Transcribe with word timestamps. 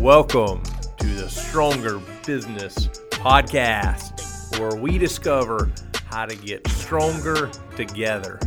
Welcome 0.00 0.62
to 0.98 1.06
the 1.06 1.28
Stronger 1.28 2.00
Business 2.24 2.88
Podcast, 3.10 4.58
where 4.58 4.74
we 4.74 4.96
discover 4.96 5.70
how 6.06 6.24
to 6.24 6.34
get 6.34 6.66
stronger 6.68 7.50
together. 7.76 8.40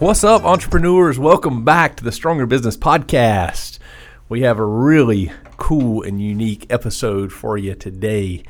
What's 0.00 0.22
up, 0.22 0.44
entrepreneurs? 0.44 1.18
Welcome 1.18 1.64
back 1.64 1.96
to 1.96 2.04
the 2.04 2.12
Stronger 2.12 2.44
Business 2.44 2.76
Podcast. 2.76 3.78
We 4.28 4.42
have 4.42 4.58
a 4.58 4.66
really 4.66 5.32
cool 5.56 6.02
and 6.02 6.20
unique 6.20 6.66
episode 6.68 7.32
for 7.32 7.56
you 7.56 7.74
today. 7.74 8.42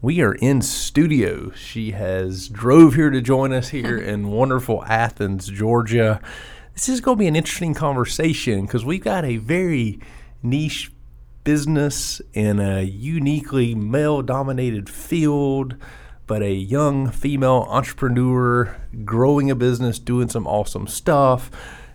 We 0.00 0.20
are 0.20 0.34
in 0.34 0.62
studio. 0.62 1.50
She 1.50 1.90
has 1.90 2.48
drove 2.48 2.94
here 2.94 3.10
to 3.10 3.20
join 3.20 3.52
us 3.52 3.70
here 3.70 3.98
in 3.98 4.28
wonderful 4.28 4.84
Athens, 4.84 5.48
Georgia. 5.48 6.20
This 6.74 6.88
is 6.88 7.00
going 7.00 7.16
to 7.16 7.20
be 7.20 7.26
an 7.26 7.34
interesting 7.34 7.74
conversation 7.74 8.66
because 8.66 8.84
we've 8.84 9.02
got 9.02 9.24
a 9.24 9.38
very 9.38 9.98
niche 10.44 10.92
business 11.42 12.20
in 12.32 12.60
a 12.60 12.82
uniquely 12.82 13.74
male 13.74 14.22
dominated 14.22 14.88
field, 14.88 15.76
but 16.26 16.42
a 16.42 16.52
young 16.52 17.10
female 17.10 17.66
entrepreneur 17.68 18.76
growing 19.04 19.50
a 19.50 19.54
business, 19.54 19.98
doing 19.98 20.28
some 20.28 20.46
awesome 20.46 20.86
stuff. 20.86 21.50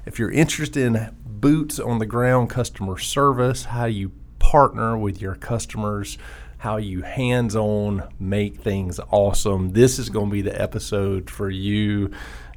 If 0.05 0.19
you're 0.19 0.31
interested 0.31 0.85
in 0.85 1.15
boots 1.25 1.79
on 1.79 1.99
the 1.99 2.05
ground 2.05 2.49
customer 2.49 2.97
service, 2.97 3.65
how 3.65 3.85
you 3.85 4.11
partner 4.39 4.97
with 4.97 5.21
your 5.21 5.35
customers, 5.35 6.17
how 6.59 6.77
you 6.77 7.01
hands 7.01 7.55
on 7.55 8.03
make 8.19 8.61
things 8.61 8.99
awesome, 9.11 9.71
this 9.71 9.97
is 9.97 10.09
going 10.09 10.27
to 10.27 10.33
be 10.33 10.41
the 10.41 10.61
episode 10.61 11.29
for 11.29 11.49
you. 11.49 12.11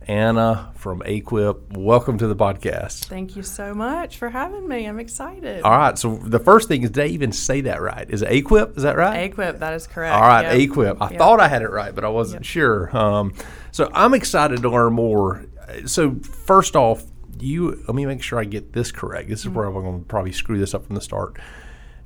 Anna 0.08 0.72
from 0.76 1.00
Aquip. 1.00 1.76
Welcome 1.76 2.18
to 2.18 2.26
the 2.26 2.36
podcast. 2.36 3.04
Thank 3.06 3.36
you 3.36 3.42
so 3.42 3.74
much 3.74 4.16
for 4.16 4.30
having 4.30 4.66
me. 4.68 4.86
I'm 4.86 4.98
excited. 4.98 5.62
All 5.62 5.70
right. 5.76 5.98
So 5.98 6.16
the 6.16 6.38
first 6.38 6.68
thing 6.68 6.82
is, 6.82 6.90
did 6.90 7.04
I 7.04 7.08
even 7.08 7.32
say 7.32 7.60
that 7.62 7.80
right? 7.80 8.08
Is 8.10 8.22
it 8.22 8.28
Aquip? 8.30 8.76
Is 8.76 8.82
that 8.82 8.96
right? 8.96 9.30
Aquip, 9.34 9.58
that 9.60 9.74
is 9.74 9.86
correct. 9.86 10.14
All 10.14 10.22
right, 10.22 10.58
Yep. 10.58 10.70
Aquip. 10.70 10.96
I 11.00 11.10
Yep. 11.10 11.18
thought 11.18 11.40
I 11.40 11.48
had 11.48 11.62
it 11.62 11.70
right, 11.70 11.94
but 11.94 12.04
I 12.04 12.08
wasn't 12.08 12.40
Yep. 12.42 12.46
sure. 12.46 12.96
Um, 12.96 13.32
so 13.70 13.90
I'm 13.94 14.14
excited 14.14 14.62
to 14.62 14.68
learn 14.68 14.92
more. 14.92 15.44
So 15.86 16.16
first 16.22 16.76
off, 16.76 17.04
you 17.40 17.70
let 17.88 17.94
me 17.94 18.06
make 18.06 18.22
sure 18.22 18.38
I 18.38 18.44
get 18.44 18.72
this 18.72 18.92
correct. 18.92 19.28
This 19.28 19.40
is 19.40 19.46
Mm-hmm. 19.46 19.54
where 19.56 19.66
I'm 19.66 19.72
going 19.74 20.00
to 20.00 20.04
probably 20.06 20.32
screw 20.32 20.58
this 20.58 20.74
up 20.74 20.86
from 20.86 20.94
the 20.94 21.00
start. 21.00 21.38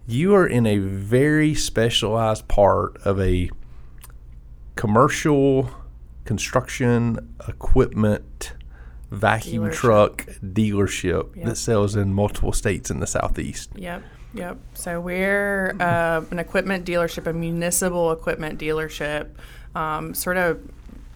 You 0.07 0.35
are 0.35 0.47
in 0.47 0.67
a 0.67 0.79
very 0.79 1.53
specialized 1.55 2.47
part 2.49 2.97
of 3.05 3.21
a 3.21 3.51
commercial 4.77 5.71
construction 6.27 7.35
equipment 7.49 8.53
vacuum 9.11 9.65
Dealership. 9.65 9.73
truck 9.73 10.27
dealership 10.45 11.37
Yep. 11.37 11.45
that 11.47 11.57
sells 11.57 11.95
in 11.97 12.13
multiple 12.13 12.53
states 12.53 12.91
in 12.91 13.01
the 13.01 13.07
southeast. 13.07 13.71
Yep. 13.77 14.03
Yep. 14.35 14.59
So 14.75 15.01
we're 15.01 15.75
uh, 15.81 16.23
an 16.31 16.39
equipment 16.39 16.85
dealership, 16.85 17.27
a 17.27 17.33
municipal 17.33 18.13
equipment 18.13 18.59
dealership, 18.61 19.29
um, 19.75 20.13
sort 20.13 20.37
of 20.37 20.61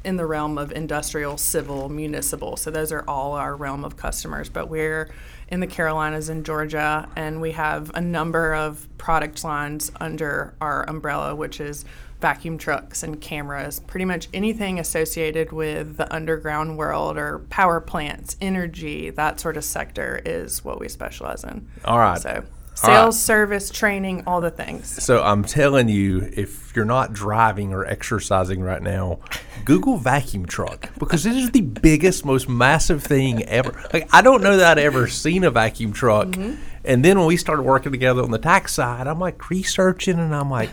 in 0.05 0.17
the 0.17 0.25
realm 0.25 0.57
of 0.57 0.73
industrial, 0.73 1.37
civil, 1.37 1.91
municipal. 1.91 2.57
So 2.57 2.71
those 2.71 2.91
are 2.93 3.05
all 3.07 3.33
our 3.35 3.55
realm 3.55 3.85
of 3.85 3.97
customers. 3.99 4.49
But 4.49 4.71
we're 4.71 5.11
in 5.49 5.61
the 5.61 5.67
Carolinas 5.67 6.29
and 6.31 6.47
Georgia, 6.47 7.09
and 7.17 7.41
we 7.43 7.51
have 7.53 7.91
a 7.95 8.01
number 8.01 8.55
of 8.55 8.89
product 8.97 9.45
lines 9.45 9.93
under 10.01 10.55
our 10.61 10.89
umbrella, 10.89 11.35
which 11.35 11.61
is 11.61 11.85
vacuum 12.21 12.59
trucks 12.59 13.03
and 13.03 13.21
cameras, 13.21 13.81
pretty 13.81 14.05
much 14.05 14.29
anything 14.33 14.79
associated 14.79 15.53
with 15.53 15.97
the 15.97 16.13
underground 16.15 16.77
world 16.77 17.17
or 17.17 17.41
power 17.51 17.81
plants, 17.81 18.37
energy, 18.41 19.11
that 19.11 19.41
sort 19.41 19.57
of 19.57 19.65
sector 19.65 20.21
is 20.25 20.65
what 20.65 20.79
we 20.81 20.89
specialize 20.89 21.45
in. 21.45 21.69
All 21.85 21.99
right. 21.99 22.21
So 22.21 22.29
All 22.29 22.37
right. 22.37 22.45
sales, 22.75 23.21
service, 23.21 23.71
training, 23.71 24.25
all 24.27 24.41
the 24.41 24.51
things. 24.51 25.03
So 25.03 25.23
I'm 25.23 25.45
telling 25.45 25.89
you, 25.89 26.31
if 26.35 26.75
you're 26.77 26.85
not 26.85 27.13
driving 27.13 27.73
or 27.73 27.85
exercising 27.85 28.61
right 28.61 28.83
now, 28.83 29.21
Google 29.65 29.97
vacuum 29.97 30.47
truck 30.47 30.91
because 30.99 31.27
it 31.27 31.37
is 31.37 31.51
the 31.51 31.63
biggest, 31.63 32.25
most 32.25 32.49
massive 32.49 33.03
thing 33.03 33.43
ever. 33.45 33.83
Like 33.93 34.09
I 34.13 34.23
don't 34.23 34.43
know 34.43 34.57
that 34.57 34.79
I'd 34.79 34.85
ever 34.85 35.07
seen 35.09 35.45
a 35.45 35.51
vacuum 35.51 35.93
truck. 35.93 36.29
Mm-hmm. 36.29 36.63
And 36.83 37.05
then 37.05 37.19
when 37.19 37.27
we 37.27 37.37
started 37.37 37.63
working 37.63 37.93
together 37.93 38.23
on 38.23 38.31
the 38.31 38.39
tax 38.39 38.73
side, 38.73 39.07
I'm 39.07 39.19
like 39.19 39.51
researching 39.51 40.19
and 40.19 40.35
I'm 40.35 40.51
like, 40.51 40.71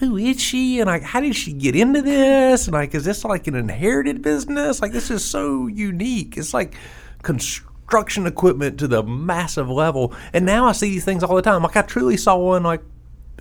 who 0.00 0.16
is 0.16 0.40
she? 0.40 0.80
And 0.80 0.86
like, 0.88 1.02
how 1.02 1.20
did 1.20 1.36
she 1.36 1.52
get 1.52 1.76
into 1.76 2.02
this? 2.02 2.66
And 2.66 2.74
like, 2.74 2.94
is 2.94 3.04
this 3.04 3.24
like 3.24 3.46
an 3.46 3.54
inherited 3.54 4.22
business? 4.22 4.80
Like, 4.82 4.92
this 4.92 5.10
is 5.10 5.24
so 5.24 5.66
unique. 5.66 6.36
It's 6.36 6.52
like 6.54 6.74
construction 7.22 8.26
equipment 8.26 8.78
to 8.80 8.88
the 8.88 9.02
massive 9.02 9.68
level. 9.68 10.14
And 10.32 10.44
now 10.46 10.66
I 10.66 10.72
see 10.72 10.90
these 10.90 11.04
things 11.04 11.22
all 11.22 11.36
the 11.36 11.42
time. 11.42 11.62
Like, 11.62 11.76
I 11.76 11.82
truly 11.82 12.16
saw 12.16 12.36
one 12.36 12.62
like 12.62 12.82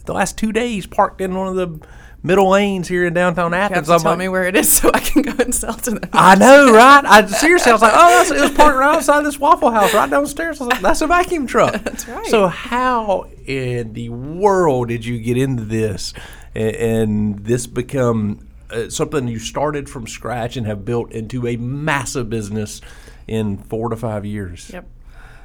the 0.06 0.14
last 0.14 0.38
two 0.38 0.52
days 0.52 0.86
parked 0.86 1.22
in 1.22 1.34
one 1.36 1.48
of 1.48 1.56
the 1.56 1.88
middle 2.24 2.50
lanes 2.50 2.90
here 2.90 3.06
in 3.06 3.14
downtown 3.14 3.52
You 3.52 3.58
have 3.58 3.72
Athens. 3.72 3.88
to 3.88 3.94
I'm 3.94 4.00
tell 4.02 4.12
like, 4.12 4.20
me 4.20 4.28
where 4.28 4.44
it 4.44 4.56
is 4.56 4.70
so 4.78 4.92
I 4.94 5.00
can 5.00 5.22
go 5.22 5.34
and 5.42 5.56
sell 5.56 5.74
to 5.76 5.92
them. 5.92 6.10
I 6.12 6.36
know, 6.36 6.74
right? 6.74 7.06
I 7.06 7.26
seriously, 7.26 7.70
I 7.70 7.74
was 7.74 7.82
like, 7.82 7.94
oh, 7.96 8.10
that's, 8.10 8.32
it 8.32 8.42
was 8.42 8.52
parked 8.52 8.78
right 8.78 8.96
outside 8.98 9.24
this 9.26 9.40
Waffle 9.40 9.72
House, 9.72 9.94
right 9.94 10.10
downstairs. 10.10 10.60
I 10.60 10.66
was 10.66 10.74
like, 10.74 10.82
that's 10.82 11.02
a 11.02 11.08
vacuum 11.08 11.48
truck. 11.48 11.72
That's 11.84 12.08
right. 12.08 12.26
So, 12.28 12.48
how 12.48 13.30
in 13.46 13.94
the 13.94 14.10
world 14.10 14.90
did 14.90 15.06
you 15.06 15.20
get 15.20 15.38
into 15.38 15.64
this, 15.64 16.14
and, 16.56 16.76
and 16.76 17.40
this 17.46 17.68
become 17.68 18.48
uh, 18.70 18.90
something 18.90 19.28
you 19.28 19.40
started 19.40 19.90
from 19.90 20.08
scratch 20.08 20.58
and 20.58 20.66
have 20.68 20.86
built 20.86 21.12
into 21.12 21.48
a 21.48 21.58
massive 21.58 22.30
business 22.30 22.82
in 23.28 23.58
four 23.58 23.90
to 23.90 23.96
five 23.96 24.26
years? 24.26 24.70
Yep. 24.74 24.88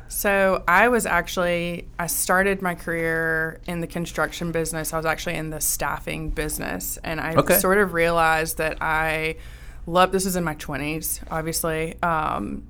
So 0.09 0.63
I 0.69 0.89
was 0.89 1.07
actually 1.07 1.89
I 1.99 2.07
started 2.07 2.63
my 2.63 2.75
career 2.75 3.61
in 3.67 3.81
the 3.81 3.87
construction 3.87 4.53
business. 4.53 4.93
I 4.93 4.97
was 4.97 5.07
actually 5.07 5.35
in 5.37 5.51
the 5.51 5.61
staffing 5.61 6.31
business, 6.31 6.99
and 7.03 7.21
I 7.21 7.35
Okay. 7.35 7.59
sort 7.59 7.79
of 7.79 7.95
realized 7.95 8.59
that 8.59 8.79
I 8.81 9.37
love. 9.87 10.13
This 10.13 10.25
was 10.25 10.37
in 10.37 10.45
my 10.45 10.55
twenties, 10.55 11.21
obviously. 11.31 12.01
Um, 12.03 12.65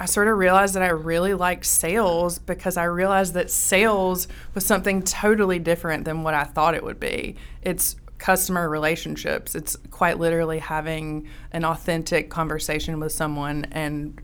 I 0.00 0.06
sort 0.06 0.28
of 0.28 0.38
realized 0.38 0.74
that 0.74 0.82
I 0.82 0.88
really 0.88 1.34
liked 1.34 1.66
sales 1.66 2.38
because 2.38 2.78
I 2.78 2.84
realized 2.84 3.34
that 3.34 3.50
sales 3.50 4.28
was 4.54 4.64
something 4.64 5.02
totally 5.02 5.58
different 5.58 6.06
than 6.06 6.22
what 6.22 6.32
I 6.32 6.44
thought 6.44 6.74
it 6.74 6.82
would 6.82 6.98
be. 6.98 7.36
It's 7.60 7.96
customer 8.16 8.66
relationships. 8.68 9.54
It's 9.54 9.76
quite 9.90 10.18
literally 10.18 10.58
having 10.58 11.28
an 11.52 11.66
authentic 11.66 12.30
conversation 12.30 12.98
with 12.98 13.12
someone 13.12 13.66
and 13.72 14.18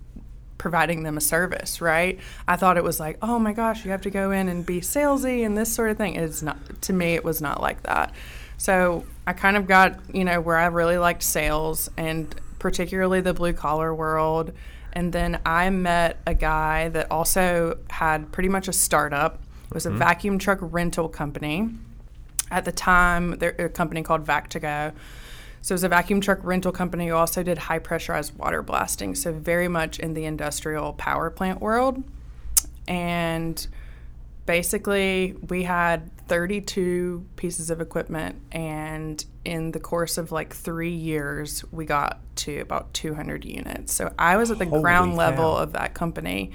providing 0.56 1.02
them 1.02 1.18
a 1.18 1.20
service, 1.20 1.82
right? 1.82 2.18
I 2.48 2.56
thought 2.56 2.78
it 2.78 2.84
was 2.84 2.98
like, 2.98 3.18
oh 3.20 3.38
my 3.38 3.52
gosh, 3.52 3.84
you 3.84 3.90
have 3.90 4.02
to 4.02 4.10
go 4.10 4.30
in 4.30 4.48
and 4.48 4.64
be 4.64 4.80
salesy 4.80 5.44
and 5.44 5.58
this 5.58 5.72
sort 5.72 5.90
of 5.90 5.98
thing. 5.98 6.16
It's 6.16 6.40
not 6.40 6.56
to 6.82 6.94
me 6.94 7.14
it 7.14 7.24
was 7.24 7.42
not 7.42 7.60
like 7.60 7.82
that. 7.82 8.14
So 8.56 9.04
I 9.26 9.34
kind 9.34 9.58
of 9.58 9.66
got, 9.66 10.00
you 10.14 10.24
know, 10.24 10.40
where 10.40 10.56
I 10.56 10.66
really 10.66 10.96
liked 10.96 11.22
sales 11.22 11.90
and 11.98 12.34
particularly 12.58 13.20
the 13.20 13.34
blue 13.34 13.52
collar 13.52 13.94
world. 13.94 14.52
And 14.96 15.12
then 15.12 15.38
I 15.44 15.68
met 15.68 16.22
a 16.26 16.32
guy 16.32 16.88
that 16.88 17.10
also 17.10 17.76
had 17.90 18.32
pretty 18.32 18.48
much 18.48 18.66
a 18.66 18.72
startup. 18.72 19.42
It 19.66 19.74
was 19.74 19.84
a 19.84 19.90
mm-hmm. 19.90 19.98
vacuum 19.98 20.38
truck 20.38 20.56
rental 20.62 21.06
company. 21.10 21.68
At 22.50 22.64
the 22.64 22.72
time, 22.72 23.32
there 23.32 23.54
a 23.58 23.68
company 23.68 24.02
called 24.02 24.24
Vac2Go. 24.24 24.94
So 25.60 25.72
it 25.72 25.74
was 25.74 25.84
a 25.84 25.90
vacuum 25.90 26.22
truck 26.22 26.38
rental 26.42 26.72
company 26.72 27.08
who 27.08 27.14
also 27.14 27.42
did 27.42 27.58
high 27.58 27.78
pressurized 27.78 28.38
water 28.38 28.62
blasting. 28.62 29.14
So 29.14 29.34
very 29.34 29.68
much 29.68 29.98
in 29.98 30.14
the 30.14 30.24
industrial 30.24 30.94
power 30.94 31.28
plant 31.28 31.60
world. 31.60 32.02
And 32.88 33.66
basically, 34.46 35.34
we 35.50 35.64
had 35.64 36.10
32 36.28 37.24
pieces 37.36 37.70
of 37.70 37.80
equipment, 37.80 38.40
and 38.52 39.24
in 39.44 39.72
the 39.72 39.80
course 39.80 40.18
of 40.18 40.32
like 40.32 40.54
three 40.54 40.94
years, 40.94 41.64
we 41.72 41.84
got 41.84 42.20
to 42.36 42.58
about 42.58 42.92
200 42.94 43.44
units. 43.44 43.94
So 43.94 44.12
I 44.18 44.36
was 44.36 44.50
at 44.50 44.58
the 44.58 44.66
Holy 44.66 44.82
ground 44.82 45.16
level 45.16 45.56
of 45.56 45.72
that 45.72 45.94
company. 45.94 46.52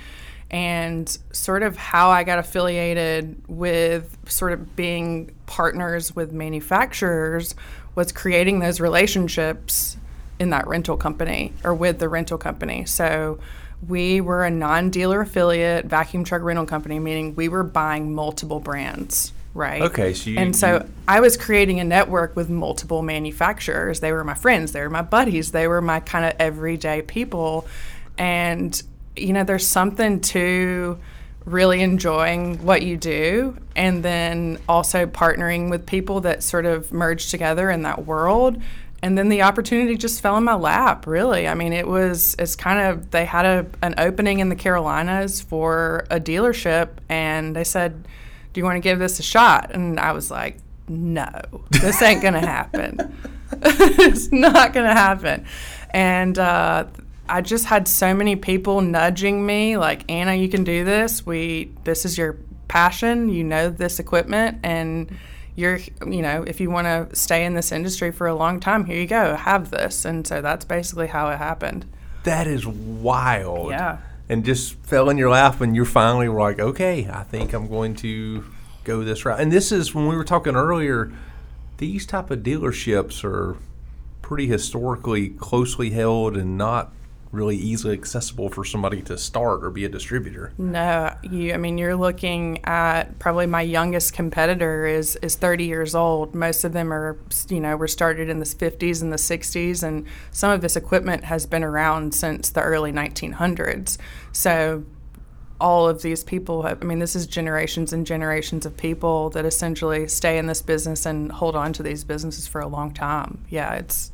And 0.50 1.08
sort 1.32 1.64
of 1.64 1.78
how 1.78 2.10
I 2.10 2.26
got 2.26 2.38
affiliated 2.38 3.42
with 3.48 4.18
sort 4.30 4.52
of 4.52 4.76
being 4.76 5.32
partners 5.46 6.14
with 6.14 6.34
manufacturers 6.34 7.56
was 7.96 8.12
creating 8.12 8.60
those 8.60 8.82
relationships 8.82 9.96
in 10.40 10.50
that 10.50 10.68
rental 10.68 10.98
company 10.98 11.54
or 11.64 11.74
with 11.74 12.00
the 12.00 12.10
rental 12.10 12.38
company. 12.38 12.84
So 12.84 13.40
we 13.88 14.20
were 14.20 14.44
a 14.44 14.52
non-dealer 14.52 15.22
affiliate 15.22 15.86
vacuum 15.86 16.26
truck 16.26 16.42
rental 16.42 16.66
company, 16.66 17.00
meaning 17.00 17.34
we 17.36 17.48
were 17.48 17.64
buying 17.64 18.14
multiple 18.14 18.60
brands, 18.60 19.32
right? 19.54 19.82
Okay, 19.82 20.14
so 20.14 20.30
you- 20.30 20.38
and 20.40 20.56
so 20.56 20.74
you- 20.76 20.90
I 21.08 21.20
was 21.20 21.36
creating 21.38 21.80
a 21.80 21.84
network 21.84 22.36
with 22.36 22.50
multiple 22.50 23.02
manufacturers. 23.02 24.00
They 24.00 24.12
were 24.12 24.24
my 24.24 24.34
friends, 24.34 24.72
they 24.72 24.82
were 24.82 24.90
my 24.90 25.02
buddies, 25.02 25.52
they 25.52 25.68
were 25.68 25.82
my 25.82 26.00
kind 26.00 26.26
of 26.26 26.34
everyday 26.40 27.02
people. 27.02 27.66
And, 28.18 28.82
you 29.16 29.34
know, 29.34 29.44
there's 29.44 29.66
something 29.68 30.20
to 30.22 30.98
really 31.46 31.82
enjoying 31.82 32.64
what 32.64 32.84
you 32.84 32.96
do 32.98 33.58
and 33.76 34.04
then 34.04 34.60
also 34.70 35.08
partnering 35.08 35.72
with 35.72 35.86
people 35.88 36.22
that 36.22 36.44
sort 36.44 36.66
of 36.68 36.94
merge 36.94 37.32
together 37.32 37.72
in 37.72 37.82
that 37.82 38.06
world 38.06 38.62
and 39.02 39.18
then 39.18 39.28
the 39.30 39.42
opportunity 39.42 39.98
just 39.98 40.22
fell 40.22 40.38
in 40.38 40.44
my 40.44 40.54
lap 40.54 41.08
really 41.08 41.48
i 41.48 41.56
mean 41.56 41.74
it 41.74 41.88
was 41.88 42.36
it's 42.38 42.56
kind 42.56 42.80
of 42.80 43.10
they 43.10 43.26
had 43.26 43.44
a, 43.44 43.66
an 43.82 43.96
opening 43.98 44.38
in 44.38 44.50
the 44.50 44.56
carolinas 44.56 45.42
for 45.42 46.06
a 46.12 46.20
dealership 46.20 46.90
and 47.10 47.56
they 47.56 47.64
said 47.64 48.08
Do 48.54 48.60
you 48.60 48.66
want 48.66 48.78
to 48.78 48.82
give 48.82 49.00
this 49.00 49.20
a 49.20 49.24
shot? 49.24 49.72
And 49.74 50.00
I 50.00 50.12
was 50.12 50.30
like, 50.30 50.58
No, 50.88 51.30
this 51.70 52.02
ain't 52.02 52.22
going 52.22 52.34
to 52.34 52.40
happen. 52.42 53.16
it's 53.62 54.32
not 54.32 54.74
going 54.74 54.88
to 54.88 54.94
happen. 54.94 55.46
And 55.92 56.38
uh, 56.38 56.86
I 57.28 57.42
just 57.42 57.66
had 57.66 57.88
so 57.88 58.14
many 58.14 58.36
people 58.36 58.82
nudging 58.82 59.46
me, 59.46 59.78
like, 59.78 60.10
Anna, 60.10 60.36
you 60.36 60.50
can 60.50 60.64
do 60.64 60.84
this. 60.84 61.26
We, 61.26 61.72
this 61.84 62.06
is 62.06 62.18
your 62.18 62.38
passion. 62.68 63.30
You 63.30 63.44
know 63.44 63.70
this 63.70 64.00
equipment, 64.00 64.60
and 64.64 65.16
you're, 65.56 65.80
you 66.06 66.22
know, 66.22 66.44
if 66.44 66.60
you 66.60 66.70
want 66.70 66.88
to 66.88 67.16
stay 67.16 67.46
in 67.46 67.54
this 67.54 67.72
industry 67.72 68.12
for 68.12 68.28
a 68.28 68.36
long 68.36 68.60
time, 68.60 68.86
here 68.86 68.98
you 68.98 69.08
go, 69.08 69.36
have 69.36 69.72
this. 69.72 70.06
And 70.06 70.26
so 70.26 70.42
that's 70.42 70.66
basically 70.66 71.08
how 71.08 71.30
it 71.30 71.38
happened. 71.38 71.86
That 72.24 72.48
is 72.48 72.66
wild. 72.66 73.72
Yeah. 73.72 73.98
And 74.32 74.46
just 74.46 74.76
fell 74.86 75.10
in 75.10 75.18
your 75.18 75.30
lap 75.30 75.60
when 75.60 75.76
you're 75.76 75.84
finally 75.84 76.30
like, 76.30 76.58
okay, 76.58 77.06
I 77.12 77.24
think 77.24 77.52
I'm 77.52 77.68
going 77.68 77.96
to 77.98 78.46
go 78.86 79.04
this 79.04 79.26
route. 79.26 79.42
And 79.42 79.52
this 79.52 79.74
is 79.74 79.94
when 79.94 80.08
we 80.08 80.16
were 80.16 80.24
talking 80.24 80.56
earlier. 80.56 81.12
These 81.80 82.06
type 82.06 82.32
of 82.32 82.40
dealerships 82.40 83.26
are 83.26 83.58
pretty 84.22 84.48
historically 84.48 85.32
closely 85.32 85.90
held 85.90 86.38
and 86.38 86.58
not 86.58 86.94
really 87.32 87.56
easily 87.56 87.94
accessible 87.94 88.50
for 88.50 88.66
somebody 88.66 89.02
to 89.02 89.18
start 89.18 89.64
or 89.64 89.70
be 89.70 89.86
a 89.86 89.90
distributor. 89.90 90.52
No, 90.58 91.16
you. 91.24 91.54
I 91.54 91.58
mean, 91.58 91.78
you're 91.78 91.96
looking 91.96 92.64
at 92.66 93.18
probably 93.20 93.46
my 93.46 93.62
youngest 93.62 94.14
competitor 94.14 94.86
is 94.86 95.16
is 95.18 95.36
30 95.36 95.66
years 95.66 95.96
old. 95.96 96.36
Most 96.36 96.64
of 96.64 96.74
them 96.74 96.92
are, 96.92 97.18
you 97.50 97.60
know, 97.60 97.78
were 97.78 97.88
started 97.88 98.30
in 98.30 98.40
the 98.40 98.46
50s 98.46 99.02
and 99.02 99.12
the 99.14 99.18
60s, 99.18 99.84
and 99.84 100.06
some 100.32 100.52
of 100.52 100.62
this 100.62 100.76
equipment 100.76 101.24
has 101.24 101.46
been 101.46 101.64
around 101.64 102.14
since 102.14 102.50
the 102.50 102.62
early 102.62 102.92
1900s. 102.92 103.98
So. 104.32 104.84
All 105.60 105.88
of 105.88 106.02
these 106.02 106.24
people 106.24 106.64
have, 106.64 106.82
I 106.82 106.86
mean, 106.88 106.98
this 106.98 107.16
is 107.16 107.28
generations 107.28 107.94
and 107.94 108.04
generations 108.04 108.66
of 108.66 108.76
people 108.76 109.30
that 109.30 109.46
essentially 109.46 110.08
stay 110.08 110.40
in 110.40 110.48
this 110.48 110.64
business 110.64 111.06
and 111.06 111.32
hold 111.32 111.56
on 111.56 111.72
to 111.74 111.84
these 111.84 112.04
businesses 112.04 112.48
for 112.48 112.62
a 112.62 112.68
long 112.68 112.96
time. 112.96 113.46
Yeah, 113.48 113.76
it's, 113.76 114.12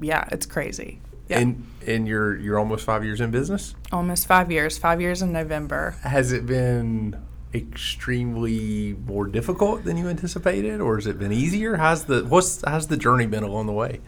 yeah, 0.00 0.28
it's 0.30 0.46
crazy. 0.46 1.00
Yeah. 1.28 1.40
And 1.40 1.66
and 1.86 2.08
you're 2.08 2.36
you're 2.36 2.58
almost 2.58 2.84
five 2.84 3.04
years 3.04 3.20
in 3.20 3.30
business. 3.30 3.74
Almost 3.92 4.26
five 4.26 4.50
years. 4.50 4.78
Five 4.78 5.00
years 5.00 5.22
in 5.22 5.32
November. 5.32 5.96
Has 6.02 6.32
it 6.32 6.46
been 6.46 7.16
extremely 7.54 8.96
more 9.06 9.26
difficult 9.26 9.84
than 9.84 9.96
you 9.96 10.08
anticipated, 10.08 10.80
or 10.80 10.96
has 10.96 11.06
it 11.06 11.18
been 11.18 11.32
easier? 11.32 11.76
How's 11.76 12.04
the 12.04 12.24
what's 12.24 12.62
how's 12.66 12.88
the 12.88 12.96
journey 12.96 13.26
been 13.26 13.42
along 13.42 13.66
the 13.66 13.72
way? 13.72 14.00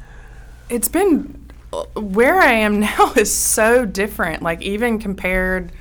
It's 0.69 0.89
been 0.89 1.51
where 1.95 2.41
I 2.41 2.53
am 2.53 2.81
now 2.81 3.13
is 3.17 3.33
so 3.33 3.85
different. 3.85 4.43
Like 4.43 4.63
even 4.63 4.99
compared 4.99 5.73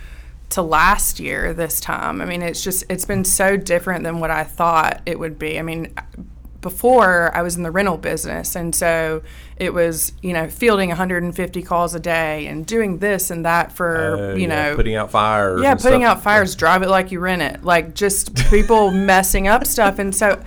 to 0.50 0.62
last 0.62 1.20
year 1.20 1.54
this 1.54 1.80
time. 1.80 2.22
I 2.22 2.26
mean, 2.26 2.42
it's 2.42 2.64
just 2.64 2.84
it's 2.90 3.06
been 3.06 3.24
so 3.24 3.56
different 3.56 4.04
than 4.04 4.20
what 4.20 4.32
I 4.32 4.44
thought 4.44 5.02
it 5.06 5.20
would 5.20 5.38
be. 5.38 5.60
I 5.60 5.62
mean, 5.62 5.94
before 6.62 7.36
I 7.36 7.42
was 7.42 7.56
in 7.56 7.64
the 7.64 7.72
rental 7.72 7.98
business, 7.98 8.56
and 8.56 8.76
so 8.76 9.22
it 9.58 9.74
was 9.74 10.12
you 10.22 10.34
know 10.34 10.48
fielding 10.50 10.90
150 10.90 11.62
calls 11.64 11.94
a 11.96 12.00
day 12.00 12.48
and 12.48 12.66
doing 12.66 13.00
this 13.00 13.30
and 13.32 13.46
that 13.46 13.72
for 13.72 14.32
Uh, 14.32 14.36
you 14.36 14.42
yeah, 14.48 14.70
know 14.70 14.76
putting 14.76 14.96
out 14.96 15.12
fires. 15.12 15.62
yeah 15.62 15.76
putting 15.76 16.02
stuff. 16.02 16.18
out 16.18 16.24
fires 16.24 16.56
drive 16.56 16.82
it 16.82 16.90
like 16.90 17.12
you 17.12 17.20
rent 17.20 17.42
it 17.42 17.64
like 17.64 17.94
just 17.94 18.34
people 18.50 18.92
messing 19.12 19.48
up 19.48 19.66
stuff 19.66 20.00
and 20.00 20.16
so 20.16 20.42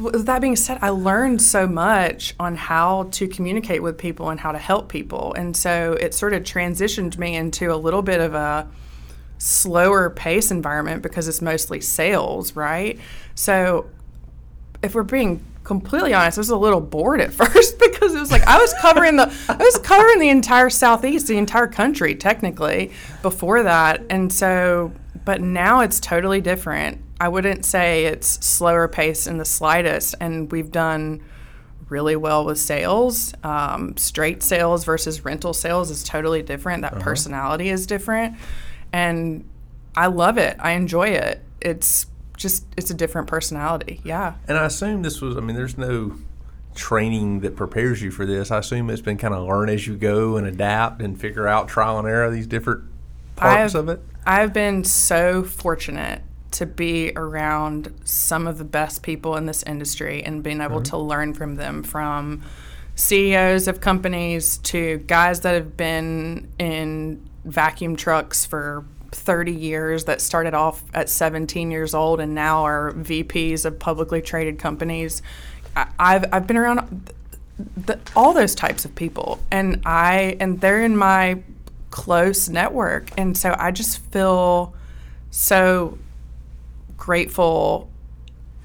with 0.00 0.26
that 0.26 0.40
being 0.40 0.54
said 0.54 0.78
i 0.80 0.88
learned 0.88 1.42
so 1.42 1.66
much 1.66 2.34
on 2.38 2.54
how 2.54 3.08
to 3.10 3.26
communicate 3.26 3.82
with 3.82 3.98
people 3.98 4.30
and 4.30 4.38
how 4.38 4.52
to 4.52 4.58
help 4.58 4.88
people 4.88 5.34
and 5.36 5.56
so 5.56 5.94
it 6.00 6.14
sort 6.14 6.32
of 6.32 6.44
transitioned 6.44 7.18
me 7.18 7.34
into 7.34 7.74
a 7.74 7.76
little 7.76 8.00
bit 8.02 8.20
of 8.20 8.32
a 8.32 8.66
slower 9.38 10.08
pace 10.08 10.50
environment 10.52 11.02
because 11.02 11.26
it's 11.26 11.42
mostly 11.42 11.80
sales 11.80 12.54
right 12.54 12.98
so 13.34 13.86
if 14.84 14.94
we're 14.94 15.02
being 15.02 15.44
completely 15.64 16.14
honest, 16.14 16.38
I 16.38 16.40
was 16.40 16.50
a 16.50 16.56
little 16.56 16.80
bored 16.80 17.20
at 17.20 17.32
first 17.32 17.78
because 17.78 18.14
it 18.14 18.20
was 18.20 18.30
like 18.30 18.46
I 18.46 18.58
was 18.58 18.74
covering 18.80 19.16
the 19.16 19.32
I 19.48 19.56
was 19.56 19.78
covering 19.78 20.18
the 20.18 20.28
entire 20.28 20.70
southeast, 20.70 21.26
the 21.26 21.38
entire 21.38 21.66
country 21.66 22.14
technically 22.14 22.92
before 23.22 23.62
that. 23.62 24.04
And 24.10 24.32
so 24.32 24.92
but 25.24 25.40
now 25.40 25.80
it's 25.80 26.00
totally 26.00 26.40
different. 26.40 27.00
I 27.20 27.28
wouldn't 27.28 27.64
say 27.64 28.06
it's 28.06 28.44
slower 28.44 28.88
pace 28.88 29.26
in 29.26 29.38
the 29.38 29.44
slightest 29.44 30.14
and 30.20 30.50
we've 30.50 30.72
done 30.72 31.22
really 31.88 32.16
well 32.16 32.44
with 32.44 32.58
sales. 32.58 33.32
Um, 33.44 33.96
straight 33.96 34.42
sales 34.42 34.84
versus 34.84 35.24
rental 35.24 35.52
sales 35.52 35.90
is 35.90 36.02
totally 36.02 36.42
different. 36.42 36.82
That 36.82 36.98
personality 36.98 37.68
is 37.68 37.86
different. 37.86 38.36
And 38.92 39.48
I 39.94 40.06
love 40.06 40.38
it. 40.38 40.56
I 40.58 40.72
enjoy 40.72 41.08
it. 41.08 41.42
It's 41.60 42.06
just 42.36 42.66
it's 42.76 42.90
a 42.90 42.94
different 42.94 43.28
personality. 43.28 44.00
Yeah. 44.04 44.34
And 44.48 44.58
I 44.58 44.66
assume 44.66 45.02
this 45.02 45.20
was. 45.20 45.36
I 45.36 45.40
mean, 45.40 45.56
there's 45.56 45.78
no 45.78 46.16
training 46.74 47.40
that 47.40 47.56
prepares 47.56 48.02
you 48.02 48.10
for 48.10 48.24
this. 48.24 48.50
I 48.50 48.58
assume 48.58 48.88
it's 48.90 49.02
been 49.02 49.18
kind 49.18 49.34
of 49.34 49.46
learn 49.46 49.68
as 49.68 49.86
you 49.86 49.96
go 49.96 50.36
and 50.36 50.46
adapt 50.46 51.02
and 51.02 51.20
figure 51.20 51.46
out 51.46 51.68
trial 51.68 51.98
and 51.98 52.08
error 52.08 52.30
these 52.30 52.46
different 52.46 52.84
parts 53.36 53.74
I've- 53.74 53.78
of 53.78 53.88
it. 53.88 54.00
I've 54.24 54.52
been 54.52 54.84
so 54.84 55.42
fortunate 55.42 56.22
to 56.52 56.66
be 56.66 57.12
around 57.16 57.92
some 58.04 58.46
of 58.46 58.58
the 58.58 58.64
best 58.64 59.02
people 59.02 59.36
in 59.36 59.46
this 59.46 59.62
industry 59.64 60.22
and 60.22 60.42
being 60.42 60.60
able 60.60 60.76
mm-hmm. 60.76 60.82
to 60.84 60.98
learn 60.98 61.34
from 61.34 61.56
them 61.56 61.82
from 61.82 62.42
CEOs 62.94 63.68
of 63.68 63.80
companies 63.80 64.58
to 64.58 64.98
guys 64.98 65.40
that 65.40 65.54
have 65.54 65.76
been 65.76 66.48
in 66.58 67.26
vacuum 67.44 67.96
trucks 67.96 68.46
for 68.46 68.84
30 69.12 69.52
years 69.52 70.04
that 70.04 70.20
started 70.20 70.54
off 70.54 70.82
at 70.94 71.08
17 71.08 71.70
years 71.70 71.94
old 71.94 72.20
and 72.20 72.34
now 72.34 72.64
are 72.64 72.92
VPs 72.92 73.64
of 73.64 73.78
publicly 73.78 74.22
traded 74.22 74.58
companies. 74.58 75.22
I, 75.76 75.86
I've, 75.98 76.24
I've 76.32 76.46
been 76.46 76.56
around 76.56 77.12
the, 77.76 77.98
all 78.16 78.32
those 78.32 78.54
types 78.54 78.84
of 78.84 78.94
people 78.94 79.38
and 79.50 79.82
I 79.84 80.36
and 80.40 80.60
they're 80.60 80.82
in 80.82 80.96
my 80.96 81.42
close 81.90 82.48
network 82.48 83.10
and 83.18 83.36
so 83.36 83.54
I 83.58 83.70
just 83.70 83.98
feel 84.06 84.74
so 85.30 85.98
grateful 86.96 87.90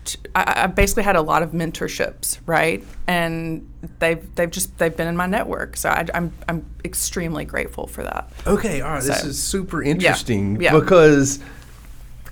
to, 0.05 0.17
I, 0.35 0.63
I 0.63 0.67
basically 0.67 1.03
had 1.03 1.17
a 1.17 1.21
lot 1.21 1.44
of 1.44 1.51
mentorships 1.51 2.39
right 2.45 2.83
and 3.05 3.69
they've 4.00 4.34
they've 4.36 4.51
just 4.51 4.78
they've 4.78 4.95
been 4.95 5.07
in 5.07 5.16
my 5.18 5.25
network 5.25 5.75
so 5.78 5.89
I, 5.89 6.06
I'm 6.13 6.31
I'm 6.48 6.66
extremely 6.86 7.45
grateful 7.45 7.88
for 7.88 8.04
that 8.04 8.31
Okay, 8.45 8.81
all 8.81 8.92
right. 8.92 9.04
This 9.04 9.24
is 9.24 9.42
super 9.42 9.81
interesting 9.84 10.62
yeah. 10.62 10.78
because, 10.78 11.39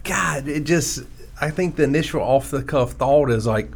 God, 0.03 0.47
it 0.47 0.63
just. 0.63 1.03
I 1.41 1.49
think 1.49 1.75
the 1.75 1.83
initial 1.83 2.21
off 2.21 2.49
the 2.49 2.63
cuff 2.63 2.93
thought 2.93 3.29
is 3.29 3.45
like, 3.45 3.69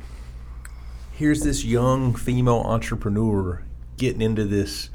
here's 1.12 1.42
this 1.42 1.66
young 1.66 2.16
female 2.16 2.62
entrepreneur 2.66 3.62
getting 3.98 4.22
into 4.22 4.46
this 4.46 4.90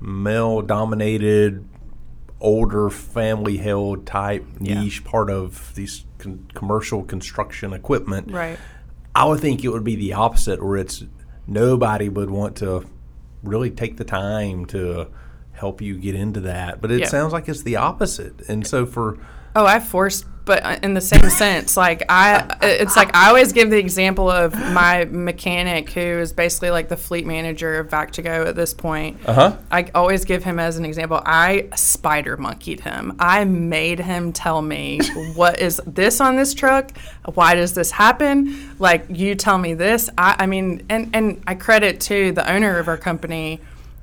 male 0.00 0.62
dominated, 0.62 1.64
older 2.40 2.90
family 2.90 3.58
held 3.58 4.04
type 4.06 4.44
Yeah. 4.60 4.80
niche 4.82 5.04
part 5.04 5.30
of 5.30 5.72
these 5.76 6.04
con- 6.18 6.48
commercial 6.54 7.04
construction 7.04 7.72
equipment. 7.72 8.32
right 8.32 8.58
I 9.14 9.26
would 9.26 9.38
think 9.40 9.62
it 9.62 9.68
would 9.68 9.84
be 9.84 9.94
the 9.94 10.14
opposite, 10.14 10.64
where 10.64 10.78
it's 10.78 11.04
nobody 11.46 12.08
would 12.08 12.30
want 12.30 12.56
to 12.56 12.86
really 13.42 13.70
take 13.70 13.96
the 13.96 14.04
time 14.04 14.66
to 14.66 15.08
help 15.52 15.80
you 15.80 15.98
get 15.98 16.14
into 16.14 16.40
that. 16.40 16.80
But 16.80 16.90
it 16.90 17.08
sounds 17.08 17.32
like 17.32 17.48
it's 17.48 17.62
the 17.62 17.76
opposite. 17.76 18.48
And 18.48 18.66
so 18.66 18.86
for 18.86 19.18
Oh, 19.54 19.66
I 19.66 19.80
forced, 19.80 20.24
but 20.44 20.64
uh, 20.64 20.76
in 20.82 20.94
the 20.94 21.00
same 21.00 21.28
sense, 21.30 21.76
like 21.76 22.02
I, 22.08 22.56
it's 22.62 22.96
like 22.96 23.14
I 23.14 23.28
always 23.28 23.52
give 23.52 23.70
the 23.70 23.78
example 23.78 24.30
of 24.30 24.54
my 24.72 25.04
mechanic 25.04 25.90
who 25.90 26.00
is 26.00 26.32
basically 26.32 26.70
like 26.70 26.88
the 26.88 26.96
fleet 26.96 27.26
manager 27.26 27.78
of 27.78 27.88
Vac2Go 27.88 28.46
at 28.46 28.56
this 28.56 28.74
point. 28.74 29.18
Uh-huh. 29.26 29.56
I 29.70 29.90
always 29.94 30.24
give 30.24 30.42
him 30.42 30.58
as 30.58 30.78
an 30.78 30.84
example. 30.84 31.22
I 31.24 31.68
spider 31.76 32.36
monkeyed 32.36 32.80
him. 32.80 33.14
I 33.18 33.44
made 33.44 34.00
him 34.00 34.32
tell 34.32 34.62
me 34.62 35.00
what 35.34 35.60
is 35.60 35.80
this 35.86 36.20
on 36.20 36.36
this 36.36 36.54
truck? 36.54 36.90
Why 37.34 37.54
does 37.54 37.74
this 37.74 37.92
happen? 37.92 38.74
Like 38.78 39.06
you 39.08 39.34
tell 39.34 39.58
me 39.58 39.74
this. 39.74 40.10
I, 40.18 40.36
I 40.40 40.46
mean, 40.46 40.84
and 40.88 41.10
and 41.14 41.42
I 41.46 41.54
credit 41.54 42.00
to 42.02 42.32
the 42.32 42.50
owner 42.50 42.78
of 42.78 42.88
our 42.88 42.98
company 42.98 43.60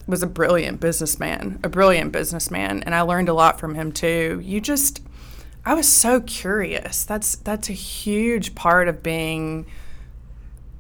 was 0.08 0.24
a 0.24 0.28
brilliant 0.28 0.80
businessman, 0.80 1.60
a 1.64 1.70
brilliant 1.70 2.12
businessman, 2.12 2.82
and 2.84 2.96
I 2.96 3.02
learned 3.02 3.30
a 3.30 3.34
lot 3.34 3.60
from 3.60 3.76
him 3.76 3.92
too. 3.92 4.42
You 4.44 4.60
just 4.60 5.02
I 5.66 5.74
was 5.74 5.88
so 5.88 6.22
curious. 6.22 7.04
That's 7.04 7.36
that's 7.38 7.70
a 7.70 7.74
huge 7.74 8.56
part 8.56 8.88
of 8.88 9.04
being 9.04 9.66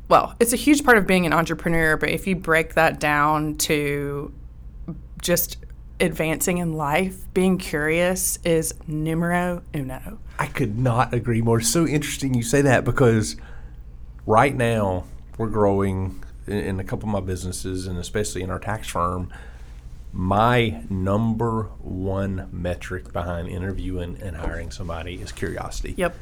well, 0.09 0.35
it's 0.39 0.53
a 0.53 0.57
huge 0.57 0.83
part 0.83 0.97
of 0.97 1.05
being 1.05 1.27
an 1.27 1.33
entrepreneur, 1.33 1.95
but 1.95 2.09
if 2.09 2.25
you 2.25 2.35
break 2.35 2.73
that 2.73 2.99
down 2.99 3.55
to 3.57 4.33
just 5.21 5.57
advancing 5.99 6.57
in 6.57 6.73
life, 6.73 7.31
being 7.33 7.57
curious 7.57 8.39
is 8.43 8.73
numero 8.87 9.61
uno. 9.75 10.19
I 10.39 10.47
could 10.47 10.79
not 10.79 11.13
agree 11.13 11.41
more. 11.41 11.61
So 11.61 11.85
interesting 11.85 12.33
you 12.33 12.41
say 12.41 12.61
that 12.63 12.85
because 12.85 13.35
right 14.25 14.55
now 14.55 15.05
we're 15.37 15.49
growing 15.49 16.23
in, 16.47 16.57
in 16.57 16.79
a 16.79 16.83
couple 16.83 17.07
of 17.07 17.13
my 17.13 17.19
businesses 17.19 17.85
and 17.85 17.99
especially 17.99 18.41
in 18.41 18.49
our 18.49 18.59
tax 18.59 18.87
firm. 18.87 19.31
My 20.11 20.83
number 20.89 21.63
one 21.79 22.49
metric 22.51 23.13
behind 23.13 23.47
interviewing 23.47 24.17
and 24.21 24.35
hiring 24.35 24.71
somebody 24.71 25.15
is 25.21 25.31
curiosity. 25.31 25.93
Yep. 25.97 26.15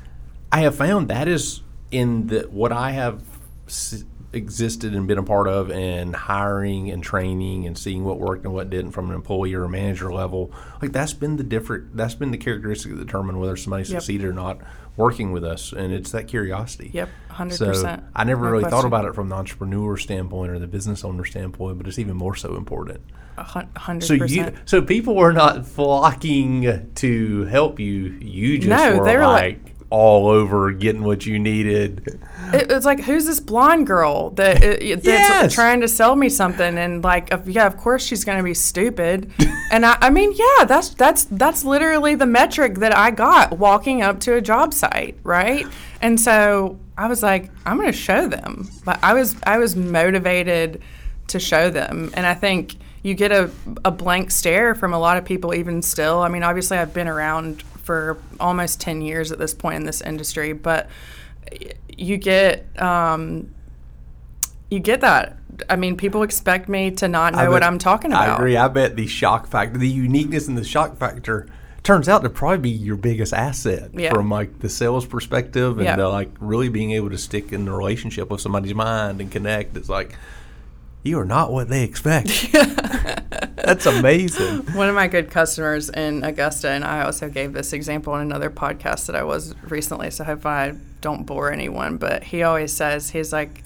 I 0.52 0.62
have 0.62 0.76
found 0.76 1.08
that 1.10 1.28
is 1.28 1.62
in 1.92 2.28
the 2.28 2.42
what 2.52 2.72
I 2.74 2.92
have 2.92 3.24
s- 3.68 4.04
existed 4.34 4.94
and 4.94 5.08
been 5.08 5.18
a 5.18 5.24
part 5.24 5.48
of, 5.48 5.72
and 5.72 6.14
hiring 6.16 6.92
and 6.92 7.02
training 7.02 7.66
and 7.66 7.78
seeing 7.78 8.04
what 8.04 8.20
worked 8.20 8.44
and 8.44 8.54
what 8.54 8.70
didn't 8.70 8.92
from 8.92 9.10
an 9.10 9.16
employee 9.16 9.54
or 9.54 9.64
a 9.64 9.70
manager 9.70 10.12
level. 10.12 10.52
Like 10.82 10.92
that's 10.92 11.14
been 11.14 11.38
the 11.38 11.44
different. 11.44 11.96
That's 11.96 12.16
been 12.16 12.32
the 12.32 12.38
characteristic 12.38 12.92
that 12.92 13.06
determine 13.06 13.40
whether 13.40 13.56
somebody 13.56 13.84
Yep. 13.84 14.02
succeeded 14.02 14.28
or 14.28 14.34
not 14.34 14.60
working 14.98 15.32
with 15.32 15.44
us, 15.46 15.72
and 15.72 15.94
it's 15.94 16.12
that 16.12 16.28
curiosity. 16.28 16.90
Yep, 16.94 17.10
100%. 17.32 17.54
So 17.76 18.00
I 18.16 18.24
never 18.26 18.44
No 18.46 18.50
really 18.52 18.64
thought 18.70 18.84
about 18.86 19.06
it 19.06 19.14
from 19.16 19.30
the 19.30 19.36
entrepreneur 19.36 19.96
standpoint 19.96 20.52
or 20.52 20.60
the 20.60 20.68
business 20.68 21.06
owner 21.06 21.24
standpoint, 21.24 21.78
but 21.78 21.88
it's 21.88 22.00
even 22.00 22.18
more 22.18 22.36
so 22.36 22.56
important. 22.56 23.00
Hundred 23.38 24.04
So 24.04 24.14
you, 24.16 24.20
percent. 24.20 24.56
so 24.66 24.82
people 24.82 25.16
were 25.16 25.32
not 25.32 25.66
flocking 25.68 26.92
to 26.96 27.46
help 27.46 27.80
you. 27.80 28.18
You 28.20 28.58
just 28.58 28.70
No, 28.70 28.98
were 29.00 29.06
they 29.06 29.16
were 29.16 29.28
like, 29.28 29.64
like- 29.64 29.74
all 29.90 30.28
over 30.28 30.72
getting 30.72 31.04
what 31.04 31.26
you 31.26 31.40
needed. 31.40 32.20
It 32.54 32.70
was 32.70 32.86
like, 32.86 33.02
who's 33.02 33.26
this 33.26 33.40
blonde 33.40 33.88
girl 33.88 34.32
that 34.32 34.58
uh, 34.58 34.70
that's 34.96 35.06
Yes. 35.06 35.54
trying 35.54 35.82
to 35.82 35.88
sell 35.88 36.16
me 36.16 36.30
something? 36.30 36.78
And 36.78 37.04
like, 37.04 37.30
yeah, 37.46 37.66
of 37.68 37.78
course 37.78 38.06
she's 38.06 38.26
going 38.26 38.38
to 38.38 38.44
be 38.44 38.54
stupid. 38.54 39.32
and 39.72 39.86
I, 39.86 39.98
I 40.02 40.10
mean, 40.10 40.34
yeah, 40.34 40.66
that's 40.66 40.90
that's 40.90 41.26
that's 41.26 41.64
literally 41.64 42.16
the 42.16 42.26
metric 42.26 42.76
that 42.76 42.96
I 42.96 43.12
got 43.12 43.58
walking 43.58 44.02
up 44.02 44.20
to 44.22 44.36
a 44.36 44.42
job 44.42 44.74
site, 44.74 45.18
right? 45.24 45.66
And 46.02 46.20
so 46.20 46.78
I 46.98 47.08
was 47.08 47.24
like, 47.24 47.50
I'm 47.66 47.78
going 47.78 47.92
to 47.92 47.98
show 47.98 48.28
them. 48.28 48.70
But 48.86 49.00
I 49.04 49.14
was 49.14 49.36
I 49.46 49.58
was 49.58 49.76
motivated 49.76 50.82
to 51.28 51.40
show 51.40 51.70
them, 51.70 52.12
and 52.14 52.26
I 52.26 52.34
think 52.34 52.76
you 53.04 53.14
get 53.14 53.32
a, 53.32 53.50
a 53.86 53.92
blank 53.92 54.32
stare 54.32 54.76
from 54.76 54.94
a 54.94 55.00
lot 55.00 55.18
of 55.18 55.24
people 55.24 55.54
even 55.54 55.82
still. 55.82 56.20
I 56.20 56.30
mean, 56.30 56.44
obviously 56.44 56.78
I've 56.78 56.94
been 56.94 57.08
around 57.08 57.64
for 57.88 58.18
almost 58.40 58.80
10 58.82 59.02
years 59.02 59.32
at 59.32 59.40
this 59.40 59.54
point 59.56 59.78
in 59.78 59.86
this 59.86 60.02
industry, 60.02 60.52
but 60.54 60.90
you 61.98 62.18
get 62.18 62.66
um, 62.82 63.50
you 64.70 64.80
get 64.80 65.02
that. 65.02 65.38
I 65.70 65.78
mean, 65.78 65.96
people 65.96 66.22
expect 66.22 66.68
me 66.70 66.92
to 66.92 67.08
not 67.08 67.34
know 67.34 67.40
I 67.40 67.50
what 67.50 67.64
I'm 67.64 67.80
talking 67.80 68.12
about. 68.12 68.28
I 68.30 68.36
agree. 68.36 68.58
I 68.58 68.68
bet 68.68 68.96
the 68.98 69.08
shock 69.08 69.48
factor, 69.48 69.80
the 69.80 69.88
uniqueness 69.90 70.48
and 70.50 70.58
the 70.58 70.66
shock 70.66 70.98
factor 70.98 71.48
turns 71.84 72.10
out 72.10 72.22
to 72.24 72.30
probably 72.30 72.58
be 72.58 72.70
your 72.70 72.98
biggest 72.98 73.34
asset 73.34 73.92
Yeah. 73.94 74.14
from 74.14 74.30
like 74.30 74.60
the 74.60 74.68
sales 74.68 75.06
perspective 75.06 75.78
and 75.78 75.86
Yeah. 75.86 76.06
uh, 76.06 76.10
like 76.10 76.30
really 76.42 76.68
being 76.68 76.92
able 76.92 77.10
to 77.10 77.18
stick 77.18 77.54
in 77.54 77.64
the 77.64 77.72
relationship 77.72 78.30
with 78.30 78.42
somebody's 78.42 78.76
mind 78.76 79.22
and 79.22 79.32
connect. 79.32 79.78
It's 79.78 79.88
like 79.88 80.14
you 81.08 81.20
are 81.20 81.26
not 81.26 81.52
what 81.52 81.70
they 81.70 81.84
expect. 81.84 82.52
That's 82.52 83.86
amazing. 83.86 84.60
One 84.74 84.88
of 84.88 84.96
my 84.96 85.08
good 85.08 85.30
customers 85.30 85.90
in 85.90 86.24
Augusta, 86.24 86.70
and 86.70 86.86
I 86.86 87.04
also 87.04 87.30
gave 87.30 87.54
this 87.54 87.74
example 87.74 88.16
in 88.16 88.22
another 88.22 88.50
podcast 88.50 89.08
that 89.08 89.16
I 89.16 89.24
was 89.24 89.56
recently, 89.64 90.10
so 90.12 90.24
I 90.24 90.28
hope 90.28 90.46
I 90.46 90.74
don't 91.02 91.26
bore 91.26 91.52
anyone, 91.52 91.98
but 91.98 92.24
he 92.24 92.44
always 92.44 92.72
says, 92.72 93.10
he's 93.10 93.34
like, 93.34 93.64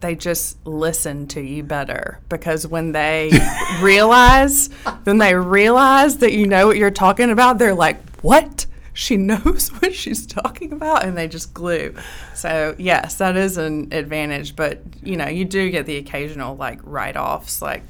they 0.00 0.14
just 0.14 0.64
listen 0.66 1.26
to 1.28 1.40
you 1.40 1.62
better 1.62 2.20
because 2.28 2.66
when 2.66 2.92
they 2.92 3.30
realize, 3.80 4.68
when 5.04 5.18
they 5.18 5.34
realize 5.34 6.18
that 6.18 6.32
you 6.32 6.46
know 6.46 6.66
what 6.66 6.76
you're 6.76 6.90
talking 6.90 7.30
about, 7.30 7.58
they're 7.58 7.74
like, 7.74 8.00
what? 8.20 8.66
She 8.98 9.16
knows 9.30 9.68
what 9.80 9.94
she's 9.94 10.26
talking 10.26 10.72
about, 10.72 11.04
and 11.04 11.16
they 11.16 11.28
just 11.28 11.54
glue. 11.54 11.94
So 12.34 12.74
yes, 12.78 13.14
that 13.16 13.36
is 13.36 13.56
an 13.56 13.92
advantage, 13.92 14.56
but 14.56 14.80
you 15.04 15.16
know, 15.16 15.28
you 15.28 15.44
do 15.44 15.70
get 15.70 15.86
the 15.86 15.98
occasional 15.98 16.56
like 16.56 16.80
write-offs, 16.82 17.62
like, 17.62 17.82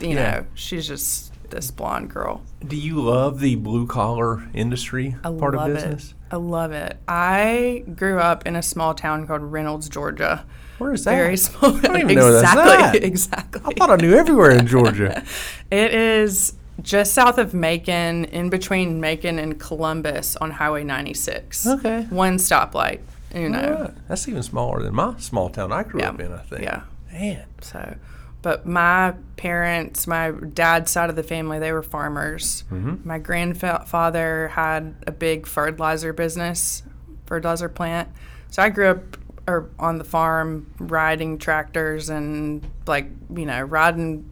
you 0.00 0.08
Yeah. 0.08 0.14
know, 0.14 0.46
she's 0.54 0.88
just 0.88 1.32
this 1.50 1.70
blonde 1.70 2.08
girl. 2.08 2.40
Do 2.66 2.74
you 2.74 3.02
love 3.02 3.38
the 3.40 3.56
blue 3.56 3.86
collar 3.86 4.48
industry 4.54 5.14
I 5.22 5.30
part 5.30 5.54
love 5.56 5.68
of 5.68 5.74
business? 5.74 6.10
it. 6.12 6.14
I 6.32 6.36
love 6.36 6.72
it. 6.72 6.96
I 7.06 7.84
grew 7.94 8.18
up 8.18 8.46
in 8.46 8.56
a 8.56 8.62
small 8.62 8.94
town 8.94 9.26
called 9.26 9.42
Reynolds, 9.42 9.90
Georgia. 9.90 10.46
Where 10.78 10.94
is 10.94 11.04
that? 11.04 11.12
Very 11.16 11.36
small. 11.36 11.76
I 11.76 11.80
don't 11.82 11.98
even 12.00 12.14
know 12.16 12.24
where 12.24 12.40
that's 12.40 12.54
exactly. 12.54 13.00
Exactly. 13.04 13.60
I 13.66 13.72
thought 13.78 13.90
I 13.90 13.96
knew 13.96 14.14
everywhere 14.14 14.52
in 14.52 14.66
Georgia. 14.66 15.22
It 15.70 15.92
is 15.94 16.54
just 16.82 17.12
south 17.14 17.38
of 17.38 17.54
Macon, 17.54 18.24
in 18.26 18.50
between 18.50 19.00
Macon 19.00 19.38
and 19.38 19.58
Columbus 19.60 20.36
on 20.36 20.50
Highway 20.50 20.84
96. 20.84 21.66
Okay. 21.66 22.02
One 22.10 22.36
stoplight, 22.36 23.00
you 23.34 23.48
know. 23.48 23.58
Alright. 23.60 24.08
That's 24.08 24.28
even 24.28 24.42
smaller 24.42 24.82
than 24.82 24.94
my 24.94 25.16
small 25.18 25.48
town 25.50 25.72
I 25.72 25.82
grew 25.84 26.00
Yeah. 26.00 26.10
up 26.10 26.20
in, 26.20 26.32
I 26.32 26.38
think. 26.38 26.62
Yeah. 26.62 26.82
Man. 27.12 27.44
So, 27.60 27.96
but 28.42 28.66
my 28.66 29.14
parents, 29.36 30.06
my 30.06 30.32
dad's 30.32 30.90
side 30.90 31.08
of 31.10 31.16
the 31.16 31.22
family, 31.22 31.58
they 31.58 31.72
were 31.72 31.82
farmers. 31.82 32.64
Mm-hmm. 32.70 33.06
My 33.08 33.18
grandfather 33.18 34.48
had 34.48 34.94
a 35.06 35.12
big 35.12 35.46
fertilizer 35.46 36.12
business, 36.12 36.82
fertilizer 37.26 37.68
plant. 37.68 38.08
So 38.50 38.62
I 38.62 38.68
grew 38.68 38.88
up 38.88 39.16
or 39.46 39.68
on 39.78 39.98
the 39.98 40.04
farm 40.04 40.72
riding 40.78 41.36
tractors 41.36 42.08
and 42.08 42.66
like 42.86 43.08
you 43.34 43.44
know 43.44 43.60
riding 43.60 44.24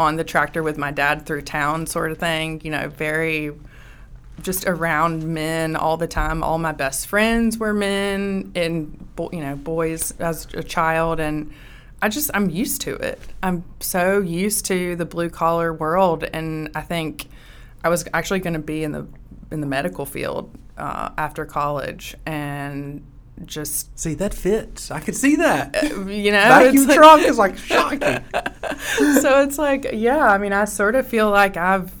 on 0.00 0.16
the 0.16 0.24
tractor 0.24 0.62
with 0.62 0.78
my 0.78 0.90
dad 0.90 1.26
through 1.26 1.42
town 1.42 1.86
sort 1.86 2.10
of 2.10 2.18
thing. 2.18 2.60
You 2.64 2.70
know, 2.70 2.88
very 2.88 3.52
just 4.42 4.66
around 4.66 5.24
men 5.24 5.76
all 5.76 5.96
the 5.96 6.06
time. 6.06 6.42
All 6.42 6.58
my 6.58 6.72
best 6.72 7.06
friends 7.06 7.58
were 7.58 7.74
men 7.74 8.52
and 8.54 9.06
you 9.32 9.40
know 9.40 9.56
boys 9.56 10.12
as 10.18 10.46
a 10.54 10.62
child, 10.62 11.20
and 11.20 11.52
I 12.00 12.08
just 12.08 12.30
I'm 12.34 12.48
used 12.50 12.80
to 12.82 12.94
it. 12.96 13.20
I'm 13.42 13.64
so 13.80 14.20
used 14.20 14.64
to 14.66 14.96
the 14.96 15.04
blue 15.04 15.28
collar 15.28 15.72
world, 15.72 16.24
and 16.24 16.70
I 16.74 16.80
think 16.80 17.28
I 17.84 17.88
was 17.88 18.06
actually 18.14 18.40
going 18.40 18.54
to 18.54 18.60
be 18.60 18.82
in 18.82 18.92
the 18.92 19.06
in 19.50 19.60
the 19.60 19.66
medical 19.66 20.06
field 20.06 20.50
uh, 20.78 21.10
after 21.18 21.44
college, 21.44 22.16
and 22.24 23.04
just 23.46 23.98
See, 23.98 24.14
that 24.14 24.34
fits. 24.34 24.90
I 24.90 25.00
could 25.00 25.16
see 25.16 25.36
that. 25.36 25.82
you 26.08 26.30
know 26.32 26.38
Vacuum 26.42 26.76
it's 26.76 26.86
like- 26.86 26.96
truck 26.96 27.20
is 27.20 27.38
like 27.38 27.56
shocking. 27.58 28.24
so 29.20 29.42
it's 29.42 29.58
like, 29.58 29.86
yeah, 29.92 30.26
I 30.26 30.38
mean, 30.38 30.52
I 30.52 30.64
sort 30.64 30.94
of 30.94 31.06
feel 31.06 31.30
like 31.30 31.56
I've 31.56 31.92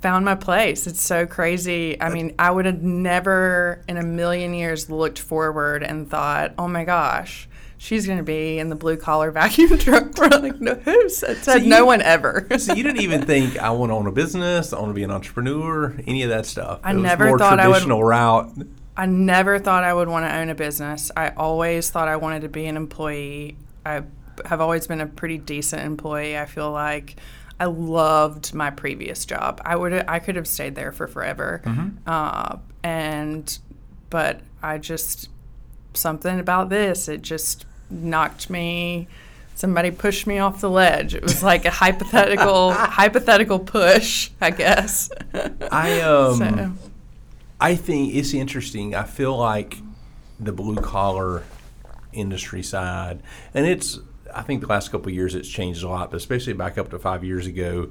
found 0.00 0.24
my 0.24 0.34
place. 0.34 0.86
It's 0.86 1.02
so 1.02 1.26
crazy. 1.26 2.00
I 2.00 2.10
mean, 2.10 2.34
I 2.38 2.50
would 2.50 2.66
have 2.66 2.82
never 2.82 3.82
in 3.88 3.96
a 3.96 4.02
million 4.02 4.54
years 4.54 4.88
looked 4.90 5.18
forward 5.18 5.82
and 5.82 6.08
thought, 6.08 6.52
oh 6.58 6.68
my 6.68 6.84
gosh, 6.84 7.48
she's 7.78 8.06
going 8.06 8.18
to 8.18 8.24
be 8.24 8.58
in 8.58 8.68
the 8.68 8.76
blue 8.76 8.96
collar 8.96 9.30
vacuum 9.32 9.76
truck. 9.78 10.16
Like, 10.18 10.60
no, 10.60 10.74
who 10.74 11.08
said, 11.08 11.38
said 11.38 11.62
you- 11.62 11.68
no 11.70 11.84
one 11.86 12.02
ever. 12.02 12.46
so 12.58 12.74
you 12.74 12.82
didn't 12.82 13.00
even 13.00 13.22
think 13.22 13.58
I 13.58 13.70
want 13.70 13.90
to 13.90 13.94
own 13.94 14.06
a 14.06 14.12
business, 14.12 14.72
I 14.72 14.78
want 14.78 14.90
to 14.90 14.94
be 14.94 15.02
an 15.02 15.10
entrepreneur, 15.10 15.94
any 16.06 16.22
of 16.22 16.28
that 16.30 16.46
stuff. 16.46 16.80
I 16.84 16.90
It 16.92 16.94
was 16.96 17.02
never 17.02 17.26
more 17.28 17.38
thought 17.38 17.58
I 17.58 17.66
would- 17.66 17.72
traditional 17.74 18.04
route. 18.04 18.52
I 18.96 19.06
never 19.06 19.58
thought 19.58 19.84
I 19.84 19.92
would 19.92 20.08
want 20.08 20.24
to 20.26 20.34
own 20.36 20.48
a 20.48 20.54
business. 20.54 21.10
I 21.16 21.30
always 21.30 21.90
thought 21.90 22.08
I 22.08 22.16
wanted 22.16 22.42
to 22.42 22.48
be 22.48 22.66
an 22.66 22.76
employee. 22.76 23.56
I 23.84 24.02
have 24.44 24.60
always 24.60 24.86
been 24.86 25.00
a 25.00 25.06
pretty 25.06 25.38
decent 25.38 25.82
employee. 25.82 26.36
I 26.38 26.46
feel 26.46 26.70
like 26.70 27.16
I 27.60 27.66
loved 27.66 28.54
my 28.54 28.70
previous 28.70 29.24
job. 29.24 29.60
I 29.64 29.76
would 29.76 29.92
I 30.08 30.18
could 30.18 30.36
have 30.36 30.46
stayed 30.48 30.74
there 30.74 30.92
for 30.92 31.06
forever. 31.06 31.62
Uh, 32.06 32.56
and 32.82 33.58
but 34.10 34.40
I 34.62 34.78
just 34.78 35.28
something 35.94 36.38
about 36.38 36.68
this 36.68 37.08
it 37.08 37.22
just 37.22 37.64
knocked 37.90 38.50
me 38.50 39.08
somebody 39.54 39.90
pushed 39.90 40.26
me 40.26 40.38
off 40.38 40.60
the 40.60 40.68
ledge. 40.68 41.14
It 41.14 41.22
was 41.22 41.42
like 41.42 41.64
a 41.64 41.70
hypothetical 41.70 42.72
hypothetical 42.74 43.58
push, 43.58 44.30
I 44.40 44.50
guess. 44.50 45.10
I 45.72 46.00
um 46.02 46.36
So- 46.38 46.72
I 47.60 47.74
think 47.76 48.14
it's 48.14 48.34
interesting. 48.34 48.94
I 48.94 49.04
feel 49.04 49.36
like 49.36 49.78
the 50.38 50.52
blue 50.52 50.76
collar 50.76 51.42
industry 52.12 52.62
side, 52.62 53.22
and 53.54 53.66
it's. 53.66 53.98
I 54.34 54.42
think 54.42 54.60
the 54.60 54.66
last 54.66 54.90
couple 54.90 55.08
of 55.08 55.14
years 55.14 55.34
it's 55.34 55.48
changed 55.48 55.82
a 55.82 55.88
lot, 55.88 56.10
but 56.10 56.16
especially 56.18 56.52
back 56.52 56.76
up 56.76 56.90
to 56.90 56.98
five 56.98 57.24
years 57.24 57.46
ago, 57.46 57.88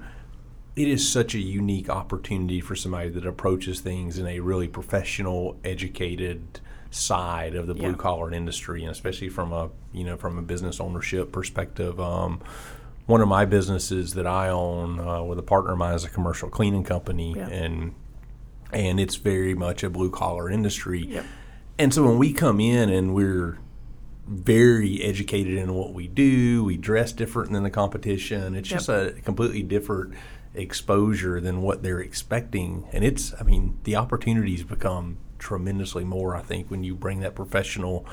it 0.75 0.88
is 0.88 1.10
such 1.10 1.34
a 1.34 1.39
unique 1.39 1.89
opportunity 1.89 2.60
for 2.62 2.75
somebody 2.75 3.10
that 3.10 3.25
approaches 3.25 3.79
things 3.79 4.19
in 4.19 4.27
a 4.27 4.41
really 4.41 4.67
professional, 4.67 5.57
educated 5.63 6.60
side 6.91 7.55
of 7.55 7.67
the 7.67 7.74
blue 7.74 7.91
Yeah. 7.91 7.95
collar 7.95 8.31
industry, 8.31 8.81
and 8.84 8.91
especially 8.91 9.29
from 9.29 9.51
a 9.53 9.69
you 9.93 10.03
know 10.03 10.17
from 10.17 10.38
a 10.38 10.41
business 10.43 10.79
ownership 10.79 11.31
perspective. 11.31 12.00
Um, 12.00 12.41
one 13.07 13.22
of 13.22 13.27
my 13.27 13.45
businesses 13.45 14.13
that 14.15 14.25
I 14.27 14.50
own 14.50 15.00
uh, 15.00 15.24
with 15.24 15.38
a 15.39 15.43
partner 15.43 15.72
of 15.74 15.77
mine 15.77 15.93
is 15.95 16.03
a 16.03 16.10
commercial 16.10 16.50
cleaning 16.50 16.84
company, 16.84 17.34
Yeah. 17.36 17.48
and 17.50 17.93
and 18.75 19.00
it's 19.00 19.15
very 19.15 19.55
much 19.55 19.84
a 19.84 19.89
blue 19.89 20.10
collar 20.10 20.50
industry. 20.50 21.05
Yep. 21.08 21.25
And 21.79 21.94
so 21.94 22.03
when 22.03 22.17
we 22.17 22.34
come 22.34 22.60
in 22.60 22.89
and 22.89 23.15
we're 23.15 23.58
very 24.27 25.01
educated 25.01 25.58
in 25.58 25.74
what 25.74 25.94
we 25.94 26.08
do, 26.08 26.63
we 26.63 26.77
dress 26.77 27.12
different 27.13 27.51
than 27.51 27.63
the 27.63 27.70
competition. 27.70 28.53
It's 28.55 28.70
Yep. 28.70 28.77
just 28.79 28.89
a 28.89 29.15
completely 29.24 29.63
different 29.63 30.13
exposure 30.53 31.39
than 31.39 31.62
what 31.62 31.84
they're 31.84 32.00
expecting. 32.00 32.86
And 32.91 33.03
it's, 33.03 33.34
I 33.39 33.44
mean, 33.44 33.77
the 33.84 33.96
opportunities 33.96 34.63
become 34.63 35.17
tremendously 35.39 36.03
more, 36.03 36.36
I 36.36 36.41
think, 36.41 36.70
when 36.70 36.84
you 36.84 36.96
bring 36.96 37.22
that 37.22 37.36
professional 37.36 38.05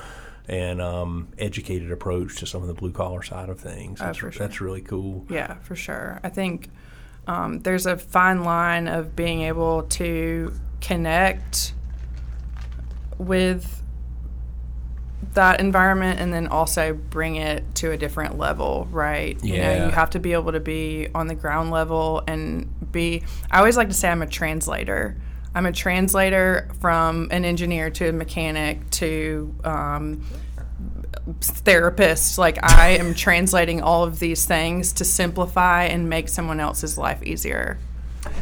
and 0.47 0.81
um, 0.81 1.29
educated 1.39 1.91
approach 1.91 2.37
to 2.37 2.45
some 2.45 2.61
of 2.61 2.67
the 2.67 2.73
blue 2.73 2.91
collar 2.91 3.23
side 3.23 3.49
of 3.49 3.59
things. 3.59 4.01
Oh, 4.01 4.05
that's, 4.05 4.17
for 4.17 4.31
sure. 4.31 4.39
that's 4.47 4.61
really 4.61 4.81
cool. 4.81 5.25
Yeah, 5.29 5.55
for 5.55 5.75
sure. 5.75 6.19
I 6.23 6.29
think 6.29 6.69
um, 7.27 7.59
there's 7.59 7.85
a 7.85 7.97
fine 7.97 8.43
line 8.43 8.87
of 8.87 9.15
being 9.15 9.41
able 9.41 9.83
to 9.83 10.53
connect 10.81 11.73
with 13.17 13.81
that 15.33 15.59
environment 15.59 16.19
and 16.19 16.33
then 16.33 16.47
also 16.47 16.93
bring 16.93 17.37
it 17.37 17.63
to 17.75 17.91
a 17.91 17.97
different 17.97 18.37
level, 18.37 18.87
right? 18.91 19.41
You 19.43 19.53
know, 19.57 19.71
Yeah. 19.71 19.85
you 19.85 19.91
have 19.91 20.11
to 20.11 20.19
be 20.19 20.33
able 20.33 20.51
to 20.51 20.59
be 20.59 21.07
on 21.15 21.27
the 21.27 21.35
ground 21.35 21.71
level 21.71 22.21
and 22.27 22.69
be 22.91 23.23
I 23.49 23.57
always 23.59 23.77
like 23.77 23.87
to 23.87 23.93
say 23.95 24.09
I'm 24.09 24.21
a 24.21 24.27
translator. 24.27 25.15
I'm 25.55 25.65
a 25.65 25.71
translator 25.71 26.69
from 26.81 27.29
an 27.31 27.45
engineer 27.45 27.89
to 27.91 28.09
a 28.09 28.11
mechanic 28.11 28.89
to 28.91 29.55
um, 29.63 30.23
therapist. 31.41 32.37
Like 32.37 32.57
I 32.63 32.89
am 32.91 33.13
translating 33.13 33.81
all 33.81 34.03
of 34.03 34.19
these 34.19 34.45
things 34.45 34.93
to 34.93 35.05
simplify 35.05 35.85
and 35.85 36.09
make 36.09 36.29
someone 36.29 36.59
else's 36.59 36.97
life 36.97 37.21
easier. 37.23 37.77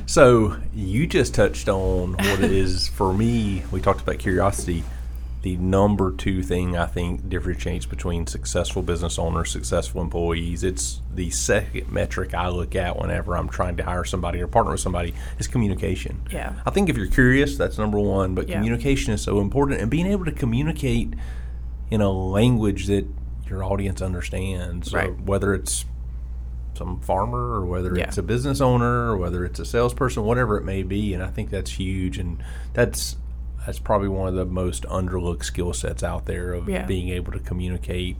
So 0.05 0.57
you 0.73 1.07
just 1.07 1.33
touched 1.33 1.67
on 1.67 2.13
what 2.13 2.39
it 2.39 2.51
is 2.51 2.87
for 2.95 3.13
me. 3.13 3.63
We 3.71 3.81
talked 3.81 4.01
about 4.01 4.19
curiosity. 4.19 4.83
The 5.41 5.57
number 5.57 6.11
two 6.11 6.43
thing 6.43 6.77
I 6.77 6.85
think 6.85 7.27
differentiates 7.27 7.87
between 7.87 8.27
successful 8.27 8.83
business 8.83 9.17
owners, 9.17 9.49
successful 9.49 9.99
employees. 9.99 10.63
It's 10.63 11.01
the 11.15 11.31
second 11.31 11.91
metric 11.91 12.35
I 12.35 12.49
look 12.49 12.75
at 12.75 12.95
whenever 12.95 13.35
I'm 13.35 13.49
trying 13.49 13.75
to 13.77 13.83
hire 13.83 14.03
somebody 14.03 14.39
or 14.39 14.45
partner 14.45 14.73
with 14.73 14.81
somebody 14.81 15.15
is 15.39 15.47
communication. 15.47 16.21
Yeah. 16.31 16.53
I 16.63 16.69
think 16.69 16.89
if 16.89 16.95
you're 16.97 17.07
curious, 17.07 17.57
that's 17.57 17.79
number 17.79 17.97
one. 17.97 18.35
But 18.35 18.49
Yeah. 18.49 18.57
communication 18.57 19.13
is 19.15 19.23
so 19.23 19.41
important, 19.41 19.81
and 19.81 19.89
being 19.89 20.05
able 20.05 20.25
to 20.25 20.31
communicate 20.31 21.15
in 21.91 22.01
a 22.01 22.09
language 22.09 22.87
that 22.87 23.05
your 23.47 23.63
audience 23.63 24.01
understands, 24.01 24.93
Right. 24.93 25.19
whether 25.21 25.53
it's 25.53 25.85
some 26.73 26.99
farmer 27.01 27.37
or 27.53 27.65
whether 27.65 27.95
Yeah. 27.95 28.05
it's 28.05 28.17
a 28.17 28.23
business 28.23 28.61
owner 28.61 29.11
or 29.11 29.17
whether 29.17 29.43
it's 29.45 29.59
a 29.59 29.65
salesperson, 29.65 30.23
whatever 30.23 30.57
it 30.57 30.63
may 30.63 30.83
be. 30.83 31.13
And 31.13 31.21
I 31.21 31.27
think 31.27 31.49
that's 31.49 31.71
huge, 31.71 32.17
and 32.17 32.37
that's 32.73 33.17
that's 33.63 33.77
probably 33.77 34.07
one 34.07 34.27
of 34.27 34.33
the 34.33 34.43
most 34.45 34.85
underlooked 34.85 35.43
skill 35.43 35.71
sets 35.71 36.01
out 36.01 36.25
there 36.25 36.51
of 36.53 36.67
Yeah. 36.67 36.83
being 36.87 37.09
able 37.09 37.31
to 37.31 37.37
communicate 37.37 38.17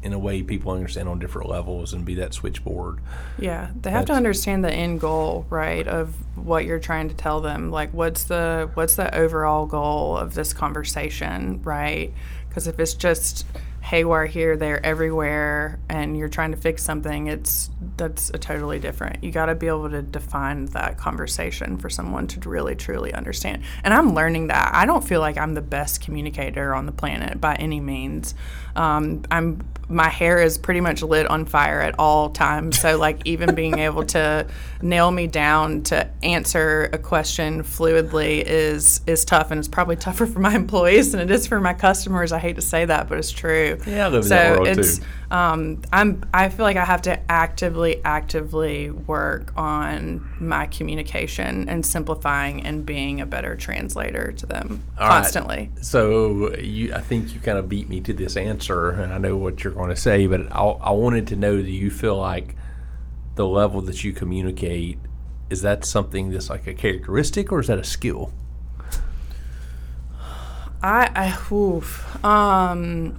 in 0.00 0.12
a 0.12 0.18
way 0.18 0.44
people 0.44 0.70
understand 0.70 1.08
on 1.08 1.18
different 1.18 1.48
levels 1.48 1.92
and 1.92 2.04
be 2.04 2.14
that 2.14 2.32
switchboard. 2.32 3.00
Yeah, 3.36 3.70
they 3.82 3.90
have 3.90 4.04
to 4.04 4.12
understand 4.12 4.64
the 4.64 4.72
end 4.72 5.00
goal, 5.00 5.44
right, 5.50 5.88
of 5.88 6.14
what 6.36 6.66
you're 6.66 6.78
trying 6.78 7.08
to 7.08 7.16
tell 7.16 7.40
them. 7.40 7.72
Like, 7.72 7.92
what's 7.92 8.22
the 8.24 8.70
what's 8.74 8.94
the 8.94 9.12
overall 9.12 9.66
goal 9.66 10.16
of 10.16 10.34
this 10.34 10.52
conversation, 10.52 11.60
right? 11.64 12.12
Because 12.56 12.68
if 12.68 12.80
it's 12.80 12.94
just 12.94 13.44
haywire 13.86 14.26
here, 14.26 14.56
there, 14.56 14.84
everywhere, 14.84 15.78
and 15.88 16.18
you're 16.18 16.28
trying 16.28 16.50
to 16.50 16.56
fix 16.56 16.82
something, 16.82 17.28
it's 17.28 17.70
that's 17.96 18.30
a 18.30 18.38
totally 18.38 18.80
different. 18.80 19.22
You 19.22 19.30
got 19.30 19.46
to 19.46 19.54
be 19.54 19.68
able 19.68 19.88
to 19.90 20.02
define 20.02 20.66
that 20.66 20.98
conversation 20.98 21.78
for 21.78 21.88
someone 21.88 22.26
to 22.26 22.48
really 22.48 22.74
truly 22.74 23.14
understand. 23.14 23.62
And 23.84 23.94
I'm 23.94 24.12
learning 24.12 24.48
that. 24.48 24.74
I 24.74 24.86
don't 24.86 25.06
feel 25.06 25.20
like 25.20 25.38
I'm 25.38 25.54
the 25.54 25.62
best 25.62 26.00
communicator 26.00 26.74
on 26.74 26.86
the 26.86 26.92
planet 26.92 27.40
by 27.40 27.54
any 27.54 27.78
means. 27.78 28.34
Um, 28.74 29.22
I'm 29.30 29.62
my 29.88 30.08
hair 30.08 30.42
is 30.42 30.58
pretty 30.58 30.80
much 30.80 31.02
lit 31.02 31.28
on 31.28 31.44
fire 31.44 31.80
at 31.80 31.94
all 31.98 32.30
times. 32.30 32.80
So 32.80 32.98
like 32.98 33.20
even 33.24 33.54
being 33.54 33.78
able 33.86 34.04
to 34.06 34.46
nail 34.82 35.10
me 35.10 35.26
down 35.26 35.82
to 35.84 36.08
answer 36.22 36.90
a 36.92 36.98
question 36.98 37.62
fluidly 37.62 38.42
is 38.44 39.00
is 39.06 39.24
tough, 39.24 39.50
and 39.50 39.58
it's 39.58 39.68
probably 39.68 39.96
tougher 39.96 40.26
for 40.26 40.40
my 40.40 40.54
employees 40.56 41.12
than 41.12 41.20
it 41.20 41.30
is 41.30 41.46
for 41.46 41.60
my 41.60 41.74
customers. 41.74 42.32
I 42.32 42.38
hate 42.38 42.56
to 42.56 42.62
say 42.62 42.84
that, 42.84 43.08
but 43.08 43.18
it's 43.18 43.30
true. 43.30 43.75
Yeah, 43.84 44.06
I 44.06 44.08
live 44.08 44.24
in 44.24 44.28
so 44.28 44.34
that 44.34 44.48
world, 44.48 44.66
it's 44.66 44.98
too. 44.98 45.04
um, 45.30 45.82
I'm 45.92 46.22
I 46.32 46.48
feel 46.48 46.64
like 46.64 46.76
I 46.76 46.84
have 46.84 47.02
to 47.02 47.30
actively 47.30 48.00
actively 48.04 48.90
work 48.90 49.52
on 49.56 50.28
my 50.38 50.66
communication 50.66 51.68
and 51.68 51.84
simplifying 51.84 52.64
and 52.64 52.84
being 52.86 53.20
a 53.20 53.26
better 53.26 53.56
translator 53.56 54.32
to 54.32 54.46
them 54.46 54.82
All 54.98 55.12
right. 55.12 55.34
constantly. 55.34 55.70
So 55.80 56.54
you, 56.56 56.94
I 56.94 57.00
think 57.00 57.34
you 57.34 57.40
kind 57.40 57.58
of 57.58 57.68
beat 57.68 57.88
me 57.88 58.00
to 58.02 58.12
this 58.12 58.36
answer, 58.36 58.90
and 58.90 59.12
I 59.12 59.18
know 59.18 59.36
what 59.36 59.64
you're 59.64 59.72
going 59.72 59.90
to 59.90 59.96
say, 59.96 60.26
but 60.26 60.52
I, 60.52 60.62
I 60.62 60.90
wanted 60.92 61.26
to 61.28 61.36
know: 61.36 61.56
Do 61.56 61.70
you 61.70 61.90
feel 61.90 62.16
like 62.16 62.56
the 63.34 63.46
level 63.46 63.82
that 63.82 64.02
you 64.04 64.12
communicate 64.12 64.98
is 65.50 65.62
that 65.62 65.84
something 65.84 66.30
that's 66.30 66.50
like 66.50 66.66
a 66.66 66.74
characteristic, 66.74 67.52
or 67.52 67.60
is 67.60 67.68
that 67.68 67.78
a 67.78 67.84
skill? 67.84 68.32
I, 70.82 71.10
I 71.14 71.54
oof, 71.54 72.24
um, 72.24 73.18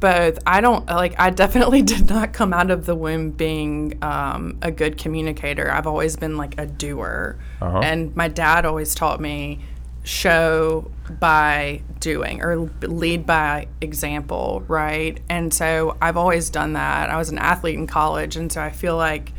both. 0.00 0.38
I 0.46 0.60
don't 0.60 0.86
like. 0.86 1.14
I 1.18 1.30
definitely 1.30 1.82
did 1.94 2.08
not 2.08 2.32
come 2.32 2.52
out 2.52 2.70
of 2.70 2.86
the 2.86 2.94
womb 2.96 3.30
being 3.30 3.98
um, 4.02 4.58
a 4.62 4.70
good 4.70 4.98
communicator. 4.98 5.70
I've 5.70 5.86
always 5.86 6.16
been 6.16 6.36
like 6.36 6.58
a 6.58 6.66
doer, 6.66 7.38
Uh-huh. 7.60 7.80
and 7.80 8.14
my 8.16 8.28
dad 8.28 8.64
always 8.64 8.94
taught 8.94 9.20
me 9.20 9.60
show 10.02 10.90
by 11.20 11.82
doing 12.00 12.42
or 12.42 12.70
lead 12.82 13.26
by 13.26 13.68
example, 13.80 14.64
right? 14.66 15.20
And 15.28 15.52
so 15.52 15.96
I've 16.00 16.16
always 16.16 16.48
done 16.50 16.72
that. 16.72 17.10
I 17.10 17.16
was 17.18 17.28
an 17.30 17.38
athlete 17.38 17.74
in 17.76 17.86
college, 17.86 18.36
and 18.36 18.50
so 18.50 18.60
I 18.62 18.70
feel 18.70 18.96
like 18.96 19.32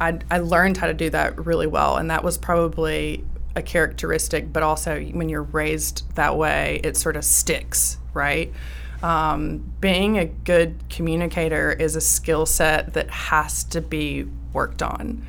I, 0.00 0.18
I 0.30 0.38
learned 0.38 0.76
how 0.76 0.86
to 0.86 0.94
do 0.94 1.10
that 1.10 1.44
really 1.44 1.66
well, 1.66 1.96
and 1.96 2.10
that 2.10 2.22
was 2.22 2.38
probably 2.38 3.24
a 3.56 3.62
characteristic. 3.62 4.52
But 4.52 4.62
also, 4.62 5.00
when 5.00 5.28
you're 5.28 5.42
raised 5.42 6.04
that 6.14 6.36
way, 6.36 6.80
it 6.84 6.96
sort 6.96 7.16
of 7.16 7.24
sticks, 7.24 7.98
right? 8.12 8.52
Um, 9.02 9.72
being 9.80 10.18
a 10.18 10.24
good 10.24 10.76
communicator 10.88 11.72
is 11.72 11.96
a 11.96 12.00
skill 12.00 12.46
set 12.46 12.94
that 12.94 13.10
has 13.10 13.64
to 13.64 13.80
be 13.80 14.26
worked 14.52 14.82
on. 14.82 15.26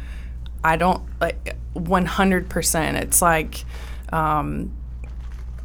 I 0.63 0.77
don't 0.77 1.03
like 1.19 1.55
100%. 1.75 3.01
It's 3.01 3.21
like, 3.21 3.65
um, 4.11 4.71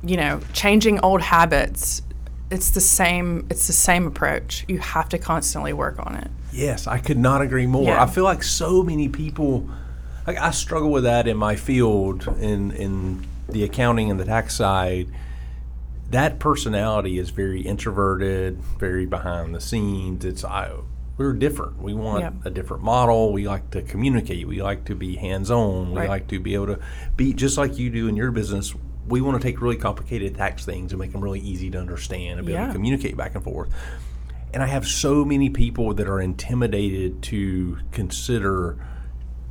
you 0.03 0.17
know, 0.17 0.41
changing 0.53 1.01
old 1.01 1.23
habits. 1.23 2.03
It's 2.51 2.71
the 2.71 2.81
same. 2.81 3.47
It's 3.49 3.67
the 3.67 3.73
same 3.73 4.07
approach. 4.07 4.65
You 4.69 4.79
have 4.79 5.09
to 5.11 5.19
constantly 5.19 5.73
work 5.73 5.99
on 6.05 6.17
it. 6.17 6.31
Yes, 6.53 6.87
I 6.87 6.99
could 6.99 7.19
not 7.19 7.43
agree 7.43 7.67
more. 7.67 7.85
Yeah. 7.85 8.03
I 8.03 8.07
feel 8.07 8.25
like 8.25 8.43
so 8.43 8.83
many 8.83 9.09
people, 9.09 9.69
like 10.27 10.37
I 10.37 10.51
struggle 10.51 10.91
with 10.91 11.05
that 11.05 11.29
in 11.29 11.37
my 11.37 11.55
field 11.55 12.27
in 12.41 12.73
in 12.73 13.25
the 13.49 13.65
accounting 13.65 14.11
and 14.11 14.19
the 14.19 14.25
tax 14.25 14.57
side. 14.57 15.09
That 16.11 16.39
personality 16.41 17.19
is 17.19 17.31
very 17.31 17.61
introverted, 17.61 18.61
very 18.79 19.07
behind 19.07 19.55
the 19.55 19.61
scenes. 19.61 20.25
It's 20.25 20.45
I, 20.45 20.73
we're 21.17 21.33
different. 21.35 21.81
We 21.81 21.95
want 21.95 22.21
Yeah. 22.21 22.31
a 22.45 22.51
different 22.51 22.83
model. 22.83 23.33
We 23.33 23.47
like 23.47 23.71
to 23.71 23.83
communicate. 23.83 24.49
We 24.49 24.61
like 24.63 24.87
to 24.87 24.95
be 24.97 25.17
hands 25.17 25.51
on. 25.51 25.93
We 25.93 25.99
Right. 25.99 26.09
like 26.09 26.27
to 26.29 26.41
be 26.41 26.55
able 26.55 26.67
to 26.67 26.79
be 27.17 27.33
just 27.33 27.57
like 27.59 27.79
you 27.79 27.91
do 27.91 28.09
in 28.09 28.17
your 28.17 28.33
business. 28.33 28.75
We 29.09 29.21
want 29.21 29.41
to 29.41 29.47
take 29.47 29.61
really 29.61 29.77
complicated 29.77 30.35
tax 30.35 30.65
things 30.65 30.93
and 30.93 30.99
make 31.01 31.13
them 31.13 31.21
really 31.21 31.41
easy 31.41 31.71
to 31.71 31.79
understand 31.79 32.39
and 32.39 32.47
be 32.47 32.55
able 32.55 32.67
to 32.69 32.73
communicate 32.73 33.17
back 33.17 33.35
and 33.35 33.45
forth. 33.45 33.71
And 34.53 34.63
I 34.65 34.67
have 34.67 34.87
so 34.87 35.25
many 35.25 35.49
people 35.49 35.95
that 35.95 36.09
are 36.09 36.21
intimidated 36.21 37.23
to 37.25 37.79
consider 37.93 38.77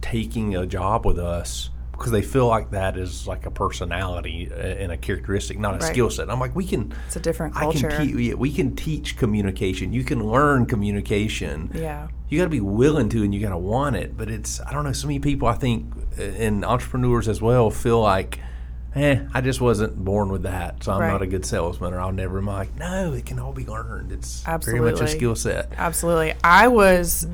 taking 0.02 0.56
a 0.56 0.66
job 0.66 1.06
with 1.06 1.18
us 1.18 1.70
because 2.00 2.12
they 2.14 2.22
feel 2.22 2.48
like 2.48 2.72
that 2.72 2.98
is 2.98 3.28
like 3.28 3.46
a 3.46 3.52
personality 3.52 4.50
uh, 4.52 4.56
and 4.56 4.92
a 4.92 4.98
characteristic, 4.98 5.60
not 5.60 5.76
a 5.76 5.78
Right. 5.80 5.84
skill 5.92 6.10
set. 6.10 6.30
I'm 6.30 6.40
like, 6.40 6.56
we 6.56 6.66
can. 6.66 6.94
It's 7.08 7.18
a 7.18 7.20
different 7.20 7.56
I 7.58 7.62
culture. 7.62 7.90
can 7.90 8.08
te- 8.08 8.30
yeah, 8.30 8.34
we 8.36 8.52
can 8.52 8.76
teach 8.76 9.18
communication. 9.18 9.92
You 9.94 10.04
can 10.04 10.24
learn 10.26 10.66
communication. 10.66 11.72
Yeah. 11.74 12.08
You 12.30 12.38
got 12.38 12.46
to 12.46 12.50
be 12.50 12.62
willing 12.62 13.10
to, 13.10 13.24
and 13.24 13.34
you 13.36 13.42
got 13.42 13.50
to 13.50 13.58
want 13.58 13.96
it. 13.98 14.16
But 14.18 14.30
it's 14.30 14.62
I 14.62 14.72
don't 14.74 14.86
know. 14.86 14.94
So 14.94 15.08
many 15.08 15.20
people 15.20 15.48
I 15.48 15.54
think, 15.56 15.94
uh, 16.18 16.22
and 16.24 16.64
entrepreneurs 16.64 17.28
as 17.28 17.42
well, 17.42 17.70
feel 17.70 18.02
like, 18.02 18.40
eh, 18.96 19.20
I 19.34 19.42
just 19.42 19.60
wasn't 19.62 19.98
born 20.04 20.30
with 20.30 20.44
that, 20.44 20.84
so 20.84 20.94
I'm 20.94 21.02
Right. 21.02 21.12
not 21.12 21.22
a 21.22 21.28
good 21.28 21.46
salesman, 21.46 21.94
or 21.94 22.00
I'll 22.00 22.12
never. 22.12 22.38
I'm 22.40 22.46
like, 22.48 22.76
no, 22.78 23.14
it 23.14 23.26
can 23.26 23.40
all 23.40 23.52
be 23.54 23.66
learned. 23.66 24.12
It's 24.12 24.44
very 24.64 24.80
much 24.80 25.02
a 25.02 25.08
skill 25.08 25.36
set. 25.36 25.72
Absolutely. 25.78 26.34
I 26.44 26.68
was 26.70 27.28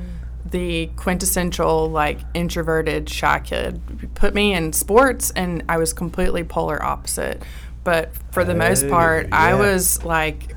the 0.50 0.86
quintessential 0.96 1.88
like 1.90 2.20
introverted 2.34 3.08
shy 3.08 3.40
kid. 3.40 3.80
Put 4.14 4.34
me 4.34 4.52
in 4.52 4.72
sports 4.72 5.30
and 5.30 5.64
I 5.68 5.78
was 5.78 5.92
completely 5.92 6.44
polar 6.44 6.82
opposite. 6.82 7.42
But 7.84 8.10
for 8.32 8.44
the 8.44 8.54
most 8.54 8.88
part, 8.88 9.28
I 9.32 9.54
was 9.54 10.04
like 10.04 10.54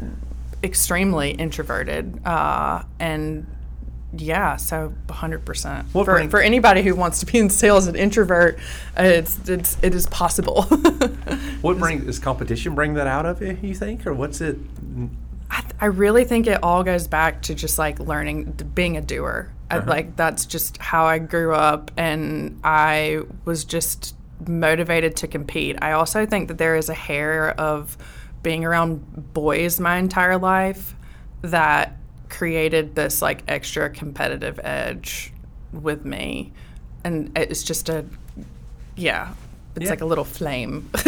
extremely 0.64 1.32
introverted. 1.32 2.26
Uh, 2.26 2.84
and 3.00 3.46
yeah, 4.18 4.56
so 4.56 4.94
100%. 5.08 5.86
What 5.94 6.06
for, 6.06 6.14
bring- 6.16 6.30
for 6.30 6.42
anybody 6.42 6.82
who 6.82 6.96
wants 6.96 7.20
to 7.20 7.28
be 7.28 7.38
in 7.38 7.50
sales, 7.50 7.86
an 7.86 7.96
introvert, 7.96 8.58
uh, 8.98 9.04
it's, 9.04 9.48
it's, 9.48 9.78
it 9.84 9.94
is 9.94 10.08
possible. 10.08 10.64
What 11.62 11.78
bring 11.78 12.06
does 12.06 12.20
competition 12.20 12.74
bring 12.74 12.94
that 12.94 13.06
out 13.08 13.26
of 13.26 13.42
you? 13.42 13.58
You 13.62 13.76
think, 13.76 14.08
or 14.08 14.14
what's 14.14 14.40
it? 14.40 14.58
I, 15.52 15.60
th- 15.60 15.74
I 15.82 15.88
really 15.88 16.24
think 16.24 16.48
it 16.48 16.64
all 16.64 16.84
goes 16.84 17.06
back 17.08 17.42
to 17.44 17.54
just 17.54 17.78
like 17.78 18.00
learning, 18.00 18.54
being 18.74 18.96
a 18.96 19.02
doer. 19.02 19.52
I, 19.72 19.78
uh-huh. 19.78 19.90
like 19.90 20.16
that's 20.16 20.46
just 20.46 20.78
how 20.78 21.06
I 21.06 21.20
grew 21.20 21.54
up, 21.54 21.92
and 21.98 22.60
I 22.64 23.22
was 23.46 23.66
just 23.66 24.16
motivated 24.48 25.16
to 25.18 25.28
compete. 25.28 25.78
I 25.82 25.92
also 25.92 26.26
think 26.26 26.48
that 26.48 26.58
there 26.58 26.76
is 26.76 26.90
a 26.90 26.94
hair 26.94 27.52
of 27.60 27.98
being 28.42 28.64
around 28.64 29.34
boys 29.34 29.80
my 29.80 29.98
entire 29.98 30.38
life 30.38 30.96
that 31.42 31.98
created 32.30 32.96
this 32.96 33.22
like 33.22 33.44
extra 33.48 33.90
competitive 33.90 34.60
edge 34.64 35.34
with 35.72 36.06
me, 36.06 36.54
and 37.04 37.38
it's 37.38 37.64
just 37.64 37.90
a 37.90 38.06
yeah. 38.96 39.34
It's 39.80 39.86
Yeah. 39.86 39.92
like 39.92 40.02
a 40.02 40.06
little 40.06 40.24
flame. 40.26 40.90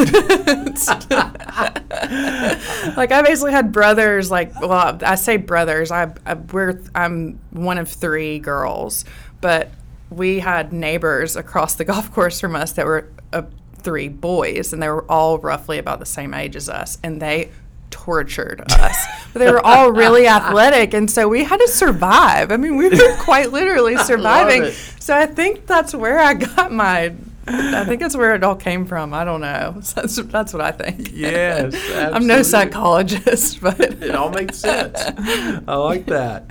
like 2.97 3.11
I 3.11 3.21
basically 3.25 3.51
had 3.51 3.71
brothers. 3.71 4.31
Like, 4.31 4.59
well, 4.59 4.97
I 5.03 5.15
say 5.15 5.37
brothers. 5.37 5.91
I, 5.91 6.11
I 6.25 6.33
we're 6.35 6.81
I'm 6.95 7.39
one 7.51 7.77
of 7.77 7.87
three 7.89 8.39
girls, 8.39 9.05
but 9.41 9.69
we 10.09 10.39
had 10.39 10.73
neighbors 10.73 11.35
across 11.35 11.75
the 11.75 11.85
golf 11.85 12.11
course 12.13 12.39
from 12.39 12.55
us 12.55 12.73
that 12.73 12.85
were 12.85 13.07
uh, 13.33 13.43
three 13.77 14.07
boys, 14.09 14.73
and 14.73 14.81
they 14.81 14.89
were 14.89 15.09
all 15.09 15.37
roughly 15.39 15.77
about 15.77 15.99
the 15.99 16.05
same 16.05 16.33
age 16.33 16.55
as 16.55 16.69
us, 16.69 16.97
and 17.03 17.21
they 17.21 17.49
tortured 17.89 18.61
us. 18.71 19.05
but 19.33 19.39
they 19.39 19.51
were 19.51 19.65
all 19.65 19.91
really 19.91 20.27
athletic, 20.27 20.93
and 20.93 21.09
so 21.11 21.27
we 21.27 21.43
had 21.43 21.59
to 21.59 21.67
survive. 21.67 22.51
I 22.51 22.57
mean, 22.57 22.75
we 22.77 22.89
were 22.89 23.15
quite 23.19 23.51
literally 23.51 23.97
surviving. 24.05 24.63
it. 24.63 24.73
So 24.99 25.15
I 25.15 25.25
think 25.25 25.65
that's 25.67 25.93
where 25.93 26.19
I 26.19 26.33
got 26.35 26.71
my. 26.71 27.13
I 27.47 27.85
think 27.85 28.01
that's 28.01 28.15
where 28.15 28.35
it 28.35 28.43
all 28.43 28.55
came 28.55 28.85
from. 28.85 29.13
I 29.13 29.23
don't 29.23 29.41
know. 29.41 29.81
That's 29.95 30.15
that's 30.15 30.53
what 30.53 30.61
I 30.61 30.71
think. 30.71 31.09
Yes, 31.11 31.75
I'm 32.13 32.27
no 32.27 32.43
psychologist, 32.43 33.61
but 33.61 33.79
it 33.79 34.13
all 34.13 34.29
makes 34.29 34.59
sense. 34.59 34.99
I 35.67 35.75
like 35.75 36.05
that. 36.05 36.49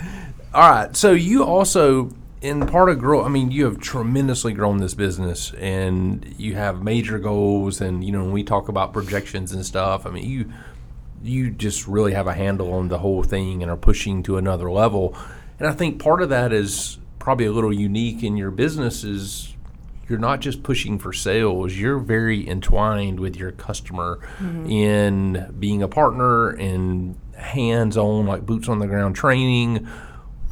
All 0.52 0.68
right. 0.68 0.96
So 0.96 1.12
you 1.12 1.44
also 1.44 2.10
in 2.40 2.66
part 2.66 2.88
of 2.88 2.98
grow. 2.98 3.24
I 3.24 3.28
mean, 3.28 3.50
you 3.50 3.64
have 3.66 3.80
tremendously 3.80 4.52
grown 4.52 4.78
this 4.78 4.94
business, 4.94 5.52
and 5.54 6.34
you 6.38 6.54
have 6.54 6.82
major 6.82 7.18
goals. 7.18 7.80
And 7.80 8.02
you 8.02 8.12
know, 8.12 8.22
when 8.22 8.32
we 8.32 8.42
talk 8.42 8.68
about 8.68 8.92
projections 8.92 9.52
and 9.52 9.64
stuff, 9.64 10.06
I 10.06 10.10
mean, 10.10 10.28
you 10.28 10.52
you 11.22 11.50
just 11.50 11.86
really 11.86 12.12
have 12.12 12.26
a 12.26 12.34
handle 12.34 12.72
on 12.72 12.88
the 12.88 12.98
whole 12.98 13.22
thing 13.22 13.62
and 13.62 13.70
are 13.70 13.76
pushing 13.76 14.22
to 14.24 14.38
another 14.38 14.70
level. 14.70 15.16
And 15.58 15.68
I 15.68 15.72
think 15.72 16.02
part 16.02 16.22
of 16.22 16.30
that 16.30 16.52
is 16.52 16.98
probably 17.18 17.44
a 17.44 17.52
little 17.52 17.72
unique 17.72 18.22
in 18.22 18.36
your 18.36 18.50
business 18.50 19.04
is 19.04 19.54
you're 20.10 20.18
not 20.18 20.40
just 20.40 20.62
pushing 20.62 20.98
for 20.98 21.12
sales 21.12 21.74
you're 21.74 21.98
very 21.98 22.46
entwined 22.48 23.18
with 23.18 23.36
your 23.36 23.52
customer 23.52 24.18
mm-hmm. 24.38 24.66
in 24.66 25.54
being 25.58 25.82
a 25.82 25.88
partner 25.88 26.50
and 26.50 27.16
hands-on 27.40 28.26
like 28.26 28.46
boots 28.46 28.68
on 28.68 28.78
the 28.78 28.86
ground 28.86 29.16
training. 29.16 29.86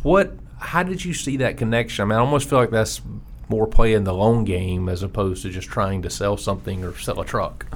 What 0.03 0.33
how 0.59 0.83
did 0.83 1.05
you 1.05 1.15
see 1.15 1.37
that 1.39 1.57
connection? 1.57 2.03
I 2.03 2.07
mean 2.07 2.17
i 2.17 2.21
almost 2.21 2.49
feel 2.49 2.59
like 2.59 2.71
that's 2.71 3.01
more 3.49 3.67
playing 3.67 4.05
the 4.05 4.13
long 4.13 4.45
game 4.45 4.89
as 4.89 5.03
opposed 5.03 5.43
to 5.43 5.51
just 5.51 5.69
trying 5.69 6.03
to 6.03 6.11
sell 6.11 6.37
something 6.37 6.85
or 6.85 6.97
sell 6.99 7.21
a 7.21 7.25
truck. 7.25 7.67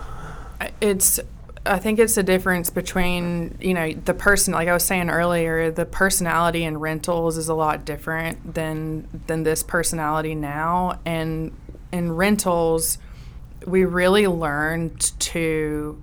It's 0.81 1.19
I 1.65 1.79
think 1.79 1.99
it's 1.99 2.17
the 2.17 2.25
difference 2.25 2.71
between 2.71 3.57
you 3.61 3.75
know 3.75 3.93
the 3.93 4.15
person 4.15 4.53
like 4.53 4.69
I 4.69 4.73
was 4.73 4.85
saying 4.85 5.11
earlier 5.11 5.71
the 5.71 5.87
personality 5.87 6.65
in 6.65 6.79
rentals 6.79 7.37
is 7.37 7.49
a 7.49 7.55
lot 7.55 7.85
different 7.85 8.55
than 8.55 9.09
than 9.27 9.45
this 9.45 9.63
personality 9.63 10.35
now. 10.35 10.99
And 11.05 11.53
in 11.93 12.13
rentals 12.13 12.99
we 13.67 13.85
really 13.85 14.27
learned 14.27 15.19
to 15.21 16.03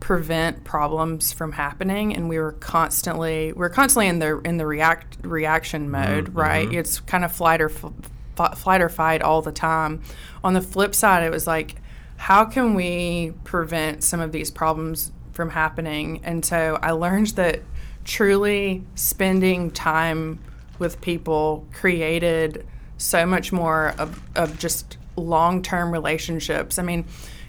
prevent 0.00 0.64
problems 0.64 1.32
from 1.32 1.52
happening 1.52 2.14
and 2.14 2.28
we 2.28 2.38
were 2.38 2.52
constantly 2.52 3.52
we 3.52 3.64
are 3.64 3.70
constantly 3.70 4.06
in 4.06 4.18
the 4.20 4.38
in 4.40 4.56
the 4.56 4.66
react 4.66 5.18
reaction 5.22 5.82
mm-hmm, 5.82 5.92
mode 5.92 6.24
mm-hmm. 6.26 6.38
right? 6.38 6.72
It's 6.72 7.00
kind 7.00 7.24
of 7.24 7.32
flight 7.32 7.60
or 7.60 7.70
f- 7.70 8.58
flight 8.58 8.80
or 8.80 8.88
fight 8.88 9.22
all 9.22 9.42
the 9.42 9.52
time. 9.52 10.02
On 10.44 10.54
the 10.54 10.60
flip 10.60 10.94
side 10.94 11.24
it 11.24 11.30
was 11.30 11.46
like 11.46 11.76
how 12.16 12.44
can 12.44 12.74
we 12.74 13.32
prevent 13.44 14.02
some 14.02 14.20
of 14.20 14.32
these 14.32 14.50
problems 14.50 15.12
from 15.32 15.50
happening? 15.50 16.20
And 16.24 16.44
so 16.44 16.78
i 16.82 16.92
learned 16.92 17.28
that 17.28 17.60
truly 18.04 18.84
spending 18.94 19.70
time 19.70 20.38
with 20.78 21.00
people 21.00 21.66
created 21.72 22.66
so 22.96 23.26
much 23.26 23.52
more 23.52 23.94
of, 23.98 24.20
of 24.34 24.58
just 24.58 24.96
long-term 25.18 25.92
relationships. 25.92 26.78
I 26.78 26.82
mean 26.82 27.04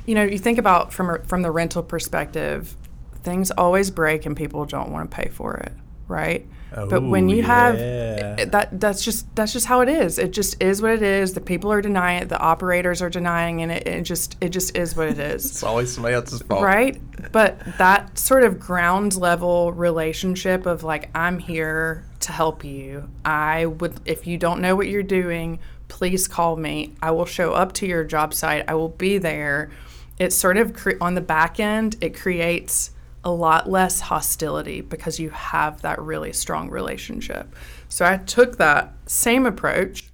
you 0.06 0.16
know 0.16 0.24
you 0.24 0.40
think 0.40 0.58
about 0.58 0.92
from 0.92 1.22
from 1.24 1.42
the 1.42 1.52
rental 1.52 1.84
perspective 1.84 2.76
things 3.22 3.52
always 3.52 3.92
break 3.92 4.26
and 4.26 4.36
people 4.36 4.66
don't 4.66 4.92
want 4.92 5.12
to 5.12 5.16
pay 5.16 5.30
for 5.30 5.58
it 5.58 5.74
right? 6.10 6.46
But 6.72 7.02
when 7.04 7.30
Oh, 7.30 7.34
you 7.34 7.44
have 7.44 7.78
that 7.78 8.70
that's 8.80 9.04
just 9.04 9.34
that's 9.36 9.54
just 9.54 9.66
how 9.66 9.82
it 9.82 9.90
is. 9.90 10.20
It 10.20 10.32
just 10.32 10.62
is 10.62 10.82
what 10.82 10.92
it 10.92 11.02
is. 11.02 11.34
The 11.34 11.42
people 11.42 11.72
are 11.72 11.82
denying 11.82 12.24
it. 12.24 12.30
The 12.30 12.40
operators 12.40 13.02
are 13.02 13.10
denying 13.10 13.64
and 13.64 13.72
it, 13.72 13.88
it 13.88 14.02
just 14.04 14.38
it 14.42 14.50
just 14.50 14.78
is 14.78 14.96
what 14.96 15.08
it 15.08 15.18
is. 15.18 15.46
It's 15.50 15.64
always 15.64 15.94
somebody 15.94 16.16
else's 16.16 16.42
fault. 16.42 16.62
Right? 16.62 17.02
But 17.32 17.60
that 17.78 18.18
sort 18.20 18.44
of 18.44 18.60
ground 18.60 19.16
level 19.16 19.72
relationship 19.74 20.66
of 20.66 20.84
like 20.84 21.10
i'm 21.16 21.40
here 21.40 22.06
to 22.22 22.32
help 22.32 22.64
you. 22.64 23.10
I 23.26 23.66
would 23.66 24.00
if 24.06 24.28
you 24.28 24.38
don't 24.38 24.62
know 24.62 24.76
what 24.76 24.88
you're 24.88 25.02
doing 25.02 25.60
please 25.90 26.28
call 26.28 26.56
me. 26.56 26.94
I 27.02 27.12
will 27.12 27.26
show 27.26 27.52
up 27.52 27.74
to 27.74 27.86
your 27.86 28.06
job 28.06 28.34
site. 28.34 28.64
I 28.70 28.76
will 28.76 28.90
be 28.90 29.18
there. 29.18 29.70
It's 30.18 30.36
sort 30.36 30.56
of 30.56 30.74
cre- 30.74 30.92
on 31.02 31.16
the 31.16 31.22
back 31.22 31.60
end 31.60 31.98
it 32.00 32.16
creates 32.18 32.92
a 33.24 33.32
lot 33.32 33.70
less 33.70 34.00
hostility 34.00 34.80
because 34.80 35.20
you 35.20 35.30
have 35.32 35.82
that 35.82 36.02
really 36.02 36.32
strong 36.32 36.70
relationship. 36.70 37.54
So 37.90 38.06
i 38.06 38.18
took 38.18 38.58
that 38.58 38.94
same 39.08 39.46
approach. 39.46 40.06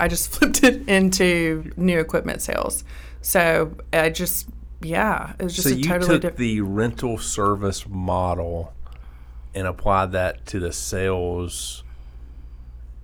I 0.00 0.08
just 0.08 0.30
flipped 0.32 0.64
it 0.64 0.88
into 0.88 1.70
new 1.76 2.00
equipment 2.00 2.42
sales. 2.42 2.82
So 3.22 3.76
I 3.92 4.10
just, 4.10 4.48
yeah, 4.80 5.34
it 5.38 5.44
was 5.44 5.54
just 5.54 5.68
so 5.68 5.74
a 5.74 5.76
you 5.76 5.84
totally 5.84 6.20
took 6.20 6.36
the 6.36 6.60
rental 6.62 7.18
service 7.18 7.86
model 7.88 8.72
and 9.54 9.66
applied 9.66 10.12
that 10.12 10.46
to 10.46 10.60
the 10.60 10.72
sales 10.72 11.82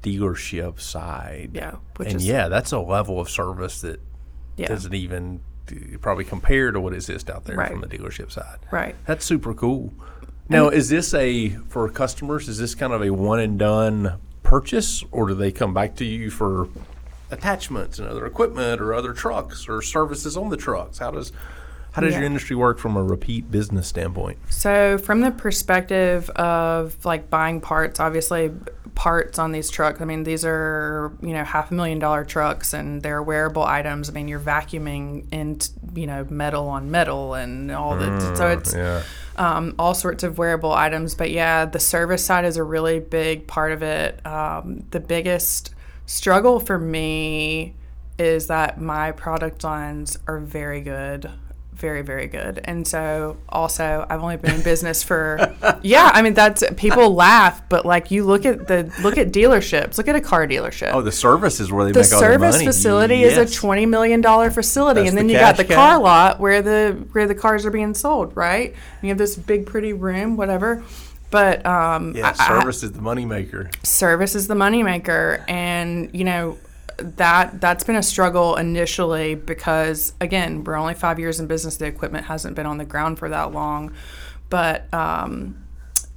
dealership 0.03 0.81
side. 0.81 1.51
Yeah, 1.55 1.77
which 1.97 2.09
and 2.09 2.17
is 2.17 2.27
yeah, 2.27 2.49
that's 2.49 2.73
a 2.73 2.81
level 2.81 3.21
of 3.21 3.31
service 3.31 3.81
that 3.83 4.01
yeah, 4.57 4.69
doesn't 4.69 4.95
even 4.95 5.41
probably 6.01 6.25
compare 6.25 6.71
to 6.73 6.81
what 6.81 6.93
exists 6.93 7.31
out 7.31 7.45
there 7.45 7.57
Right. 7.57 7.71
from 7.71 7.81
the 7.81 7.87
dealership 7.87 8.31
side. 8.31 8.59
right. 8.71 8.95
That's 9.07 9.25
super 9.25 9.55
cool. 9.55 9.93
Now, 10.49 10.69
is 10.69 10.91
this 10.91 11.15
a 11.15 11.51
for 11.69 11.89
customers? 11.89 12.49
Is 12.49 12.59
this 12.59 12.75
kind 12.75 12.93
of 12.93 13.01
a 13.03 13.11
one 13.11 13.41
and 13.41 13.59
done 13.59 14.19
purchase, 14.43 15.03
or 15.11 15.29
do 15.29 15.35
they 15.35 15.51
come 15.53 15.73
back 15.73 15.95
to 15.97 16.05
you 16.05 16.31
for 16.31 16.69
attachments 17.31 17.99
and 17.99 18.07
other 18.07 18.27
equipment, 18.27 18.81
or 18.81 18.93
other 18.93 19.15
trucks, 19.15 19.67
or 19.69 19.81
services 19.81 20.37
on 20.37 20.51
the 20.51 20.57
trucks? 20.59 20.99
How 20.99 21.11
does 21.11 21.33
how 21.93 22.03
does 22.03 22.15
your 22.15 22.25
industry 22.25 22.57
work 22.57 22.79
from 22.79 22.97
a 22.97 23.03
repeat 23.03 23.51
business 23.51 23.87
standpoint? 23.87 24.39
So 24.51 24.99
from 24.99 25.21
the 25.21 25.31
perspective 25.31 26.29
of 26.31 27.03
like 27.05 27.31
buying 27.31 27.61
parts, 27.61 28.01
obviously 28.01 28.51
parts 28.95 29.39
on 29.39 29.53
these 29.53 29.71
trucks. 29.71 30.01
I 30.01 30.05
mean, 30.05 30.25
these 30.25 30.45
are 30.45 31.13
you 31.23 31.33
know 31.33 31.45
half 31.45 31.71
a 31.71 31.75
million 31.75 31.99
dollar 31.99 32.25
trucks, 32.25 32.73
and 32.73 33.03
they're 33.03 33.23
wearable 33.23 33.65
items. 33.65 34.09
I 34.09 34.13
mean, 34.13 34.29
you're 34.29 34.41
vacuuming 34.41 35.27
in 35.33 35.59
you 35.95 36.07
know 36.07 36.27
metal 36.29 36.69
on 36.69 36.91
metal 36.91 37.35
and 37.35 37.71
all 37.71 37.97
that. 37.97 38.37
so 38.37 38.49
it's 38.49 38.75
yeah. 38.75 39.03
um, 39.37 39.75
all 39.79 39.95
sorts 39.95 40.23
of 40.23 40.39
wearable 40.39 40.73
items. 40.73 41.15
But 41.15 41.31
yeah, 41.31 41.65
the 41.65 41.81
service 41.81 42.25
side 42.25 42.45
is 42.45 42.57
a 42.57 42.63
really 42.63 43.01
big 43.01 43.47
part 43.47 43.73
of 43.73 43.83
it. 43.83 44.25
Um, 44.27 44.85
the 44.91 45.01
biggest 45.01 45.75
struggle 46.07 46.61
for 46.61 46.79
me 46.79 47.75
is 48.19 48.47
that 48.49 48.81
my 48.81 49.13
product 49.13 49.65
lines 49.65 50.19
are 50.27 50.39
very 50.39 50.81
good. 50.81 51.31
Very, 51.83 52.03
very 52.03 52.29
good. 52.29 52.61
And 52.63 52.87
so 52.87 53.39
also 53.49 54.07
I've 54.09 54.23
only 54.23 54.37
been 54.37 54.55
in 54.55 54.63
business 54.63 55.03
for 55.03 55.53
yeah, 55.83 56.13
I 56.15 56.23
mean 56.23 56.33
that's 56.33 56.63
people 56.77 57.13
laugh, 57.13 57.69
but 57.69 57.85
like 57.85 58.13
you 58.13 58.25
look 58.25 58.47
at 58.47 58.69
the 58.69 58.93
look 59.03 59.19
at 59.19 59.33
dealerships, 59.33 59.99
look 59.99 60.07
at 60.07 60.15
a 60.15 60.21
car 60.21 60.47
dealership 60.47 60.93
Oh, 60.95 61.03
the 61.03 61.11
service 61.11 61.59
is 61.59 61.73
where 61.73 61.85
they 61.87 61.91
the 61.91 61.99
make 61.99 62.13
all 62.13 62.21
service 62.21 62.55
money. 62.55 62.67
facility 62.67 63.25
is 63.25 63.37
a 63.37 63.53
twenty 63.53 63.85
million 63.85 64.21
dollar 64.21 64.53
facility, 64.53 65.01
That's 65.01 65.11
and 65.11 65.19
the 65.19 65.23
then 65.23 65.29
you 65.31 65.37
got 65.39 65.57
the 65.57 65.65
car 65.65 65.99
lot 66.01 66.39
where 66.39 66.63
the 66.63 67.05
where 67.11 67.27
the 67.27 67.35
cars 67.35 67.67
are 67.67 67.73
being 67.73 67.95
sold, 67.95 68.37
right? 68.37 68.77
You 69.03 69.09
have 69.09 69.19
this 69.19 69.35
big 69.35 69.67
pretty 69.67 69.93
room, 69.93 70.37
whatever. 70.37 70.85
But 71.33 71.67
um, 71.67 72.15
Yeah, 72.15 72.29
I- 72.39 72.45
I- 72.45 72.49
service 72.61 72.85
is 72.85 72.93
the 72.93 73.01
moneymaker. 73.01 73.75
service 73.85 74.37
is 74.37 74.47
the 74.47 74.55
moneymaker, 74.55 75.43
and 75.49 76.11
you 76.13 76.23
know 76.23 76.59
that 77.03 77.61
that's 77.61 77.85
been 77.85 77.97
a 77.97 78.03
struggle 78.03 78.57
initially 78.57 79.35
because 79.35 80.15
again 80.21 80.65
we're 80.65 80.77
only 80.77 80.95
five 80.95 81.19
years 81.19 81.41
in 81.41 81.47
business. 81.47 81.77
The 81.77 81.87
equipment 81.87 82.27
hasn't 82.27 82.57
been 82.57 82.67
on 82.67 82.79
the 82.79 82.85
ground 82.85 83.19
for 83.19 83.29
that 83.29 83.53
long, 83.53 83.95
but 84.49 84.93
um, 84.95 85.63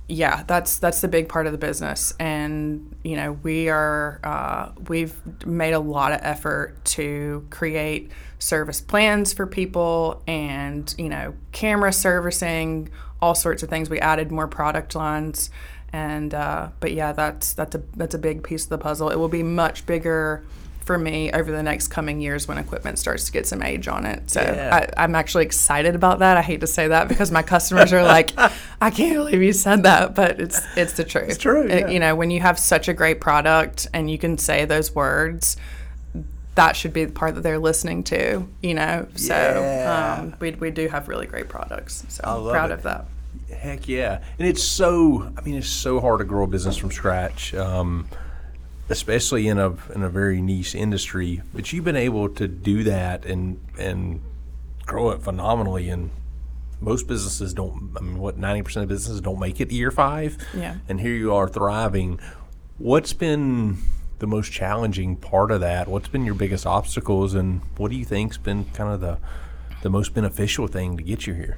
yeah, 0.07 0.43
that's 0.43 0.77
that's 0.77 1.01
the 1.01 1.07
big 1.07 1.29
part 1.29 1.47
of 1.47 1.51
the 1.51 1.57
business, 1.57 2.13
and 2.19 2.95
you 3.03 3.15
know 3.15 3.33
we 3.41 3.69
are 3.69 4.19
uh, 4.23 4.69
we've 4.87 5.15
made 5.45 5.73
a 5.73 5.79
lot 5.79 6.11
of 6.11 6.19
effort 6.21 6.83
to 6.85 7.45
create 7.49 8.11
service 8.37 8.81
plans 8.81 9.33
for 9.33 9.47
people, 9.47 10.21
and 10.27 10.93
you 10.99 11.09
know 11.09 11.33
camera 11.53 11.91
servicing, 11.91 12.89
all 13.19 13.33
sorts 13.33 13.63
of 13.63 13.69
things. 13.69 13.89
We 13.89 13.99
added 13.99 14.31
more 14.31 14.47
product 14.47 14.93
lines, 14.93 15.49
and 15.91 16.35
uh, 16.35 16.69
but 16.79 16.93
yeah, 16.93 17.11
that's 17.11 17.53
that's 17.53 17.73
a 17.73 17.81
that's 17.95 18.13
a 18.13 18.19
big 18.19 18.43
piece 18.43 18.65
of 18.65 18.69
the 18.69 18.77
puzzle. 18.77 19.09
It 19.09 19.15
will 19.15 19.27
be 19.27 19.43
much 19.43 19.87
bigger 19.87 20.43
for 20.85 20.97
me 20.99 21.31
over 21.31 21.51
the 21.51 21.63
next 21.63 21.87
coming 21.87 22.21
years 22.21 22.47
when 22.47 22.57
equipment 22.59 22.99
starts 22.99 23.25
to 23.25 23.31
get 23.31 23.47
some 23.47 23.63
age 23.63 23.87
on 23.87 24.05
it. 24.05 24.29
So 24.29 24.39
Yeah. 24.41 24.87
I, 24.97 25.03
I'm 25.03 25.15
actually 25.15 25.45
excited 25.45 25.95
about 25.95 26.19
that. 26.19 26.37
I 26.37 26.41
hate 26.43 26.61
to 26.61 26.67
say 26.67 26.87
that 26.87 27.07
because 27.07 27.31
my 27.31 27.41
customers 27.41 27.91
are 27.91 28.03
like, 28.03 28.31
I 28.81 28.91
can't 28.91 29.15
believe 29.15 29.41
you 29.41 29.51
said 29.53 29.83
that, 29.83 30.13
but 30.13 30.39
it's 30.39 30.61
it's 30.77 30.93
the 30.93 31.03
truth. 31.03 31.29
It's 31.29 31.37
true, 31.39 31.67
yeah. 31.67 31.87
you 31.87 31.99
know, 31.99 32.15
when 32.15 32.29
you 32.29 32.39
have 32.41 32.59
such 32.59 32.87
a 32.87 32.93
great 32.93 33.19
product 33.19 33.87
and 33.93 34.09
you 34.11 34.19
can 34.19 34.37
say 34.37 34.65
those 34.65 34.93
words, 34.93 35.57
that 36.53 36.75
should 36.75 36.93
be 36.93 37.03
the 37.03 37.11
part 37.11 37.35
that 37.35 37.41
they're 37.41 37.59
listening 37.59 38.03
to, 38.05 38.47
you 38.61 38.73
know. 38.75 39.07
So 39.15 39.33
Yeah. 39.33 40.17
um, 40.19 40.35
we 40.39 40.51
we 40.51 40.69
do 40.71 40.87
have 40.87 41.07
really 41.07 41.25
great 41.25 41.49
products. 41.49 42.05
So 42.09 42.21
I'm 42.23 42.49
proud 42.51 42.69
it. 42.69 42.75
of 42.75 42.83
that. 42.83 43.05
Heck 43.51 43.87
yeah. 43.87 44.21
And 44.39 44.47
it's 44.47 44.63
so, 44.63 45.31
I 45.37 45.41
mean, 45.41 45.55
it's 45.55 45.67
so 45.67 45.99
hard 45.99 46.19
to 46.19 46.25
grow 46.25 46.43
a 46.43 46.47
business 46.47 46.77
from 46.77 46.91
scratch, 46.91 47.53
um, 47.55 48.07
especially 48.89 49.47
in 49.47 49.57
a, 49.57 49.75
in 49.93 50.03
a 50.03 50.09
very 50.09 50.41
niche 50.41 50.75
industry. 50.75 51.41
But 51.53 51.73
you've 51.73 51.85
been 51.85 51.95
able 51.95 52.29
to 52.29 52.47
do 52.47 52.83
that 52.83 53.25
and, 53.25 53.59
and 53.79 54.21
grow 54.85 55.09
it 55.11 55.21
phenomenally. 55.21 55.89
And 55.89 56.11
most 56.79 57.07
businesses 57.07 57.53
don't, 57.53 57.91
I 57.97 58.01
mean, 58.01 58.19
what, 58.19 58.39
90% 58.39 58.83
of 58.83 58.87
businesses 58.87 59.21
don't 59.21 59.39
make 59.39 59.59
it 59.59 59.71
year 59.71 59.91
five? 59.91 60.37
Yeah. 60.53 60.77
And 60.87 60.99
here 60.99 61.13
you 61.13 61.33
are 61.33 61.47
thriving. 61.47 62.19
What's 62.77 63.13
been 63.13 63.77
the 64.19 64.27
most 64.27 64.51
challenging 64.51 65.15
part 65.15 65.51
of 65.51 65.61
that? 65.61 65.87
What's 65.87 66.07
been 66.07 66.25
your 66.25 66.35
biggest 66.35 66.65
obstacles? 66.65 67.33
And 67.33 67.61
what 67.77 67.89
do 67.91 67.97
you 67.97 68.05
think's 68.05 68.37
been 68.37 68.65
kind 68.65 68.93
of 68.93 69.01
the, 69.01 69.17
the 69.81 69.89
most 69.89 70.13
beneficial 70.13 70.67
thing 70.67 70.97
to 70.97 71.03
get 71.03 71.25
you 71.25 71.33
here? 71.33 71.57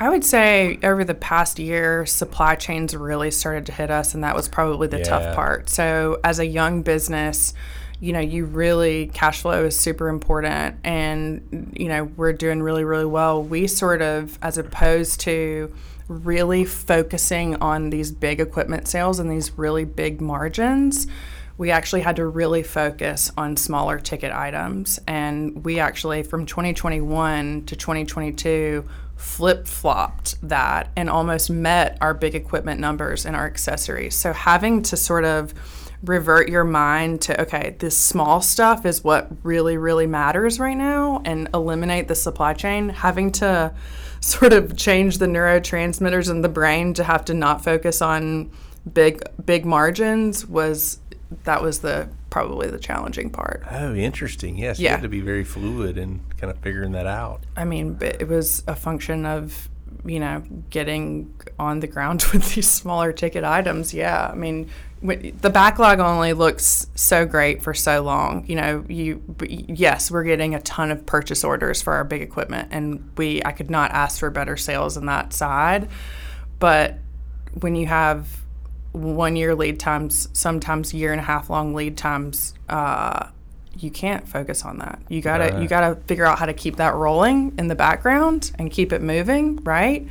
I 0.00 0.08
would 0.08 0.24
say 0.24 0.78
over 0.82 1.04
the 1.04 1.14
past 1.14 1.58
year, 1.58 2.06
supply 2.06 2.54
chains 2.54 2.96
really 2.96 3.30
started 3.30 3.66
to 3.66 3.72
hit 3.72 3.90
us, 3.90 4.14
and 4.14 4.24
that 4.24 4.34
was 4.34 4.48
probably 4.48 4.88
the 4.88 4.98
Yeah. 4.98 5.04
tough 5.04 5.36
part. 5.36 5.68
So, 5.68 6.18
as 6.24 6.38
a 6.38 6.46
young 6.46 6.80
business, 6.80 7.52
you 8.00 8.14
know, 8.14 8.20
you 8.20 8.46
really 8.46 9.10
cash 9.12 9.42
flow 9.42 9.66
is 9.66 9.78
super 9.78 10.08
important, 10.08 10.76
and 10.84 11.70
you 11.76 11.88
know, 11.88 12.04
we're 12.16 12.32
doing 12.32 12.62
really, 12.62 12.82
really 12.82 13.04
well. 13.04 13.42
We 13.42 13.66
sort 13.66 14.00
of, 14.00 14.38
as 14.40 14.56
opposed 14.56 15.20
to 15.20 15.70
really 16.08 16.64
focusing 16.64 17.56
on 17.56 17.90
these 17.90 18.10
big 18.10 18.40
equipment 18.40 18.88
sales 18.88 19.18
and 19.20 19.30
these 19.30 19.52
really 19.58 19.84
big 19.84 20.22
margins, 20.22 21.06
we 21.58 21.70
actually 21.70 22.00
had 22.00 22.16
to 22.16 22.26
really 22.26 22.62
focus 22.62 23.30
on 23.36 23.54
smaller 23.54 23.98
ticket 23.98 24.32
items. 24.32 24.98
And 25.06 25.62
we 25.62 25.78
actually, 25.78 26.22
from 26.22 26.46
2021 26.46 27.64
to 27.66 27.76
2022, 27.76 28.82
flip 29.20 29.66
flopped 29.66 30.36
that 30.48 30.88
and 30.96 31.10
almost 31.10 31.50
met 31.50 31.98
our 32.00 32.14
big 32.14 32.34
equipment 32.34 32.80
numbers 32.80 33.26
and 33.26 33.36
our 33.36 33.46
accessories. 33.46 34.14
So 34.14 34.32
having 34.32 34.82
to 34.82 34.96
sort 34.96 35.24
of 35.24 35.52
revert 36.02 36.48
your 36.48 36.64
mind 36.64 37.20
to, 37.20 37.38
okay, 37.42 37.76
this 37.78 37.96
small 37.96 38.40
stuff 38.40 38.86
is 38.86 39.04
what 39.04 39.30
really, 39.42 39.76
really 39.76 40.06
matters 40.06 40.58
right 40.58 40.76
now 40.76 41.20
and 41.26 41.48
eliminate 41.52 42.08
the 42.08 42.14
supply 42.14 42.54
chain, 42.54 42.88
having 42.88 43.30
to 43.32 43.74
sort 44.20 44.54
of 44.54 44.76
change 44.76 45.18
the 45.18 45.26
neurotransmitters 45.26 46.30
in 46.30 46.40
the 46.40 46.48
brain 46.48 46.94
to 46.94 47.04
have 47.04 47.24
to 47.26 47.34
not 47.34 47.62
focus 47.62 48.00
on 48.00 48.50
big 48.94 49.22
big 49.44 49.66
margins 49.66 50.46
was 50.46 50.99
that 51.44 51.62
was 51.62 51.80
the 51.80 52.08
probably 52.30 52.68
the 52.68 52.78
challenging 52.78 53.30
part. 53.30 53.62
Oh, 53.70 53.94
interesting. 53.94 54.56
Yes, 54.56 54.78
you 54.78 54.84
Yeah. 54.86 54.92
had 54.92 55.02
to 55.02 55.08
be 55.08 55.20
very 55.20 55.44
fluid 55.44 55.98
and 55.98 56.20
kind 56.38 56.50
of 56.50 56.58
figuring 56.58 56.92
that 56.92 57.06
out. 57.06 57.42
I 57.56 57.64
mean, 57.64 57.98
it 58.00 58.28
was 58.28 58.62
a 58.66 58.74
function 58.76 59.26
of 59.26 59.68
you 60.04 60.18
know 60.20 60.42
getting 60.70 61.34
on 61.58 61.80
the 61.80 61.86
ground 61.86 62.24
with 62.32 62.54
these 62.54 62.68
smaller 62.70 63.12
ticket 63.12 63.44
items. 63.44 63.92
Yeah, 63.92 64.28
I 64.32 64.34
mean, 64.34 64.70
the 65.02 65.50
backlog 65.50 65.98
only 65.98 66.32
looks 66.32 66.86
so 66.94 67.26
great 67.26 67.62
for 67.62 67.74
so 67.74 68.02
long. 68.02 68.44
You 68.46 68.56
know, 68.56 68.84
you 68.88 69.22
yes, 69.48 70.10
we're 70.10 70.24
getting 70.24 70.54
a 70.54 70.60
ton 70.60 70.90
of 70.90 71.04
purchase 71.06 71.42
orders 71.44 71.80
for 71.82 71.92
our 71.94 72.04
big 72.04 72.22
equipment, 72.22 72.68
and 72.70 73.10
we 73.16 73.42
I 73.44 73.52
could 73.52 73.70
not 73.70 73.90
ask 73.92 74.18
for 74.20 74.30
better 74.30 74.56
sales 74.56 74.96
on 74.96 75.06
that 75.06 75.32
side. 75.32 75.88
But 76.58 76.98
when 77.60 77.74
you 77.74 77.86
have 77.86 78.28
one 78.92 79.36
year 79.36 79.54
lead 79.54 79.78
times, 79.78 80.28
sometimes 80.32 80.92
year 80.92 81.12
and 81.12 81.20
a 81.20 81.24
half 81.24 81.48
long 81.50 81.74
lead 81.74 81.96
times, 81.96 82.54
uh, 82.68 83.26
you 83.78 83.90
can't 83.90 84.26
focus 84.28 84.64
on 84.64 84.78
that. 84.78 84.98
You 85.08 85.22
gotta 85.22 85.44
Right. 85.52 85.58
you 85.62 85.68
gotta 85.68 85.96
figure 86.06 86.26
out 86.26 86.38
how 86.38 86.46
to 86.46 86.52
keep 86.52 86.76
that 86.76 86.94
rolling 86.94 87.52
in 87.56 87.68
the 87.68 87.74
background 87.76 88.50
and 88.58 88.70
keep 88.70 88.92
it 88.92 89.00
moving, 89.02 89.60
right? 89.62 90.06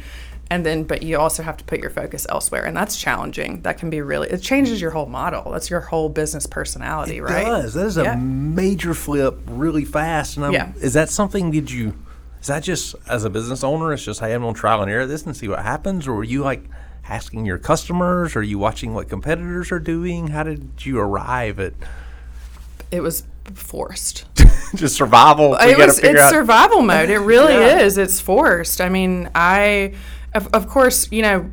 And 0.52 0.66
then, 0.66 0.84
but 0.86 1.04
you 1.04 1.20
also 1.20 1.44
have 1.44 1.58
to 1.58 1.64
put 1.66 1.80
your 1.80 1.92
focus 1.92 2.26
elsewhere, 2.28 2.64
and 2.66 2.76
that's 2.76 2.98
challenging. 2.98 3.62
That 3.62 3.78
can 3.78 3.92
be 3.92 4.02
really 4.02 4.30
it 4.30 4.42
changes 4.42 4.82
your 4.82 4.90
whole 4.92 5.06
model. 5.06 5.52
That's 5.52 5.70
your 5.70 5.82
whole 5.82 6.10
business 6.10 6.48
personality, 6.48 7.22
right? 7.22 7.46
does. 7.46 7.76
That 7.76 7.86
is 7.86 7.98
a 7.98 8.16
major 8.16 8.96
flip 8.96 9.38
really 9.46 9.86
fast. 9.86 10.38
And 10.38 10.46
I'm, 10.48 10.54
Yeah. 10.54 10.72
is 10.82 10.94
that 10.94 11.10
something, 11.10 11.52
did 11.52 11.70
you, 11.70 11.94
is 12.42 12.48
that 12.48 12.64
just 12.64 12.96
as 13.08 13.26
a 13.26 13.30
business 13.30 13.64
owner, 13.64 13.94
it's 13.94 14.04
just, 14.04 14.22
hey, 14.22 14.34
I'm 14.34 14.42
to 14.42 14.54
trial 14.60 14.82
and 14.82 14.90
error 14.90 15.06
this 15.06 15.24
and 15.24 15.38
see 15.38 15.48
what 15.48 15.60
happens? 15.60 16.08
Or 16.08 16.16
were 16.16 16.24
you 16.24 16.42
like 16.42 16.64
asking 17.10 17.46
your 17.46 17.58
customers? 17.58 18.36
Are 18.36 18.44
you 18.44 18.60
watching 18.60 18.94
what 18.94 19.10
competitors 19.10 19.72
are 19.72 19.80
doing? 19.80 20.28
How 20.28 20.44
did 20.44 20.86
you 20.86 21.00
arrive 21.00 21.60
at 21.60 21.74
It 22.92 23.02
was 23.02 23.24
forced. 23.56 24.26
just 24.76 24.96
survival? 24.96 25.56
It 25.56 25.78
was 25.78 26.00
it's 26.00 26.20
out- 26.20 26.30
survival 26.30 26.82
mode. 26.82 27.10
It 27.10 27.20
really 27.20 27.54
Yeah. 27.54 27.80
is. 27.80 27.98
It's 27.98 28.20
forced. 28.20 28.80
I 28.82 28.90
mean, 28.90 29.30
I 29.36 29.94
of, 30.34 30.48
of 30.54 30.68
course, 30.68 31.12
you 31.12 31.24
know, 31.24 31.50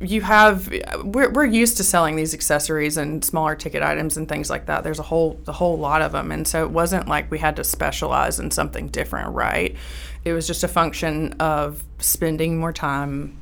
you 0.00 0.22
have 0.22 0.72
we're, 1.04 1.30
we're 1.30 1.44
used 1.44 1.76
to 1.76 1.84
selling 1.84 2.16
these 2.16 2.34
accessories 2.34 2.96
and 2.96 3.24
smaller 3.24 3.54
ticket 3.54 3.82
items 3.82 4.16
and 4.16 4.28
things 4.28 4.50
like 4.50 4.66
that. 4.66 4.82
There's 4.82 4.98
a 4.98 5.02
whole 5.04 5.38
the 5.44 5.52
whole 5.52 5.78
lot 5.78 6.00
of 6.02 6.12
them, 6.12 6.32
and 6.32 6.48
so 6.48 6.64
it 6.64 6.70
wasn't 6.70 7.06
like 7.08 7.30
we 7.30 7.38
had 7.38 7.56
to 7.56 7.64
specialize 7.64 8.40
in 8.40 8.50
something 8.50 8.88
different, 8.88 9.34
right? 9.34 9.76
It 10.24 10.32
was 10.32 10.46
just 10.46 10.64
a 10.64 10.68
function 10.68 11.34
of 11.34 11.84
spending 11.98 12.58
more 12.58 12.72
time 12.72 13.38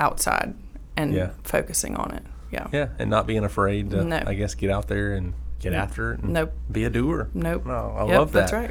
outside 0.00 0.54
and 0.96 1.12
Yeah. 1.14 1.30
focusing 1.44 1.94
on 1.96 2.10
it. 2.12 2.24
Yeah. 2.50 2.66
Yeah, 2.72 2.88
and 2.98 3.08
not 3.10 3.26
being 3.28 3.44
afraid 3.44 3.90
to, 3.92 4.02
No. 4.02 4.22
I 4.26 4.34
guess, 4.34 4.54
get 4.56 4.70
out 4.70 4.88
there 4.88 5.12
and 5.12 5.34
get 5.60 5.72
mm. 5.72 5.76
after 5.76 6.12
it 6.14 6.20
and 6.20 6.32
Nope. 6.32 6.52
be 6.72 6.84
a 6.84 6.90
doer. 6.90 7.28
Nope. 7.34 7.66
No, 7.66 7.94
I 7.96 8.06
Yep, 8.06 8.18
love 8.18 8.32
that. 8.32 8.40
That's 8.40 8.52
right. 8.52 8.70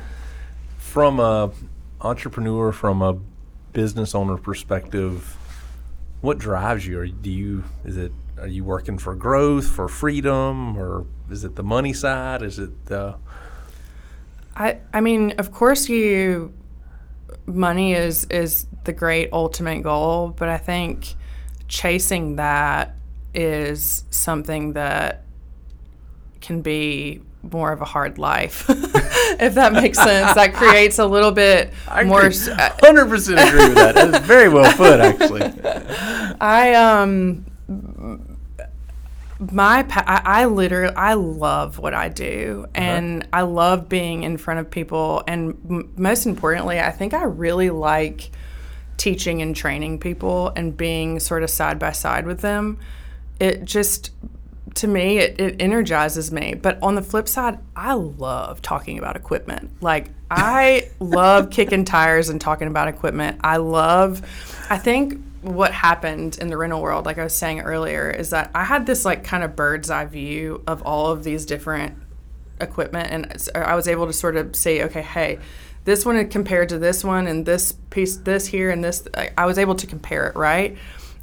from 0.77 1.19
a 1.19 1.51
entrepreneur 2.01 2.71
from 2.71 3.01
a 3.01 3.17
business 3.73 4.15
owner 4.15 4.37
perspective 4.37 5.35
what 6.21 6.37
drives 6.39 6.87
you 6.87 6.97
or 6.99 7.05
do 7.05 7.29
you 7.29 7.63
is 7.85 7.95
it 7.97 8.11
are 8.39 8.47
you 8.47 8.63
working 8.63 8.97
for 8.97 9.13
growth 9.15 9.67
for 9.67 9.87
freedom 9.87 10.77
or 10.77 11.05
is 11.29 11.43
it 11.43 11.55
the 11.55 11.63
money 11.63 11.93
side 11.93 12.41
is 12.41 12.57
it 12.57 12.85
the 12.87 13.15
I 14.55 14.79
I 14.93 15.01
mean, 15.01 15.31
of 15.37 15.51
course 15.51 15.87
you 15.89 16.53
money 17.45 17.93
is 17.93 18.25
is 18.25 18.65
the 18.85 18.93
great 18.93 19.29
ultimate 19.31 19.83
goal, 19.83 20.29
but 20.35 20.49
I 20.49 20.57
think 20.57 21.15
chasing 21.69 22.35
that 22.35 22.95
is 23.33 24.03
something 24.09 24.73
that 24.73 25.23
can 26.41 26.61
be 26.61 27.21
more 27.41 27.71
of 27.71 27.79
a 27.79 27.85
hard 27.85 28.17
life. 28.17 28.65
if 28.69 29.53
that 29.53 29.71
makes 29.71 29.97
sense. 29.97 30.33
That 30.35 30.53
creates 30.53 30.99
a 30.99 31.05
little 31.05 31.31
bit 31.31 31.71
I 31.87 32.03
more 32.03 32.23
s- 32.25 32.47
uh, 32.49 32.69
100% 32.81 33.47
agree 33.47 33.67
with 33.69 33.75
that 33.75 33.97
is 33.97 34.19
very 34.25 34.49
well 34.49 34.71
put 34.75 34.99
actually 34.99 36.37
I 36.41 36.73
um 36.73 37.45
my 39.39 39.83
pa- 39.83 40.03
I, 40.05 40.41
I 40.41 40.45
literally 40.45 40.93
I 40.95 41.13
love 41.13 41.79
what 41.79 41.93
I 41.93 42.09
do 42.09 42.65
and 42.75 43.25
I 43.31 43.43
love 43.43 43.87
being 43.87 44.23
in 44.23 44.35
front 44.37 44.59
of 44.59 44.69
people 44.69 45.23
and 45.27 45.57
m- 45.69 45.93
most 45.95 46.25
importantly 46.25 46.79
I 46.81 46.91
think 46.91 47.13
I 47.13 47.23
really 47.23 47.69
like 47.69 48.31
teaching 48.99 49.41
and 49.41 49.55
training 49.55 49.97
people 49.97 50.51
and 50.55 50.77
being 50.77 51.19
sort 51.19 51.41
of 51.41 51.49
side 51.49 51.79
by 51.79 51.91
side 51.91 52.27
with 52.27 52.41
them 52.41 52.77
it 53.39 53.65
just 53.65 54.11
to 54.75 54.87
me 54.87 55.17
it, 55.17 55.39
it 55.39 55.61
energizes 55.61 56.31
me. 56.31 56.53
But 56.53 56.77
on 56.81 56.95
the 56.95 57.01
flip 57.01 57.27
side 57.27 57.59
I 57.75 57.93
love 57.93 58.61
talking 58.61 58.97
about 58.99 59.15
equipment. 59.15 59.71
Like 59.81 60.11
I 60.29 60.89
love 60.99 61.49
kicking 61.49 61.85
tires 61.85 62.29
and 62.29 62.39
talking 62.39 62.67
about 62.67 62.87
equipment. 62.87 63.39
I 63.43 63.57
love 63.57 64.21
I 64.69 64.77
think 64.77 65.21
what 65.41 65.71
happened 65.71 66.37
in 66.39 66.49
the 66.49 66.57
rental 66.57 66.81
world, 66.81 67.05
like 67.05 67.17
I 67.17 67.23
was 67.23 67.33
saying 67.33 67.61
earlier, 67.61 68.09
is 68.09 68.29
that 68.31 68.51
I 68.53 68.65
had 68.65 68.85
this 68.85 69.05
like 69.05 69.23
kind 69.23 69.43
of 69.43 69.55
bird's 69.55 69.89
eye 69.89 70.05
view 70.05 70.61
of 70.67 70.81
all 70.81 71.07
of 71.07 71.23
these 71.23 71.45
different 71.45 71.97
equipment, 72.59 73.09
and 73.09 73.49
I 73.55 73.75
was 73.75 73.87
able 73.87 74.05
to 74.05 74.11
sort 74.11 74.35
of 74.35 74.53
say, 74.53 74.83
okay, 74.83 75.01
hey, 75.01 75.39
this 75.89 76.05
one 76.05 76.29
compared 76.29 76.69
to 76.69 76.77
this 76.77 77.03
one, 77.03 77.25
and 77.27 77.45
this 77.45 77.71
piece, 77.89 78.15
this 78.17 78.45
here, 78.45 78.69
and 78.69 78.83
this, 78.83 79.07
I- 79.17 79.31
I 79.37 79.45
was 79.47 79.57
able 79.57 79.75
to 79.75 79.87
compare 79.87 80.27
it, 80.27 80.35
right? 80.35 80.77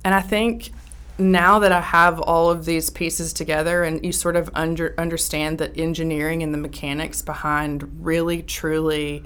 And 0.05 0.13
I 0.15 0.21
think 0.21 0.71
now 1.19 1.61
that 1.61 1.71
I 1.73 1.81
have 1.81 2.21
all 2.21 2.51
of 2.51 2.65
these 2.65 2.91
pieces 2.91 3.33
together, 3.33 3.85
and 3.85 4.05
you 4.05 4.13
sort 4.13 4.35
of 4.37 4.51
under, 4.55 4.93
understand 4.99 5.59
the 5.59 5.75
engineering 5.77 6.43
and 6.43 6.53
the 6.53 6.59
mechanics 6.59 7.23
behind 7.23 8.05
really, 8.05 8.43
truly 8.43 9.23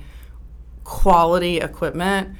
quality 0.85 1.59
equipment. 1.59 2.37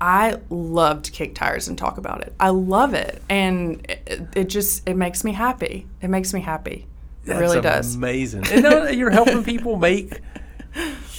I 0.00 0.38
love 0.48 1.02
to 1.02 1.10
kick 1.10 1.34
tires 1.34 1.68
and 1.68 1.76
talk 1.76 1.98
about 1.98 2.22
it. 2.22 2.32
I 2.38 2.50
love 2.50 2.94
it, 2.94 3.20
and 3.28 3.84
it, 3.88 4.20
it 4.34 4.48
just 4.48 4.88
it 4.88 4.96
makes 4.96 5.24
me 5.24 5.32
happy. 5.32 5.86
It 6.00 6.08
makes 6.08 6.32
me 6.32 6.40
happy. 6.40 6.86
It 7.24 7.26
That's 7.26 7.40
really 7.40 7.60
does. 7.60 7.94
amazing 7.96 8.46
and 8.50 8.62
know 8.62 8.88
you're 8.88 9.10
helping 9.10 9.42
people 9.44 9.76
make 9.76 10.20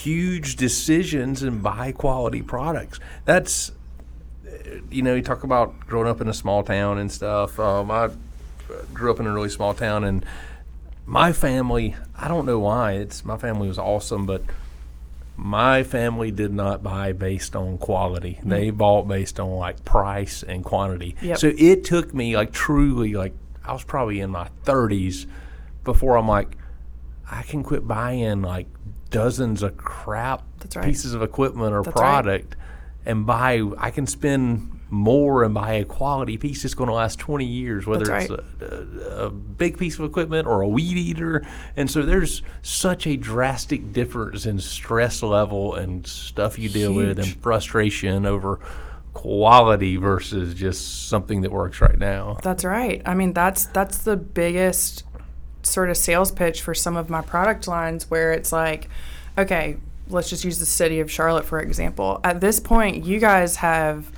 huge 0.04 0.56
decisions 0.56 1.44
and 1.44 1.62
buy 1.62 1.92
quality 1.92 2.42
products 2.42 3.00
that's 3.26 3.72
you 4.90 5.02
know, 5.02 5.16
you 5.16 5.22
talk 5.22 5.44
about 5.44 5.80
growing 5.82 6.08
up 6.08 6.22
in 6.22 6.28
a 6.28 6.34
small 6.34 6.64
town 6.64 6.98
and 6.98 7.12
stuff. 7.12 7.60
Um, 7.60 7.92
I 7.92 8.10
grew 8.94 9.12
up 9.12 9.20
in 9.20 9.28
a 9.28 9.34
really 9.34 9.50
small 9.50 9.74
town, 9.74 10.04
and 10.04 10.26
my 11.06 11.34
family, 11.34 11.96
I 12.16 12.28
don't 12.28 12.46
know 12.46 12.60
why. 12.60 12.94
It's 12.94 13.26
my 13.26 13.38
family 13.38 13.68
was 13.68 13.80
awesome, 13.80 14.26
but 14.26 14.44
my 15.36 15.84
family 15.84 16.32
did 16.32 16.54
not 16.54 16.84
buy 16.84 17.14
based 17.14 17.56
on 17.56 17.78
quality. 17.78 18.40
They 18.44 18.72
bought 18.72 19.08
based 19.08 19.40
on 19.40 19.52
like 19.52 19.86
price 19.86 20.44
and 20.44 20.64
quantity. 20.64 21.16
Yep. 21.22 21.38
So 21.38 21.54
it 21.58 21.84
took 21.84 22.14
me 22.14 22.36
like 22.36 22.52
truly 22.52 23.14
like 23.14 23.34
I 23.64 23.72
was 23.72 23.84
probably 23.84 24.20
in 24.20 24.32
my 24.32 24.50
30s 24.66 25.28
before 25.86 26.18
I'm 26.18 26.28
like 26.28 26.58
I 27.32 27.44
can 27.44 27.64
quit 27.64 27.88
buying 27.88 28.42
like 28.42 28.68
dozens 29.10 29.64
of 29.64 29.78
crap 29.78 30.44
That's 30.60 30.76
right. 30.76 30.86
pieces 30.86 31.14
of 31.14 31.22
equipment 31.22 31.74
or 31.74 31.84
That's 31.84 31.96
right. 31.96 32.02
product 32.02 32.56
and 33.06 33.26
buy 33.26 33.62
I 33.78 33.92
can 33.92 34.08
spend 34.08 34.80
more 34.92 35.44
and 35.44 35.54
buy 35.54 35.74
a 35.74 35.86
quality 35.86 36.38
piece 36.38 36.64
that's 36.64 36.74
going 36.74 36.88
to 36.88 36.94
last 36.94 37.20
20 37.20 37.46
years 37.46 37.86
whether 37.86 38.06
That's 38.06 38.30
it's 38.30 38.62
a, 38.62 38.66
a, 38.66 39.26
a 39.26 39.30
big 39.30 39.78
piece 39.78 40.00
of 40.00 40.06
equipment 40.06 40.48
or 40.48 40.62
a 40.62 40.68
weed 40.68 40.98
eater 40.98 41.46
and 41.78 41.90
so 41.90 42.02
there's 42.02 42.42
such 42.62 43.06
a 43.06 43.16
drastic 43.16 43.94
difference 43.94 44.46
in 44.46 44.60
stress 44.60 45.22
level 45.22 45.76
and 45.76 46.06
stuff 46.08 46.58
you 46.58 46.70
deal 46.70 46.94
with 46.94 47.20
and 47.20 47.42
frustration 47.42 48.26
over 48.26 48.60
quality 49.14 49.98
versus 49.98 50.54
just 50.54 51.08
something 51.10 51.42
that 51.42 51.52
works 51.52 51.82
right 51.82 51.98
now 51.98 52.38
That's 52.44 52.64
right. 52.64 53.02
I 53.06 53.14
mean, 53.16 53.34
that's 53.34 53.66
that's 53.68 54.00
the 54.00 54.16
biggest 54.16 55.04
sort 55.64 55.90
of 55.90 55.98
sales 55.98 56.32
pitch 56.32 56.62
for 56.62 56.74
some 56.74 56.96
of 56.96 57.10
my 57.10 57.22
product 57.22 57.68
lines 57.68 58.10
where 58.10 58.32
it's 58.32 58.52
like, 58.52 58.90
okay, 59.38 59.78
let's 60.08 60.30
just 60.30 60.44
use 60.44 60.60
the 60.60 60.66
city 60.66 61.00
of 61.00 61.12
Charlotte 61.12 61.46
for 61.46 61.60
example. 61.60 62.20
At 62.24 62.42
this 62.42 62.60
point, 62.60 63.06
you 63.06 63.20
guys 63.20 63.58
have 63.58 64.12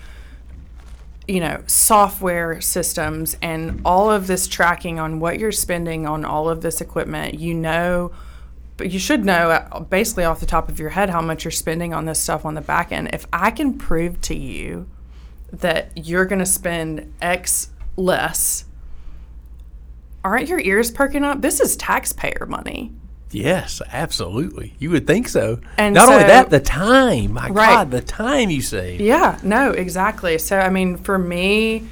you 1.28 1.40
know, 1.40 1.64
software 1.68 2.60
systems 2.62 3.38
and 3.42 3.82
all 3.86 4.12
of 4.12 4.28
this 4.28 4.48
tracking 4.48 5.00
on 5.00 5.20
what 5.20 5.40
you're 5.40 5.52
spending 5.52 6.06
on 6.06 6.26
all 6.26 6.50
of 6.50 6.62
this 6.62 6.82
equipment. 6.82 7.40
You 7.40 7.54
know, 7.54 8.12
but 8.78 8.92
you 8.92 9.00
should 9.00 9.24
know 9.24 9.52
uh, 9.52 9.80
basically 9.82 10.24
off 10.24 10.40
the 10.40 10.46
top 10.46 10.68
of 10.68 10.80
your 10.80 10.90
head 10.90 11.10
how 11.10 11.22
much 11.22 11.46
you're 11.46 11.52
spending 11.52 11.94
on 11.94 12.06
this 12.06 12.20
stuff 12.20 12.46
on 12.46 12.56
the 12.56 12.62
back 12.62 12.92
end. 12.92 13.12
If 13.14 13.26
I 13.32 13.52
can 13.52 13.78
prove 13.78 14.20
to 14.22 14.36
you 14.36 14.90
that 15.54 15.92
you're 15.96 16.26
going 16.26 16.40
to 16.40 16.46
spend 16.46 17.14
X 17.22 17.70
less, 17.96 18.66
aren't 20.24 20.48
your 20.48 20.60
ears 20.60 20.92
perking 20.92 21.24
up? 21.24 21.42
This 21.42 21.60
is 21.60 21.76
taxpayer 21.76 22.46
money. 22.48 22.92
yes 23.32 23.82
absolutely 23.94 24.74
you 24.78 24.90
would 24.92 25.08
think 25.08 25.28
so 25.28 25.60
And 25.78 25.96
not 25.96 26.10
only 26.10 26.26
that 26.26 26.50
the 26.50 26.60
time 26.60 27.32
my 27.34 27.48
Right. 27.50 27.76
god 27.76 27.92
the 27.92 28.02
time 28.02 28.50
you 28.50 28.62
save 28.62 29.00
Yeah, 29.00 29.40
no, 29.44 29.72
exactly. 29.72 30.38
So, 30.38 30.60
I 30.60 30.70
mean, 30.70 30.98
for 30.98 31.18
me, 31.18 31.88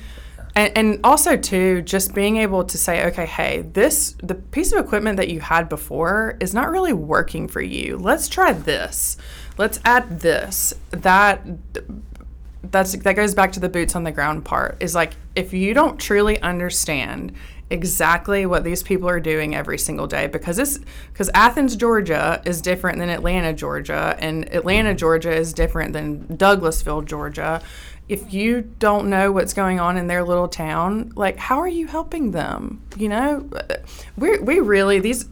and, 0.56 0.78
and 0.78 1.00
also 1.04 1.38
too, 1.38 1.82
just 1.84 2.14
being 2.14 2.36
able 2.38 2.64
to 2.66 2.78
say, 2.78 3.06
okay, 3.08 3.26
hey, 3.26 3.62
this 3.62 4.16
the 4.22 4.36
piece 4.36 4.74
of 4.74 4.84
equipment 4.84 5.16
that 5.18 5.30
you 5.30 5.40
had 5.40 5.70
before 5.70 6.36
is 6.42 6.54
not 6.54 6.70
really 6.72 6.92
working 6.94 7.48
for 7.48 7.62
you. 7.62 7.98
Let's 7.98 8.28
try 8.28 8.52
this. 8.52 9.16
Let's 9.58 9.80
add 9.86 10.20
this. 10.20 10.74
That 10.92 11.42
that's 12.64 12.94
that 12.98 13.14
goes 13.16 13.34
back 13.34 13.52
to 13.54 13.60
the 13.60 13.70
boots 13.70 13.96
on 13.96 14.04
the 14.04 14.12
ground 14.12 14.44
part. 14.44 14.76
Is 14.82 14.94
like 14.96 15.14
if 15.36 15.54
you 15.54 15.74
don't 15.74 15.98
truly 16.00 16.42
understand 16.42 17.32
exactly 17.70 18.46
what 18.46 18.64
these 18.64 18.82
people 18.82 19.08
are 19.08 19.20
doing 19.20 19.56
every 19.56 19.78
single 19.78 20.08
day 20.08 20.28
because 20.28 20.58
this 20.58 20.80
because 21.12 21.30
Athens 21.34 21.76
Georgia 21.76 22.42
is 22.46 22.62
different 22.62 22.98
than 22.98 23.10
Atlanta 23.10 23.54
Georgia 23.54 24.16
and 24.20 24.52
Atlanta 24.54 24.94
Georgia 24.94 25.32
is 25.32 25.54
different 25.54 25.94
than 25.94 26.26
Douglasville 26.28 27.06
Georgia. 27.06 27.62
If 28.08 28.34
you 28.34 28.62
don't 28.80 29.08
know 29.08 29.32
what's 29.32 29.54
going 29.54 29.80
on 29.80 29.96
in 29.98 30.08
their 30.08 30.24
little 30.24 30.48
town 30.48 31.12
like 31.16 31.38
how 31.38 31.60
are 31.60 31.68
you 31.68 31.86
helping 31.86 32.32
them? 32.32 32.82
You 32.98 33.10
know 33.10 33.50
we 34.18 34.40
we 34.40 34.60
really 34.60 35.00
these 35.00 35.26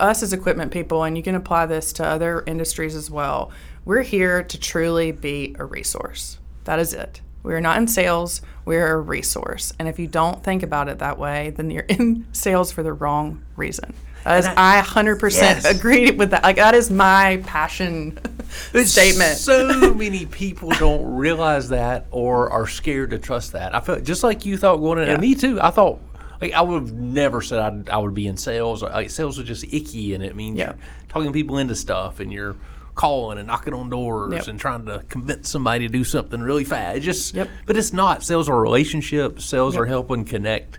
us 0.00 0.22
as 0.22 0.32
equipment 0.32 0.72
people 0.72 1.04
and 1.04 1.16
you 1.16 1.22
can 1.22 1.34
apply 1.34 1.66
this 1.66 1.92
to 1.94 2.06
other 2.06 2.42
industries 2.46 2.94
as 2.94 3.10
well 3.10 3.52
we're 3.84 4.02
here 4.02 4.44
to 4.44 4.58
truly 4.58 5.10
be 5.10 5.56
a 5.58 5.64
resource. 5.64 6.38
That 6.64 6.78
is 6.78 6.94
it 6.94 7.20
we're 7.42 7.60
not 7.60 7.76
in 7.78 7.86
sales, 7.88 8.40
we're 8.64 8.92
a 8.94 9.00
resource. 9.00 9.72
And 9.78 9.88
if 9.88 9.98
you 9.98 10.06
don't 10.06 10.42
think 10.44 10.62
about 10.62 10.88
it 10.88 10.98
that 11.00 11.18
way, 11.18 11.50
then 11.50 11.70
you're 11.70 11.82
in 11.84 12.26
sales 12.32 12.70
for 12.72 12.82
the 12.82 12.92
wrong 12.92 13.42
reason. 13.56 13.94
That 14.24 14.38
is, 14.38 14.46
I 14.46 14.80
100% 14.82 15.32
Yes. 15.32 15.64
agree 15.64 16.12
with 16.12 16.30
that. 16.30 16.44
Like, 16.44 16.56
that 16.56 16.74
is 16.76 16.90
my 16.92 17.42
passion 17.44 18.18
statement. 18.84 19.36
So 19.36 19.92
many 19.94 20.26
people 20.26 20.70
don't 20.78 21.16
realize 21.16 21.70
that 21.70 22.06
or 22.12 22.48
are 22.50 22.68
scared 22.68 23.10
to 23.10 23.18
trust 23.18 23.52
that. 23.52 23.74
I 23.74 23.80
felt 23.80 24.04
just 24.04 24.22
like 24.22 24.46
you 24.46 24.56
thought 24.56 24.76
going 24.76 25.00
in, 25.00 25.08
and 25.08 25.20
me 25.20 25.34
too. 25.34 25.60
I 25.60 25.70
thought 25.70 25.98
like 26.40 26.52
I 26.52 26.60
would 26.60 26.82
have 26.82 26.92
never 26.92 27.40
said 27.42 27.58
I'd, 27.58 27.88
I 27.90 27.98
would 27.98 28.14
be 28.14 28.26
in 28.28 28.36
sales. 28.36 28.82
Like 28.82 29.10
sales 29.10 29.38
was 29.38 29.46
just 29.48 29.64
icky, 29.72 30.14
and 30.14 30.22
it 30.22 30.36
means 30.36 30.56
Yeah. 30.58 30.66
you're 30.66 30.76
talking 31.08 31.32
people 31.32 31.58
into 31.58 31.74
stuff, 31.74 32.20
and 32.20 32.32
you're 32.32 32.54
calling 32.94 33.38
and 33.38 33.46
knocking 33.46 33.72
on 33.74 33.88
doors 33.88 34.32
Yep. 34.34 34.48
and 34.48 34.60
trying 34.60 34.84
to 34.86 35.02
convince 35.08 35.48
somebody 35.48 35.86
to 35.86 35.92
do 35.92 36.04
something 36.04 36.40
really 36.42 36.64
fast. 36.64 36.98
It 36.98 37.00
just, 37.00 37.34
Yep. 37.34 37.48
but 37.66 37.76
it's 37.76 37.92
not. 37.92 38.22
Sales 38.22 38.48
are 38.48 38.60
relationships. 38.60 39.44
Sales 39.44 39.76
are 39.76 39.86
helping 39.86 40.24
connect 40.24 40.78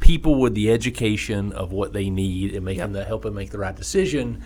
people 0.00 0.40
with 0.40 0.54
the 0.54 0.70
education 0.72 1.52
of 1.52 1.72
what 1.72 1.92
they 1.92 2.10
need 2.10 2.54
and 2.54 2.64
making 2.64 2.80
Yep. 2.80 2.92
the 2.92 3.04
help 3.04 3.22
them 3.22 3.34
make 3.34 3.50
the 3.50 3.58
right 3.58 3.76
decision. 3.76 4.40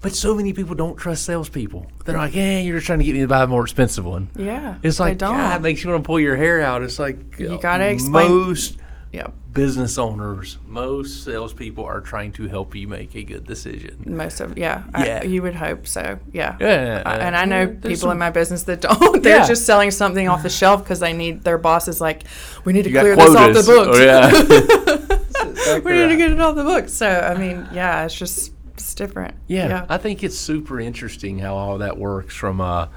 But 0.00 0.14
so 0.14 0.34
many 0.34 0.52
people 0.52 0.74
don't 0.74 0.96
trust 0.96 1.24
salespeople. 1.24 1.86
They're 2.04 2.16
like, 2.18 2.34
"Yeah, 2.34 2.58
you're 2.58 2.76
just 2.76 2.86
trying 2.86 2.98
to 2.98 3.04
get 3.04 3.14
me 3.14 3.20
to 3.20 3.28
buy 3.28 3.44
a 3.44 3.46
more 3.46 3.62
expensive 3.62 4.04
one." 4.04 4.28
Yeah. 4.36 4.74
It's 4.82 4.98
like, 4.98 5.18
don't. 5.18 5.36
God, 5.36 5.60
it 5.60 5.62
makes 5.62 5.84
you 5.84 5.90
want 5.90 6.02
to 6.02 6.06
pull 6.06 6.18
your 6.18 6.34
hair 6.36 6.60
out. 6.60 6.82
It's 6.82 6.98
like 6.98 7.38
You 7.38 7.52
uh, 7.54 7.56
gotta 7.58 7.86
explain- 7.88 8.28
Most 8.30 8.78
Yep. 9.12 9.34
business 9.52 9.98
owners, 9.98 10.56
most 10.66 11.24
salespeople 11.24 11.84
are 11.84 12.00
trying 12.00 12.32
to 12.32 12.48
help 12.48 12.74
you 12.74 12.88
make 12.88 13.14
a 13.14 13.22
good 13.22 13.46
decision. 13.46 14.02
Most 14.06 14.40
of 14.40 14.56
yeah, 14.56 14.84
Yeah. 14.98 15.20
I, 15.22 15.26
you 15.26 15.42
would 15.42 15.54
hope 15.54 15.86
so. 15.86 16.18
Yeah, 16.32 16.56
Yeah, 16.58 17.02
I- 17.04 17.16
and 17.18 17.36
I 17.36 17.44
know 17.44 17.66
there's 17.66 17.80
people 17.82 17.96
some- 17.96 18.10
in 18.12 18.18
my 18.18 18.30
business 18.30 18.62
that 18.62 18.80
don't. 18.88 19.22
They're 19.22 19.40
Yeah. 19.40 19.46
just 19.46 19.66
selling 19.66 19.90
something 19.90 20.28
off 20.28 20.42
the 20.42 20.48
shelf 20.60 20.82
because 20.82 21.00
they 21.00 21.12
need 21.12 21.42
their 21.44 21.58
boss 21.58 21.88
is 21.88 22.00
like, 22.00 22.22
we 22.64 22.72
need 22.72 22.84
to 22.84 22.90
You 22.90 23.00
clear 23.00 23.14
this 23.16 23.34
off 23.36 23.52
the 23.54 23.62
books. 23.62 23.98
Oh, 23.98 24.02
yeah. 24.02 25.78
we 25.84 25.92
need 25.92 26.08
to 26.08 26.16
get 26.16 26.30
it 26.32 26.40
off 26.40 26.56
the 26.56 26.64
books. 26.64 26.92
So 26.94 27.06
I 27.08 27.36
mean, 27.36 27.68
yeah, 27.72 28.04
it's 28.06 28.14
just 28.14 28.52
it's 28.74 28.94
different. 28.94 29.34
Yeah, 29.46 29.84
I 29.90 29.98
think 29.98 30.24
it's 30.24 30.38
super 30.38 30.80
interesting 30.80 31.38
how 31.38 31.54
all 31.56 31.78
that 31.78 31.98
works. 31.98 32.34
From 32.34 32.60
uh, 32.62 32.88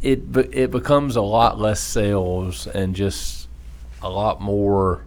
it 0.00 0.22
it 0.52 0.70
becomes 0.70 1.16
a 1.16 1.22
lot 1.22 1.58
less 1.58 1.80
sales 1.80 2.66
and 2.68 2.94
just 2.94 3.48
a 4.02 4.08
lot 4.08 4.40
more 4.40 5.04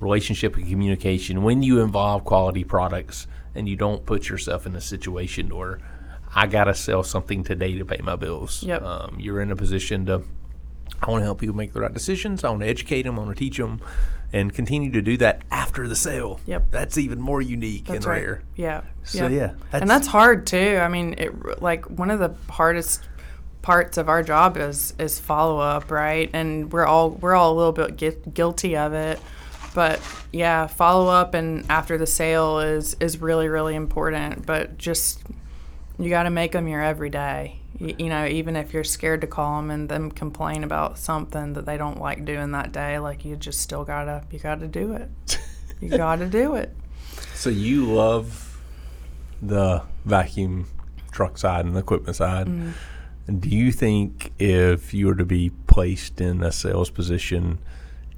relationship 0.00 0.56
and 0.56 0.68
communication 0.68 1.42
when 1.42 1.62
you 1.62 1.80
involve 1.80 2.24
quality 2.24 2.64
products 2.64 3.26
and 3.54 3.68
you 3.68 3.76
don't 3.76 4.04
put 4.06 4.28
yourself 4.28 4.66
in 4.66 4.74
a 4.74 4.80
situation 4.80 5.54
where 5.54 5.78
I 6.34 6.46
gotta 6.46 6.74
sell 6.74 7.02
something 7.02 7.44
today 7.44 7.76
to 7.78 7.84
pay 7.84 8.00
my 8.02 8.16
bills. 8.16 8.62
Yep. 8.62 8.82
Um, 8.82 9.16
you're 9.18 9.40
in 9.40 9.50
a 9.50 9.56
position 9.56 10.06
to. 10.06 10.22
I 11.02 11.10
want 11.10 11.22
to 11.22 11.24
help 11.24 11.40
people 11.40 11.56
make 11.56 11.72
the 11.72 11.80
right 11.80 11.92
decisions. 11.94 12.44
I 12.44 12.50
want 12.50 12.60
to 12.62 12.68
educate 12.68 13.02
them. 13.02 13.18
I 13.18 13.22
want 13.22 13.36
to 13.36 13.38
teach 13.38 13.56
them, 13.56 13.80
and 14.32 14.52
continue 14.52 14.90
to 14.92 15.00
do 15.02 15.16
that 15.18 15.42
after 15.50 15.88
the 15.88 15.96
sale. 15.96 16.40
Yep. 16.46 16.66
That's 16.70 16.98
even 16.98 17.20
more 17.20 17.40
unique 17.40 17.86
That's 17.86 17.98
and 17.98 18.06
right. 18.06 18.22
rare. 18.22 18.42
Yeah. 18.54 18.82
So, 19.04 19.26
yeah, 19.28 19.46
that's- 19.70 19.80
and 19.80 19.88
that's 19.90 20.06
hard 20.06 20.46
too. 20.46 20.78
I 20.80 20.88
mean, 20.88 21.14
it 21.18 21.62
like 21.62 21.86
one 21.86 22.10
of 22.10 22.18
the 22.20 22.34
hardest 22.52 23.08
parts 23.62 23.98
of 23.98 24.08
our 24.08 24.22
job 24.22 24.56
is 24.56 24.94
is 24.98 25.18
follow 25.18 25.58
up, 25.58 25.90
right? 25.90 26.28
And 26.32 26.70
we're 26.72 26.86
all 26.86 27.10
we're 27.10 27.34
all 27.34 27.52
a 27.54 27.56
little 27.56 27.72
bit 27.72 27.96
gui- 27.96 28.30
guilty 28.32 28.76
of 28.76 28.92
it. 28.92 29.18
But 29.74 30.00
yeah, 30.32 30.66
follow 30.66 31.08
up 31.08 31.34
and 31.34 31.64
after 31.70 31.96
the 31.96 32.06
sale 32.06 32.60
is 32.60 32.94
is 33.00 33.20
really 33.20 33.48
really 33.48 33.74
important. 33.74 34.46
But 34.46 34.78
just 34.78 35.22
you 35.98 36.08
got 36.08 36.24
to 36.24 36.30
make 36.30 36.52
them 36.52 36.66
your 36.66 36.82
everyday. 36.82 37.56
You, 37.78 37.94
you 37.98 38.08
know, 38.08 38.26
even 38.26 38.56
if 38.56 38.72
you're 38.72 38.84
scared 38.84 39.20
to 39.20 39.26
call 39.26 39.60
them 39.60 39.70
and 39.70 39.88
them 39.88 40.10
complain 40.10 40.64
about 40.64 40.98
something 40.98 41.52
that 41.52 41.66
they 41.66 41.76
don't 41.76 42.00
like 42.00 42.24
doing 42.24 42.52
that 42.52 42.72
day, 42.72 42.98
like 42.98 43.24
you 43.24 43.36
just 43.36 43.60
still 43.60 43.84
gotta 43.84 44.24
you 44.30 44.38
gotta 44.38 44.66
do 44.66 44.92
it. 44.92 45.38
You 45.80 45.88
gotta 45.96 46.26
do 46.26 46.54
it. 46.54 46.74
So 47.34 47.50
you 47.50 47.86
love 47.86 48.60
the 49.40 49.82
vacuum 50.04 50.66
truck 51.10 51.38
side 51.38 51.64
and 51.64 51.74
the 51.74 51.80
equipment 51.80 52.16
side. 52.16 52.46
Mm-hmm. 52.46 53.38
Do 53.38 53.48
you 53.48 53.70
think 53.70 54.32
if 54.38 54.92
you 54.92 55.06
were 55.06 55.14
to 55.14 55.24
be 55.24 55.50
placed 55.66 56.20
in 56.20 56.42
a 56.42 56.50
sales 56.50 56.90
position 56.90 57.58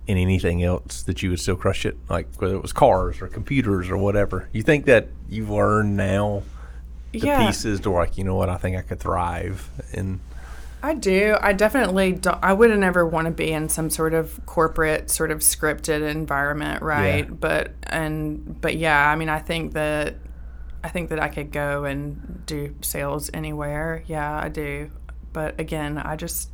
in 0.07 0.19
anything 0.19 0.63
else 0.63 1.03
that 1.05 1.23
you 1.23 1.31
would 1.31 1.41
still 1.41 1.57
crush 1.57 1.85
it? 1.87 1.97
Like 2.09 2.27
whether 2.41 2.55
it 2.55 2.63
was 2.63 2.73
cars 2.73 3.21
or 3.23 3.29
computers 3.29 3.89
or 3.91 3.97
whatever. 3.97 4.49
You 4.53 4.63
think 4.63 4.87
that 4.87 5.09
you've 5.29 5.51
learned 5.51 5.97
now 5.97 6.43
the 7.13 7.19
Yeah. 7.21 7.47
pieces 7.47 7.81
to 7.81 7.91
like, 7.91 8.19
you 8.19 8.25
know 8.25 8.35
what, 8.35 8.49
I 8.49 8.57
think 8.57 8.77
I 8.77 8.83
could 8.83 9.01
thrive 9.01 9.69
in 9.93 10.21
I 10.85 10.95
do. 10.95 11.37
I 11.41 11.53
definitely 11.53 12.11
don't. 12.11 12.41
I 12.43 12.55
wouldn't 12.55 12.83
ever 12.83 13.07
want 13.07 13.27
to 13.27 13.31
be 13.31 13.53
in 13.53 13.69
some 13.69 13.89
sort 13.89 14.15
of 14.15 14.45
corporate, 14.47 15.11
sort 15.13 15.31
of 15.31 15.39
scripted 15.39 16.03
environment, 16.11 16.83
right? 16.83 17.25
Yeah. 17.25 17.31
But 17.31 17.71
and 17.85 18.61
but 18.61 18.75
yeah, 18.75 19.09
I 19.09 19.15
mean, 19.15 19.29
I 19.29 19.39
think 19.39 19.75
that 19.75 20.17
I 20.83 20.89
think 20.89 21.11
that 21.11 21.21
I 21.21 21.29
could 21.29 21.53
go 21.53 21.85
and 21.85 22.43
do 22.47 22.75
sales 22.81 23.31
anywhere. 23.33 24.03
Yeah, 24.09 24.37
I 24.37 24.49
do. 24.49 24.91
But 25.33 25.61
again, 25.61 25.99
I 25.99 26.17
just 26.17 26.51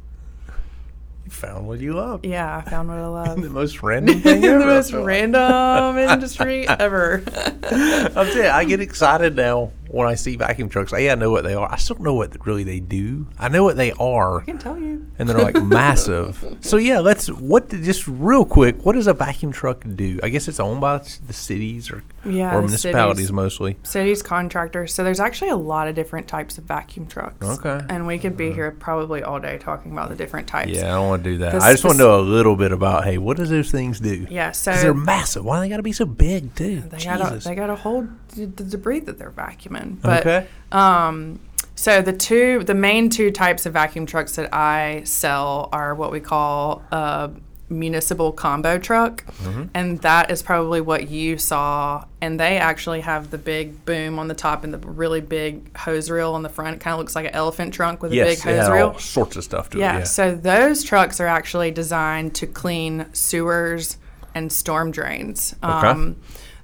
found 1.28 1.66
what 1.66 1.80
you 1.80 1.94
love. 1.94 2.24
Yeah, 2.24 2.56
I 2.64 2.68
found 2.68 2.88
what 2.88 2.98
I 2.98 3.06
love. 3.08 3.40
The 3.40 3.50
most 3.50 3.82
random 3.82 4.20
thing 4.22 4.44
ever. 4.44 4.58
the 4.60 4.66
most 4.66 4.92
random 4.92 5.98
industry 5.98 6.66
ever. 6.68 7.22
I'll 7.26 8.24
telling 8.24 8.36
you, 8.38 8.48
I 8.48 8.64
get 8.64 8.80
excited 8.80 9.36
now 9.36 9.72
when 9.88 10.06
I 10.06 10.14
see 10.14 10.36
vacuum 10.36 10.68
trucks. 10.68 10.92
A, 10.92 11.10
I 11.10 11.14
know 11.14 11.30
what 11.30 11.44
they 11.44 11.54
are. 11.54 11.70
I 11.70 11.76
still 11.76 11.96
don't 11.96 12.04
know 12.04 12.14
what 12.14 12.46
really 12.46 12.64
they 12.64 12.80
do. 12.80 13.26
I 13.38 13.48
know 13.48 13.64
what 13.64 13.76
they 13.76 13.92
are, 13.92 14.40
I 14.40 14.44
can 14.44 14.58
tell 14.58 14.78
you. 14.78 15.06
and 15.18 15.28
they're 15.28 15.38
like 15.38 15.62
massive. 15.62 16.58
So 16.60 16.76
yeah, 16.76 17.00
let's 17.00 17.28
what 17.28 17.68
just 17.70 18.06
real 18.06 18.44
quick. 18.44 18.84
What 18.84 18.94
does 18.94 19.06
a 19.06 19.14
vacuum 19.14 19.52
truck 19.52 19.84
do? 19.94 20.20
I 20.22 20.28
guess 20.28 20.48
it's 20.48 20.60
owned 20.60 20.80
by 20.80 20.98
the 20.98 21.32
cities 21.32 21.90
or 21.90 22.02
Yeah, 22.24 22.54
or 22.54 22.62
municipalities 22.62 23.26
cities. 23.26 23.32
mostly. 23.32 23.76
Cities 23.82 24.22
contractors. 24.22 24.94
So 24.94 25.04
there's 25.04 25.20
actually 25.20 25.50
a 25.50 25.56
lot 25.56 25.88
of 25.88 25.94
different 25.94 26.28
types 26.28 26.58
of 26.58 26.64
vacuum 26.64 27.06
trucks. 27.06 27.46
Okay. 27.46 27.80
And 27.88 28.06
we 28.06 28.18
could 28.18 28.36
be 28.36 28.48
uh-huh. 28.48 28.54
here 28.54 28.70
probably 28.72 29.22
all 29.22 29.40
day 29.40 29.58
talking 29.58 29.92
about 29.92 30.08
the 30.10 30.16
different 30.16 30.46
types. 30.46 30.70
Yeah, 30.70 30.86
I 30.86 30.96
don't 30.96 31.08
want 31.08 31.24
to 31.24 31.30
do 31.30 31.38
that. 31.38 31.56
I 31.62 31.72
just 31.72 31.84
want 31.84 31.96
to 31.96 32.02
know 32.02 32.20
a 32.20 32.22
little 32.22 32.56
bit 32.56 32.72
about 32.72 33.04
hey, 33.04 33.18
what 33.18 33.36
does 33.36 33.50
those 33.50 33.70
things 33.70 34.00
do? 34.00 34.26
Yeah. 34.30 34.52
So 34.52 34.72
they're 34.72 34.94
massive. 34.94 35.44
Why 35.44 35.56
do 35.56 35.60
they 35.62 35.68
got 35.68 35.78
to 35.78 35.82
be 35.82 35.92
so 35.92 36.04
big 36.04 36.54
too? 36.54 36.80
they 36.80 36.98
they 36.98 37.54
gotta 37.54 37.76
hold 37.76 38.08
the 38.30 38.46
the 38.46 38.64
debris 38.64 39.00
that 39.00 39.18
they're 39.18 39.30
vacuuming. 39.30 39.77
But 40.02 40.20
okay. 40.26 40.46
Um, 40.72 41.40
so 41.74 42.02
the 42.02 42.12
two, 42.12 42.64
the 42.64 42.74
main 42.74 43.08
two 43.10 43.30
types 43.30 43.64
of 43.66 43.72
vacuum 43.72 44.04
trucks 44.06 44.36
that 44.36 44.52
I 44.52 45.02
sell 45.04 45.68
are 45.72 45.94
what 45.94 46.10
we 46.12 46.20
call 46.20 46.82
a 46.90 47.30
municipal 47.70 48.32
combo 48.32 48.78
truck, 48.78 49.24
Mm-hmm. 49.26 49.64
and 49.74 49.98
that 50.00 50.30
is 50.30 50.42
probably 50.42 50.80
what 50.80 51.08
you 51.10 51.36
saw. 51.38 52.04
And 52.20 52.40
they 52.40 52.56
actually 52.58 53.00
have 53.02 53.30
the 53.30 53.38
big 53.38 53.84
boom 53.84 54.18
on 54.18 54.26
the 54.28 54.34
top 54.34 54.64
and 54.64 54.72
the 54.74 54.78
really 54.78 55.20
big 55.20 55.76
hose 55.76 56.10
reel 56.10 56.32
on 56.32 56.42
the 56.42 56.48
front. 56.48 56.76
It 56.76 56.80
kind 56.80 56.94
of 56.94 56.98
looks 56.98 57.14
like 57.14 57.26
an 57.26 57.34
elephant 57.34 57.74
trunk 57.74 58.02
with 58.02 58.10
a 58.12 58.16
Yes, 58.16 58.42
big 58.44 58.54
it 58.54 58.58
hose 58.58 58.70
reel. 58.70 58.86
all 58.88 58.98
sorts 58.98 59.36
of 59.36 59.44
stuff 59.44 59.70
to 59.70 59.78
Yeah, 59.78 59.96
it. 59.96 59.98
Yeah. 60.00 60.04
so 60.04 60.34
those 60.34 60.82
trucks 60.82 61.20
are 61.20 61.26
actually 61.26 61.70
designed 61.70 62.34
to 62.36 62.46
clean 62.46 63.06
sewers 63.12 63.98
and 64.34 64.50
storm 64.50 64.90
drains. 64.90 65.54
Um, 65.62 66.16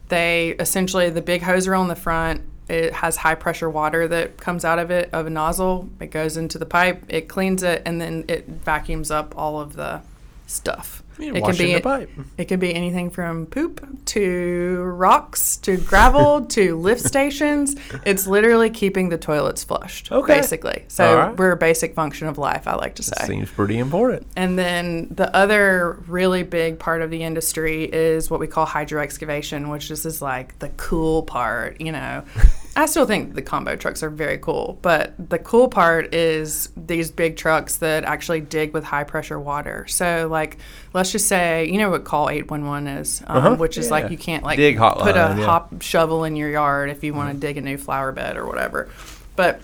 they 0.09 0.51
essentially, 0.59 1.11
the 1.11 1.23
big 1.23 1.43
hose 1.43 1.69
reel 1.69 1.83
in 1.83 1.89
the 1.89 1.95
front, 1.97 2.43
it 2.69 2.93
has 2.95 3.17
high 3.17 3.35
pressure 3.35 3.71
water 3.71 4.09
that 4.09 4.39
comes 4.39 4.65
out 4.65 4.79
of 4.79 4.91
it, 4.91 5.11
of 5.13 5.27
a 5.27 5.31
nozzle. 5.31 5.89
It 6.01 6.11
goes 6.11 6.37
into 6.37 6.59
the 6.59 6.67
pipe, 6.67 7.05
it 7.09 7.29
cleans 7.29 7.63
it, 7.63 7.83
and 7.85 8.01
then 8.01 8.25
it 8.27 8.49
vacuums 8.49 9.11
up 9.11 9.37
all 9.37 9.61
of 9.61 9.75
the 9.75 10.03
stuff. 10.47 11.04
You're 11.19 11.37
it 11.37 11.43
washing 11.43 11.75
be 11.77 11.81
pipe. 11.81 12.11
it 12.39 12.47
could 12.47 12.61
be 12.61 12.75
anything 12.75 13.11
from 13.11 13.47
poop 13.47 13.87
to 14.07 14.83
rocks 14.85 15.57
to 15.59 15.77
gravel 15.77 16.45
to 16.47 16.77
lift 16.77 17.03
stations. 17.03 17.77
It's 18.05 18.27
literally 18.27 18.71
keeping 18.71 19.09
the 19.09 19.19
toilets 19.19 19.65
flushed, 19.65 20.11
Okay. 20.11 20.37
basically. 20.37 20.85
So 20.89 21.17
right. 21.17 21.37
we're 21.37 21.53
a 21.53 21.57
basic 21.57 21.95
function 21.95 22.27
of 22.29 22.39
life, 22.39 22.67
I 22.67 22.75
like 22.75 22.97
to 22.97 23.03
say. 23.03 23.27
Seems 23.27 23.51
pretty 23.51 23.79
important. 23.79 24.27
And 24.37 24.59
then 24.59 25.09
the 25.11 25.35
other 25.35 26.03
really 26.07 26.43
big 26.43 26.79
part 26.79 27.03
of 27.03 27.11
the 27.11 27.23
industry 27.23 27.85
is 27.85 28.31
what 28.31 28.41
we 28.41 28.47
call 28.47 28.67
hydro 28.67 29.03
excavation, 29.03 29.69
which 29.69 29.91
is, 29.91 30.05
is 30.07 30.21
like 30.21 30.59
the 30.59 30.69
cool 30.71 31.23
part, 31.23 31.81
you 31.81 31.93
know. 31.93 32.25
I 32.77 32.87
still 32.87 33.07
think 33.07 33.35
the 33.35 33.43
combo 33.43 33.77
trucks 33.77 34.03
are 34.03 34.11
very 34.11 34.37
cool, 34.39 34.79
but 34.83 35.15
the 35.31 35.39
cool 35.39 35.69
part 35.69 36.13
is 36.13 36.71
these 36.77 37.11
big 37.11 37.37
trucks 37.37 37.77
that 37.77 38.03
actually 38.05 38.41
dig 38.41 38.73
with 38.73 38.83
high 38.83 39.05
pressure 39.05 39.39
water. 39.39 39.87
So, 39.87 40.27
like, 40.29 40.59
let's 40.93 41.13
just 41.13 41.29
say, 41.29 41.67
you 41.71 41.79
know 41.79 41.91
what 41.91 42.05
call 42.05 42.29
811 42.31 42.89
is, 42.89 43.23
um, 43.29 43.37
Uh-huh. 43.37 43.55
which 43.57 43.79
is 43.79 43.87
Yeah. 43.87 43.91
like 43.93 44.11
you 44.11 44.19
can't 44.19 44.43
like 44.43 44.57
Dig 44.57 44.77
hotline, 44.77 45.03
put 45.03 45.15
a 45.15 45.19
yeah. 45.21 45.29
Mm-hmm. 45.35 45.43
hop 45.43 45.83
shovel 45.83 46.25
in 46.25 46.35
your 46.35 46.51
yard 46.51 46.91
if 46.91 47.05
you 47.05 47.15
want 47.15 47.33
to 47.33 47.39
dig 47.39 47.57
a 47.57 47.61
new 47.61 47.77
flower 47.77 48.11
bed 48.11 48.37
or 48.37 48.45
whatever. 48.47 48.89
But 49.37 49.61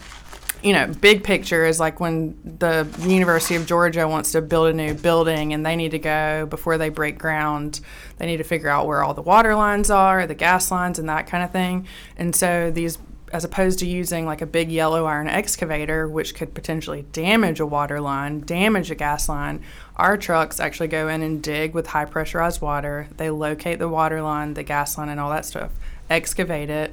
you 0.63 0.73
know, 0.73 0.87
big 1.01 1.25
picture 1.25 1.65
is 1.65 1.81
like 1.81 2.01
when 2.01 2.39
the 2.59 2.87
University 3.01 3.55
of 3.55 3.67
Georgia 3.67 4.07
wants 4.07 4.33
to 4.33 4.43
build 4.43 4.69
a 4.69 4.73
new 4.73 4.95
building 4.95 5.53
and 5.53 5.65
they 5.65 5.77
need 5.77 5.93
to 5.93 5.99
go 5.99 6.47
before 6.47 6.79
they 6.79 6.89
break 6.89 7.19
ground, 7.19 7.81
they 8.19 8.27
need 8.27 8.39
to 8.39 8.45
figure 8.45 8.69
out 8.69 8.87
where 8.87 9.03
all 9.03 9.15
the 9.15 9.23
water 9.23 9.55
lines 9.55 9.91
are, 9.91 10.27
the 10.27 10.35
gas 10.35 10.71
lines, 10.71 10.99
and 10.99 11.09
that 11.09 11.27
kind 11.27 11.43
of 11.43 11.51
thing. 11.51 11.87
And 12.17 12.37
so 12.37 12.71
these, 12.71 12.99
as 13.33 13.45
opposed 13.45 13.79
to 13.79 13.87
using 13.87 14.27
like 14.27 14.43
a 14.43 14.47
big 14.47 14.71
yellow 14.71 15.07
iron 15.07 15.29
excavator, 15.29 16.09
which 16.09 16.35
could 16.35 16.53
potentially 16.53 17.07
damage 17.13 17.61
a 17.61 17.67
water 17.67 18.01
line, 18.01 18.41
damage 18.41 18.91
a 18.91 18.95
gas 18.95 19.29
line, 19.29 19.63
our 19.97 20.17
trucks 20.17 20.61
actually 20.61 20.89
go 20.89 21.09
in 21.09 21.23
and 21.23 21.43
dig 21.43 21.73
with 21.75 21.87
high 21.87 22.05
pressurized 22.05 22.61
water. 22.61 23.09
They 23.17 23.31
locate 23.31 23.79
the 23.79 23.89
water 23.89 24.21
line, 24.21 24.55
the 24.55 24.63
gas 24.63 24.99
line, 24.99 25.09
and 25.09 25.21
all 25.21 25.31
that 25.31 25.47
stuff, 25.47 25.71
excavate 26.11 26.71
it, 26.71 26.93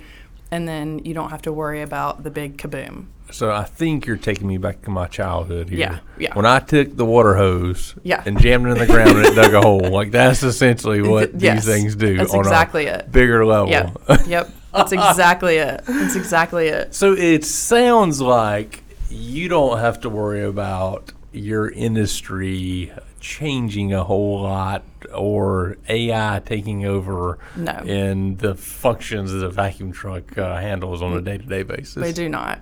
and 0.52 0.68
then 0.68 1.00
you 1.00 1.14
don't 1.14 1.30
have 1.30 1.42
to 1.44 1.52
worry 1.54 1.82
about 1.82 2.24
the 2.24 2.32
big 2.32 2.58
kaboom. 2.58 3.06
So 3.32 3.52
I 3.52 3.64
think 3.66 4.06
you're 4.06 4.16
taking 4.16 4.48
me 4.48 4.58
back 4.58 4.82
to 4.84 4.90
my 4.90 5.08
childhood 5.08 5.70
here. 5.70 5.80
Yeah, 5.80 6.00
yeah. 6.18 6.34
When 6.34 6.46
I 6.46 6.60
took 6.60 6.96
the 6.96 7.04
water 7.06 7.36
hose 7.36 7.94
Yeah. 8.04 8.24
and 8.26 8.40
jammed 8.40 8.68
it 8.68 8.72
in 8.72 8.78
the 8.78 8.86
ground 8.86 9.18
and 9.18 9.26
it 9.26 9.36
dug 9.36 9.54
a 9.54 9.62
hole, 9.62 9.80
like 9.90 10.12
that's 10.12 10.44
essentially 10.52 11.02
what 11.02 11.40
Yes, 11.40 11.66
these 11.66 11.76
things 11.76 11.96
do 11.96 12.16
that's 12.18 12.34
on 12.34 12.40
exactly 12.40 12.86
a 12.86 13.00
it. 13.00 13.12
bigger 13.12 13.46
level. 13.46 13.70
Yep. 13.70 13.98
yep. 14.28 14.50
That's 14.74 14.92
exactly 14.94 15.58
it. 15.58 15.82
That's 15.86 16.16
exactly 16.16 16.68
it. 16.68 16.94
So 16.94 17.14
it 17.14 17.44
sounds 17.44 18.22
like 18.22 18.84
you 19.10 19.50
don't 19.50 19.80
have 19.80 20.00
to 20.02 20.10
worry 20.10 20.44
about 20.44 21.12
your 21.34 21.70
industry 21.70 22.92
changing 23.28 23.92
a 23.94 24.06
whole 24.06 24.42
lot 24.42 24.84
or 25.14 25.76
AI 25.90 26.42
taking 26.46 26.86
over 26.86 27.38
No. 27.58 27.74
in 27.86 28.38
the 28.38 28.56
functions 28.56 29.34
that 29.34 29.44
a 29.44 29.50
vacuum 29.50 29.92
truck 29.92 30.38
uh, 30.38 30.56
handles 30.56 31.02
on 31.02 31.12
a 31.12 31.22
day 31.22 31.38
to 31.38 31.44
day 31.44 31.64
basis. 31.64 31.98
We 31.98 32.14
do 32.14 32.30
not. 32.30 32.62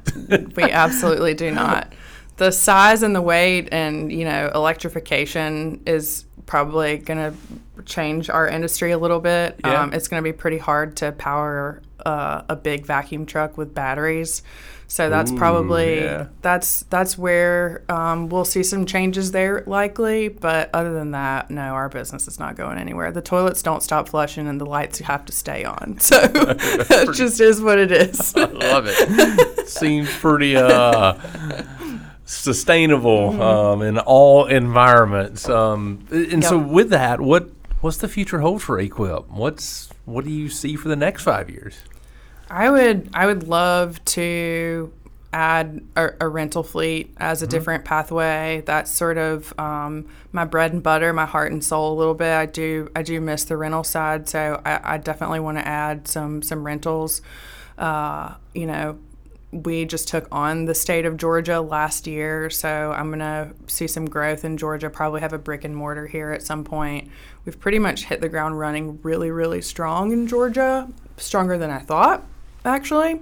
we 0.55 0.63
absolutely 0.63 1.36
do 1.36 1.51
not. 1.51 1.93
The 2.38 2.49
size 2.51 3.03
and 3.03 3.16
the 3.16 3.22
weight 3.22 3.70
and, 3.72 4.11
you 4.11 4.26
know, 4.26 4.51
electrification 4.55 5.84
is 5.86 6.26
probably 6.47 6.97
going 6.97 7.20
to 7.32 7.84
change 7.86 8.32
our 8.32 8.47
industry 8.47 8.91
a 8.91 8.97
little 8.97 9.20
bit. 9.20 9.59
Yeah. 9.63 9.84
Um, 9.84 9.93
it's 9.93 10.07
going 10.07 10.22
to 10.24 10.28
be 10.28 10.34
pretty 10.34 10.57
hard 10.57 10.97
to 10.97 11.11
power 11.11 11.82
uh, 12.05 12.41
a 12.49 12.55
big 12.55 12.88
vacuum 12.88 13.28
truck 13.28 13.55
with 13.55 13.74
batteries. 13.76 14.41
So 14.88 15.09
that's 15.09 15.31
Ooh, 15.31 15.38
probably 15.38 16.01
yeah. 16.01 16.27
that's 16.41 16.83
that's 16.83 17.17
where 17.17 17.83
um, 17.89 18.29
we'll 18.29 18.45
see 18.45 18.63
some 18.63 18.86
changes 18.86 19.31
there 19.31 19.63
likely. 19.65 20.27
But 20.27 20.69
other 20.73 20.93
than 20.93 21.11
that, 21.11 21.49
no, 21.49 21.61
our 21.61 21.89
business 21.89 22.27
is 22.27 22.39
not 22.39 22.55
going 22.55 22.77
anywhere. 22.77 23.11
The 23.11 23.21
toilets 23.21 23.61
don't 23.61 23.81
stop 23.81 24.09
flushing, 24.09 24.47
and 24.47 24.61
the 24.61 24.65
lights 24.65 24.99
have 24.99 25.25
to 25.25 25.31
stay 25.31 25.63
on. 25.63 25.97
So 26.05 26.19
that 26.27 27.13
just 27.15 27.41
is 27.41 27.61
what 27.61 27.79
it 27.79 27.91
is. 27.91 28.36
Love 28.36 28.86
it. 28.88 29.67
Seems 29.67 30.07
pretty 30.17 30.55
uh, 30.55 31.15
sustainable 32.25 33.41
um, 33.41 33.81
in 33.81 33.97
all 33.97 34.45
environments. 34.45 35.49
Um, 35.49 36.05
and 36.11 36.43
so, 36.43 36.59
with 36.59 36.91
that, 36.91 37.21
what 37.21 37.49
what's 37.81 37.97
the 37.97 38.07
future 38.07 38.39
hold 38.39 38.61
for 38.61 38.79
AQUIP? 38.79 39.29
What's 39.29 39.89
what 40.05 40.25
do 40.25 40.31
you 40.31 40.47
see 40.47 40.75
for 40.75 40.89
the 40.89 40.95
next 40.95 41.23
five 41.23 41.49
years? 41.49 41.75
I 42.49 42.69
would 42.69 43.09
I 43.13 43.25
would 43.25 43.47
love 43.47 44.03
to 44.05 44.91
add 45.33 45.81
a, 45.97 46.11
a 46.21 46.29
rental 46.29 46.63
fleet 46.63 47.13
as 47.17 47.41
a 47.41 47.47
different 47.47 47.83
pathway. 47.83 48.63
That's 48.65 48.89
sort 48.89 49.17
of 49.17 49.53
um, 49.59 50.07
my 50.31 50.45
bread 50.45 50.71
and 50.71 50.81
butter, 50.81 51.11
my 51.11 51.25
heart 51.25 51.51
and 51.51 51.61
soul 51.63 51.93
a 51.93 51.97
little 51.97 52.13
bit. 52.13 52.33
I 52.33 52.45
do 52.45 52.89
I 52.95 53.01
do 53.01 53.19
miss 53.19 53.43
the 53.43 53.57
rental 53.57 53.83
side, 53.83 54.29
so 54.29 54.61
I, 54.65 54.95
I 54.95 54.97
definitely 54.97 55.41
want 55.41 55.57
to 55.57 55.67
add 55.67 56.07
some 56.07 56.41
some 56.41 56.63
rentals. 56.63 57.21
Uh, 57.77 58.35
you 58.53 58.65
know, 58.65 58.97
we 59.51 59.85
just 59.85 60.07
took 60.07 60.27
on 60.31 60.65
the 60.65 60.75
state 60.75 61.05
of 61.05 61.17
Georgia 61.17 61.59
last 61.59 62.07
year, 62.07 62.49
so 62.49 62.93
I'm 62.95 63.09
gonna 63.09 63.53
see 63.67 63.87
some 63.87 64.05
growth 64.05 64.45
in 64.45 64.55
Georgia. 64.55 64.89
Probably 64.89 65.19
have 65.19 65.33
a 65.33 65.37
brick 65.37 65.63
and 65.63 65.75
mortar 65.75 66.07
here 66.07 66.31
at 66.31 66.43
some 66.43 66.63
point. 66.63 67.09
We've 67.43 67.59
pretty 67.59 67.79
much 67.79 68.05
hit 68.05 68.21
the 68.21 68.29
ground 68.29 68.57
running 68.57 68.99
really, 69.03 69.31
really 69.31 69.61
strong 69.61 70.11
in 70.13 70.27
Georgia, 70.27 70.87
stronger 71.17 71.57
than 71.57 71.71
I 71.71 71.79
thought, 71.79 72.25
actually. 72.66 73.22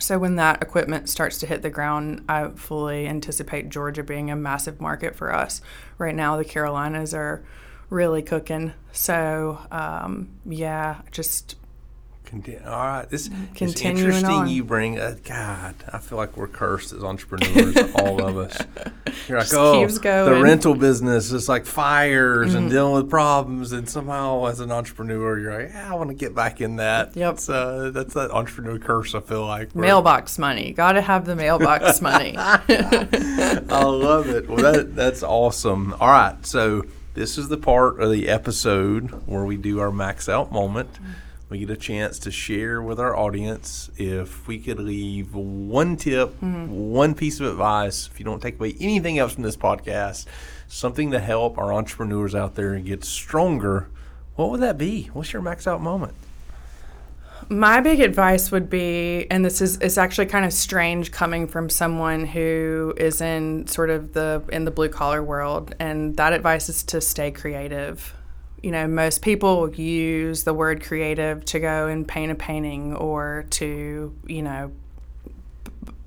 So 0.00 0.18
when 0.18 0.36
that 0.36 0.62
equipment 0.62 1.08
starts 1.08 1.38
to 1.38 1.46
hit 1.46 1.62
the 1.62 1.70
ground, 1.70 2.24
I 2.28 2.48
fully 2.48 3.06
anticipate 3.06 3.68
Georgia 3.68 4.02
being 4.02 4.30
a 4.30 4.36
massive 4.36 4.80
market 4.80 5.16
for 5.16 5.34
us. 5.34 5.60
Right 5.96 6.14
now, 6.14 6.36
the 6.36 6.44
Carolinas 6.44 7.14
are 7.14 7.42
really 7.90 8.22
cooking. 8.22 8.74
So 8.92 9.58
um, 9.70 10.28
yeah, 10.46 11.02
just 11.10 11.56
Conti- 12.28 12.58
All 12.58 12.70
right, 12.72 13.08
this 13.08 13.22
is 13.28 13.30
Continuing 13.54 13.98
interesting. 14.08 14.30
on. 14.30 14.48
You 14.50 14.62
bring, 14.62 14.98
uh, 14.98 15.16
God, 15.24 15.74
I 15.90 15.96
feel 15.96 16.18
like 16.18 16.36
we're 16.36 16.46
cursed 16.46 16.92
as 16.92 17.02
entrepreneurs, 17.02 17.74
all 17.94 18.22
of 18.22 18.36
us. 18.36 18.58
You're 19.28 19.38
like, 19.38 19.48
oh, 19.54 19.86
the 19.86 19.98
going." 19.98 20.32
Mm-hmm. 20.34 20.42
rental 20.42 20.74
business 20.74 21.32
is 21.32 21.48
like 21.48 21.64
fires 21.64 22.52
and 22.54 22.68
dealing 22.68 22.92
with 22.94 23.08
problems, 23.08 23.72
and 23.72 23.88
somehow 23.88 24.44
as 24.44 24.60
an 24.60 24.70
entrepreneur, 24.70 25.38
you're 25.38 25.62
like, 25.62 25.70
yeah, 25.72 25.90
I 25.90 25.94
want 25.94 26.10
to 26.10 26.14
get 26.14 26.34
back 26.34 26.60
in 26.60 26.76
that. 26.76 27.16
Yep. 27.16 27.38
Uh, 27.48 27.90
that's 27.90 28.12
that 28.12 28.30
entrepreneur 28.30 28.78
curse. 28.78 29.14
I 29.14 29.20
feel 29.20 29.46
like 29.46 29.74
mailbox 29.74 30.38
money. 30.38 30.72
Got 30.74 30.92
to 30.92 31.00
have 31.00 31.24
the 31.24 31.34
mailbox 31.34 32.00
money. 32.02 32.34
I 32.38 33.84
love 33.84 34.28
it. 34.28 34.48
Well, 34.48 34.72
that 34.72 34.94
that's 34.94 35.22
awesome. 35.22 35.94
All 35.94 36.08
right, 36.08 36.44
so 36.44 36.84
this 37.14 37.38
is 37.38 37.48
the 37.48 37.56
part 37.56 38.00
of 38.00 38.10
the 38.10 38.28
episode 38.28 39.10
where 39.26 39.44
we 39.44 39.56
do 39.56 39.80
our 39.80 39.90
max 39.90 40.28
out 40.28 40.52
moment. 40.52 40.98
We 41.48 41.60
get 41.60 41.70
a 41.70 41.76
chance 41.76 42.18
to 42.20 42.30
share 42.30 42.82
with 42.82 43.00
our 43.00 43.16
audience 43.16 43.90
if 43.96 44.46
we 44.46 44.58
could 44.58 44.78
leave 44.78 45.34
one 45.34 45.96
tip, 45.96 46.38
mm-hmm. 46.40 46.70
one 46.70 47.14
piece 47.14 47.40
of 47.40 47.46
advice. 47.46 48.06
If 48.06 48.18
you 48.18 48.24
don't 48.26 48.40
take 48.40 48.56
away 48.56 48.74
anything 48.80 49.18
else 49.18 49.32
from 49.32 49.44
this 49.44 49.56
podcast, 49.56 50.26
something 50.66 51.10
to 51.12 51.18
help 51.18 51.56
our 51.56 51.72
entrepreneurs 51.72 52.34
out 52.34 52.54
there 52.54 52.74
and 52.74 52.84
get 52.84 53.02
stronger, 53.02 53.88
what 54.36 54.50
would 54.50 54.60
that 54.60 54.76
be? 54.76 55.04
What's 55.14 55.32
your 55.32 55.40
max 55.40 55.66
out 55.66 55.80
moment? 55.80 56.12
My 57.48 57.80
big 57.80 58.00
advice 58.00 58.50
would 58.50 58.68
be, 58.68 59.26
and 59.30 59.42
this 59.42 59.62
is 59.62 59.78
it's 59.78 59.96
actually 59.96 60.26
kind 60.26 60.44
of 60.44 60.52
strange 60.52 61.12
coming 61.12 61.46
from 61.46 61.70
someone 61.70 62.26
who 62.26 62.92
is 62.98 63.22
in 63.22 63.66
sort 63.66 63.88
of 63.88 64.12
the 64.12 64.42
in 64.52 64.66
the 64.66 64.70
blue 64.70 64.90
collar 64.90 65.22
world, 65.22 65.74
and 65.80 66.14
that 66.18 66.34
advice 66.34 66.68
is 66.68 66.82
to 66.84 67.00
stay 67.00 67.30
creative. 67.30 68.14
You 68.62 68.72
know, 68.72 68.88
most 68.88 69.22
people 69.22 69.72
use 69.72 70.44
the 70.44 70.52
word 70.52 70.82
creative 70.82 71.44
to 71.46 71.60
go 71.60 71.86
and 71.86 72.06
paint 72.06 72.32
a 72.32 72.34
painting 72.34 72.94
or 72.96 73.46
to, 73.50 74.14
you 74.26 74.42
know, 74.42 74.72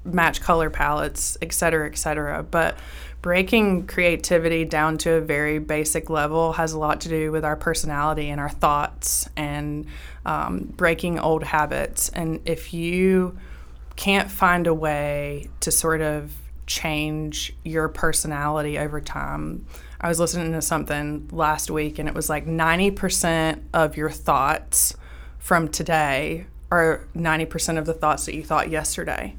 match 0.04 0.42
color 0.42 0.70
palettes, 0.70 1.38
et 1.42 1.54
cetera, 1.54 1.90
et 1.90 1.98
cetera. 1.98 2.44
But 2.44 2.78
breaking 3.22 3.88
creativity 3.88 4.66
down 4.66 4.98
to 4.98 5.14
a 5.14 5.22
very 5.22 5.60
basic 5.60 6.10
level 6.10 6.54
has 6.54 6.74
a 6.74 6.80
lot 6.80 7.02
to 7.02 7.10
do 7.10 7.32
with 7.32 7.46
our 7.46 7.56
personality 7.56 8.30
and 8.30 8.42
our 8.42 8.50
thoughts 8.50 9.30
and 9.38 9.86
um, 10.26 10.74
breaking 10.76 11.20
old 11.20 11.44
habits. 11.44 12.10
And 12.10 12.42
if 12.46 12.74
you 12.74 13.38
can't 13.96 14.30
find 14.30 14.68
a 14.68 14.74
way 14.74 15.50
to 15.60 15.72
sort 15.72 16.02
of 16.02 16.34
change 16.66 17.56
your 17.64 17.88
personality 17.88 18.78
over 18.80 19.00
time, 19.00 19.66
I 20.02 20.08
was 20.08 20.20
listening 20.20 20.52
to 20.54 20.62
something 20.64 21.30
last 21.32 21.70
week 21.70 22.00
and 22.00 22.10
it 22.10 22.16
was 22.16 22.28
like 22.28 22.48
90% 22.48 23.62
of 23.72 23.96
your 23.96 24.10
thoughts 24.10 24.96
from 25.38 25.68
today 25.68 26.48
are 26.72 27.08
90% 27.16 27.78
of 27.78 27.86
the 27.86 27.94
thoughts 27.94 28.26
that 28.26 28.34
you 28.34 28.44
thought 28.44 28.72
yesterday. 28.72 29.36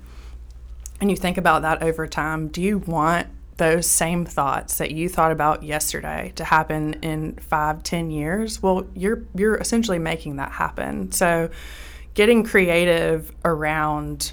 And 1.01 1.11
you 1.11 1.17
think 1.17 1.37
about 1.37 1.63
that 1.63 1.83
over 1.83 2.07
time. 2.07 2.47
Do 2.47 2.63
you 2.63 2.79
want 2.79 3.27
those 3.57 3.87
same 3.87 4.25
thoughts 4.25 4.79
that 4.79 4.93
you 4.93 5.09
thought 5.09 5.33
about 5.33 5.63
yesterday 5.63 6.33
to 6.37 6.45
happen 6.45 6.95
in 6.95 7.35
five, 7.35 7.83
ten 7.83 8.11
years, 8.11 8.63
well, 8.63 8.87
you're 8.95 9.23
you're 9.35 9.57
essentially 9.57 9.99
making 9.99 10.37
that 10.37 10.53
happen. 10.53 11.13
So, 11.13 11.51
getting 12.15 12.45
creative 12.45 13.31
around 13.45 14.33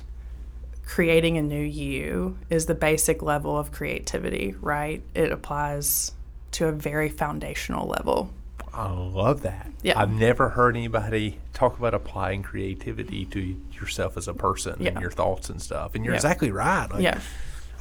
creating 0.85 1.37
a 1.37 1.41
new 1.41 1.61
you 1.61 2.37
is 2.49 2.65
the 2.65 2.73
basic 2.73 3.21
level 3.21 3.57
of 3.57 3.71
creativity, 3.71 4.55
right? 4.61 5.03
It 5.13 5.31
applies 5.31 6.13
to 6.53 6.67
a 6.67 6.71
very 6.71 7.09
foundational 7.09 7.87
level. 7.87 8.31
I 8.73 8.89
love 8.91 9.41
that. 9.41 9.71
Yeah. 9.81 9.99
I've 9.99 10.11
never 10.11 10.49
heard 10.49 10.75
anybody 10.75 11.39
talk 11.53 11.77
about 11.79 11.93
applying 11.93 12.43
creativity 12.43 13.25
to 13.25 13.55
yourself 13.73 14.15
as 14.17 14.27
a 14.27 14.33
person 14.33 14.75
Yeah. 14.79 14.91
and 14.91 15.01
your 15.01 15.11
thoughts 15.11 15.49
and 15.49 15.61
stuff. 15.61 15.95
And 15.95 16.05
you're 16.05 16.13
Yeah. 16.13 16.17
exactly 16.19 16.51
right. 16.51 16.87
Like, 16.91 17.01
Yeah. 17.01 17.19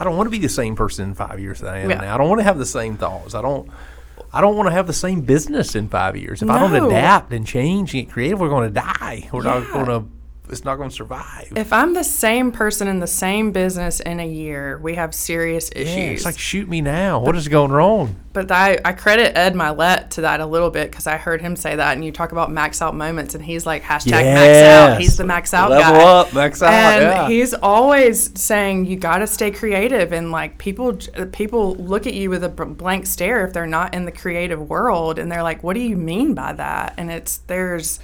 I 0.00 0.04
don't 0.04 0.16
want 0.16 0.26
to 0.28 0.30
be 0.30 0.38
the 0.38 0.48
same 0.48 0.76
person 0.76 1.04
in 1.08 1.14
five 1.14 1.40
years 1.40 1.60
that 1.60 1.74
I 1.74 1.78
am 1.78 1.90
Yeah. 1.90 2.00
now. 2.00 2.14
I 2.14 2.18
don't 2.18 2.28
want 2.28 2.40
to 2.40 2.44
have 2.44 2.58
the 2.58 2.66
same 2.66 2.96
thoughts. 2.96 3.34
I 3.34 3.42
don't. 3.42 3.68
I 4.32 4.40
don't 4.42 4.56
want 4.56 4.68
to 4.68 4.72
have 4.72 4.86
the 4.86 4.92
same 4.92 5.22
business 5.22 5.74
in 5.74 5.88
five 5.88 6.14
years. 6.16 6.42
If 6.42 6.50
I 6.50 6.58
don't 6.58 6.74
adapt 6.74 7.32
and 7.32 7.46
change 7.46 7.94
and 7.94 8.04
get 8.04 8.12
creative, 8.12 8.38
we're 8.40 8.50
going 8.50 8.68
to 8.68 8.74
die. 8.74 9.28
We're 9.32 9.42
not 9.42 9.70
going 9.72 9.86
to. 9.86 10.04
It's 10.50 10.64
not 10.64 10.76
going 10.76 10.90
to 10.90 10.94
survive. 10.94 11.52
If 11.56 11.72
I'm 11.72 11.94
the 11.94 12.04
same 12.04 12.52
person 12.52 12.88
in 12.88 13.00
the 13.00 13.06
same 13.06 13.52
business 13.52 14.00
in 14.00 14.20
a 14.20 14.26
year, 14.26 14.78
we 14.78 14.94
have 14.94 15.14
serious 15.14 15.70
issues. 15.74 15.96
yeah, 15.96 16.10
it's 16.10 16.24
like 16.24 16.38
shoot 16.38 16.68
me 16.68 16.80
now. 16.80 17.20
What 17.20 17.36
is 17.36 17.48
going 17.48 17.70
wrong? 17.70 18.16
But 18.32 18.52
I, 18.52 18.78
I 18.84 18.92
credit 18.92 19.36
Ed 19.36 19.54
Mylett 19.54 20.10
to 20.10 20.20
that 20.20 20.40
a 20.40 20.46
little 20.46 20.70
bit 20.70 20.90
because 20.90 21.06
I 21.06 21.16
heard 21.16 21.40
him 21.40 21.56
say 21.56 21.74
that, 21.74 21.94
and 21.94 22.04
you 22.04 22.12
talk 22.12 22.30
about 22.32 22.52
max 22.52 22.80
out 22.80 22.94
moments, 22.94 23.34
and 23.34 23.44
he's 23.44 23.66
like 23.66 23.82
hashtag 23.82 24.10
max 24.22 24.58
out. 24.58 25.00
He's 25.00 25.16
the 25.16 25.24
max 25.24 25.52
out 25.52 25.70
Level 25.70 25.92
guy. 25.94 26.04
up, 26.04 26.34
max 26.34 26.62
out, 26.62 26.72
And 26.72 27.02
yeah. 27.02 27.28
he's 27.28 27.52
always 27.54 28.38
saying 28.40 28.86
you 28.86 28.96
got 28.96 29.18
to 29.18 29.26
stay 29.26 29.50
creative, 29.50 30.12
and 30.12 30.30
like 30.30 30.58
people 30.58 30.96
people 31.32 31.74
look 31.76 32.06
at 32.06 32.14
you 32.14 32.30
with 32.30 32.44
a 32.44 32.48
blank 32.48 33.06
stare 33.06 33.44
if 33.46 33.52
they're 33.52 33.66
not 33.66 33.94
in 33.94 34.04
the 34.04 34.12
creative 34.12 34.70
world, 34.70 35.18
and 35.18 35.32
they're 35.32 35.42
like, 35.42 35.64
"What 35.64 35.74
do 35.74 35.80
you 35.80 35.96
mean 35.96 36.34
by 36.34 36.52
that?" 36.52 36.94
And 36.96 37.10
it's 37.10 37.38
there's 37.48 37.98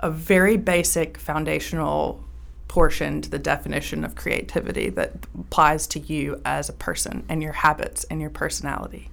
a 0.00 0.10
very 0.10 0.56
basic 0.56 1.18
foundational 1.18 2.22
portion 2.68 3.22
to 3.22 3.30
the 3.30 3.38
definition 3.38 4.04
of 4.04 4.14
creativity 4.14 4.90
that 4.90 5.12
applies 5.38 5.86
to 5.88 5.98
you 5.98 6.40
as 6.44 6.68
a 6.68 6.72
person 6.74 7.24
and 7.28 7.42
your 7.42 7.52
habits 7.52 8.04
and 8.04 8.20
your 8.20 8.30
personality. 8.30 9.10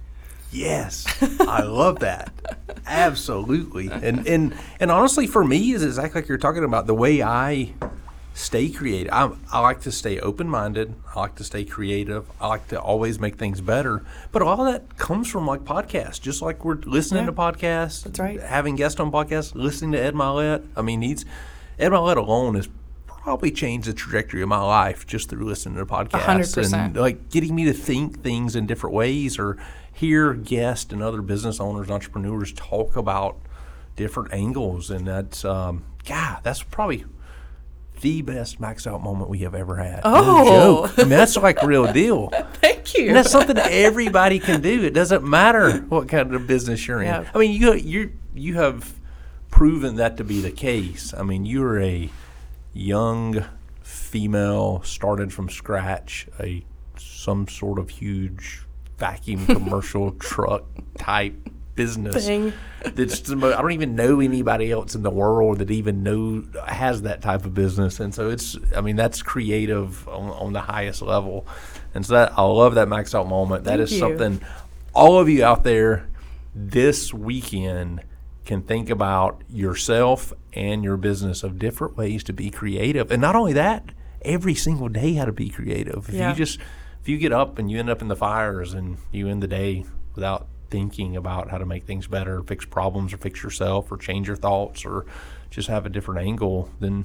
Yes, 0.52 1.06
I 1.40 1.62
love 1.62 1.98
that. 2.00 2.32
Absolutely, 2.86 3.90
and 3.90 4.26
and 4.26 4.54
and 4.78 4.90
honestly, 4.90 5.26
for 5.26 5.44
me, 5.44 5.72
is 5.72 5.82
exactly 5.82 6.20
like 6.20 6.28
you're 6.28 6.38
talking 6.38 6.64
about 6.64 6.86
the 6.86 6.94
way 6.94 7.22
I 7.22 7.74
stay 8.36 8.68
creative. 8.68 9.10
I, 9.14 9.30
I 9.50 9.60
like 9.60 9.80
to 9.82 9.90
stay 9.92 10.20
open 10.20 10.46
minded. 10.46 10.94
I 11.14 11.20
like 11.20 11.36
to 11.36 11.44
stay 11.44 11.64
creative. 11.64 12.26
I 12.38 12.48
like 12.48 12.68
to 12.68 12.78
always 12.78 13.18
make 13.18 13.36
things 13.36 13.62
better. 13.62 14.04
But 14.30 14.42
all 14.42 14.62
that 14.64 14.98
comes 14.98 15.30
from 15.30 15.46
like 15.46 15.62
podcasts, 15.64 16.20
just 16.20 16.42
like 16.42 16.62
we're 16.62 16.74
listening 16.74 17.24
Yeah. 17.24 17.30
to 17.30 17.32
podcasts. 17.32 18.04
That's 18.04 18.18
right. 18.18 18.38
Having 18.38 18.76
guests 18.76 19.00
on 19.00 19.10
podcasts, 19.10 19.54
listening 19.54 19.92
to 19.92 19.98
Ed 20.02 20.12
Mylett. 20.14 20.66
I 20.76 20.82
mean, 20.82 21.00
he's 21.00 21.24
Ed 21.78 21.92
Mylett 21.92 22.18
alone 22.18 22.56
has 22.56 22.68
probably 23.06 23.50
changed 23.50 23.88
the 23.88 23.94
trajectory 23.94 24.42
of 24.42 24.48
my 24.50 24.60
life 24.62 25.06
just 25.06 25.30
through 25.30 25.44
listening 25.46 25.76
to 25.76 25.86
podcasts 25.86 26.56
100%. 26.56 26.72
and 26.74 26.96
like 26.96 27.30
getting 27.30 27.54
me 27.54 27.64
to 27.64 27.72
think 27.72 28.22
things 28.22 28.54
in 28.54 28.66
different 28.66 28.94
ways 28.94 29.38
or 29.38 29.56
hear 29.92 30.34
guests 30.34 30.92
and 30.92 31.02
other 31.02 31.22
business 31.22 31.58
owners, 31.58 31.90
entrepreneurs 31.90 32.52
talk 32.52 32.96
about 32.96 33.36
different 33.96 34.30
angles, 34.34 34.90
and 34.90 35.06
that's 35.08 35.42
um, 35.42 35.84
God, 36.04 36.40
that's 36.42 36.62
probably 36.62 37.06
the 38.00 38.22
best 38.22 38.60
max 38.60 38.86
out 38.86 39.02
moment 39.02 39.30
we 39.30 39.38
have 39.40 39.54
ever 39.54 39.76
had. 39.76 40.04
No 40.04 40.12
Oh. 40.14 40.86
joke. 40.86 40.98
I 40.98 41.02
mean 41.02 41.08
that's 41.10 41.36
like 41.36 41.62
real 41.62 41.90
deal. 41.92 42.28
Thank 42.60 42.96
you. 42.96 43.08
And 43.08 43.16
that's 43.16 43.30
something 43.30 43.56
everybody 43.58 44.38
can 44.38 44.60
do. 44.60 44.82
It 44.84 44.94
doesn't 44.94 45.24
matter 45.24 45.78
what 45.88 46.08
kind 46.08 46.34
of 46.34 46.46
business 46.46 46.86
you're 46.86 47.00
in. 47.00 47.06
Yeah. 47.06 47.30
I 47.34 47.38
mean, 47.38 47.52
you 47.52 47.74
you 47.74 48.12
you 48.34 48.54
have 48.56 48.94
proven 49.50 49.96
that 49.96 50.16
to 50.18 50.24
be 50.24 50.40
the 50.40 50.50
case. 50.50 51.14
I 51.16 51.22
mean, 51.22 51.46
you're 51.46 51.80
a 51.80 52.10
young 52.74 53.44
female 53.82 54.82
started 54.82 55.32
from 55.32 55.48
scratch, 55.48 56.26
a 56.40 56.64
some 56.98 57.48
sort 57.48 57.78
of 57.78 57.88
huge 57.90 58.62
vacuum 58.98 59.46
commercial 59.46 60.12
truck 60.12 60.64
type 60.98 61.34
business. 61.76 62.26
Thing. 62.26 62.52
That's 62.82 63.30
I 63.30 63.34
don't 63.34 63.72
even 63.72 63.94
know 63.94 64.20
anybody 64.20 64.72
else 64.72 64.94
in 64.94 65.02
the 65.02 65.10
world 65.10 65.58
that 65.58 65.70
even 65.70 66.02
know 66.02 66.44
has 66.66 67.02
that 67.02 67.22
type 67.22 67.44
of 67.44 67.54
business, 67.54 68.00
and 68.00 68.14
so 68.14 68.30
it's. 68.30 68.56
I 68.74 68.80
mean, 68.80 68.96
that's 68.96 69.22
creative 69.22 70.08
on, 70.08 70.30
on 70.30 70.52
the 70.52 70.60
highest 70.62 71.02
level, 71.02 71.46
and 71.94 72.04
so 72.04 72.14
that 72.14 72.32
I 72.36 72.42
love 72.42 72.74
that 72.74 72.88
max 72.88 73.14
out 73.14 73.28
moment. 73.28 73.64
That 73.64 73.78
Thank 73.78 73.82
is 73.82 73.92
you. 73.92 73.98
something 74.00 74.40
all 74.94 75.18
of 75.20 75.28
you 75.28 75.44
out 75.44 75.62
there 75.62 76.08
this 76.54 77.12
weekend 77.12 78.02
can 78.46 78.62
think 78.62 78.88
about 78.88 79.42
yourself 79.50 80.32
and 80.54 80.82
your 80.82 80.96
business 80.96 81.42
of 81.42 81.58
different 81.58 81.96
ways 81.96 82.24
to 82.24 82.32
be 82.32 82.50
creative, 82.50 83.10
and 83.10 83.20
not 83.20 83.36
only 83.36 83.52
that, 83.52 83.90
every 84.22 84.54
single 84.54 84.88
day 84.88 85.14
how 85.14 85.24
to 85.24 85.32
be 85.32 85.48
creative. 85.50 86.08
If 86.08 86.14
Yeah. 86.14 86.30
you 86.30 86.36
just 86.36 86.58
if 87.02 87.08
you 87.08 87.18
get 87.18 87.32
up 87.32 87.58
and 87.58 87.70
you 87.70 87.78
end 87.78 87.90
up 87.90 88.00
in 88.02 88.08
the 88.08 88.16
fires 88.16 88.74
and 88.74 88.96
you 89.12 89.28
end 89.28 89.42
the 89.42 89.46
day 89.48 89.84
without 90.14 90.48
thinking 90.70 91.16
about 91.16 91.50
how 91.50 91.58
to 91.58 91.66
make 91.66 91.84
things 91.84 92.06
better, 92.06 92.42
fix 92.42 92.64
problems, 92.64 93.12
or 93.12 93.16
fix 93.18 93.42
yourself, 93.42 93.90
or 93.90 93.96
change 93.96 94.26
your 94.26 94.36
thoughts, 94.36 94.84
or 94.84 95.06
just 95.50 95.68
have 95.68 95.86
a 95.86 95.88
different 95.88 96.26
angle, 96.26 96.70
then 96.80 97.04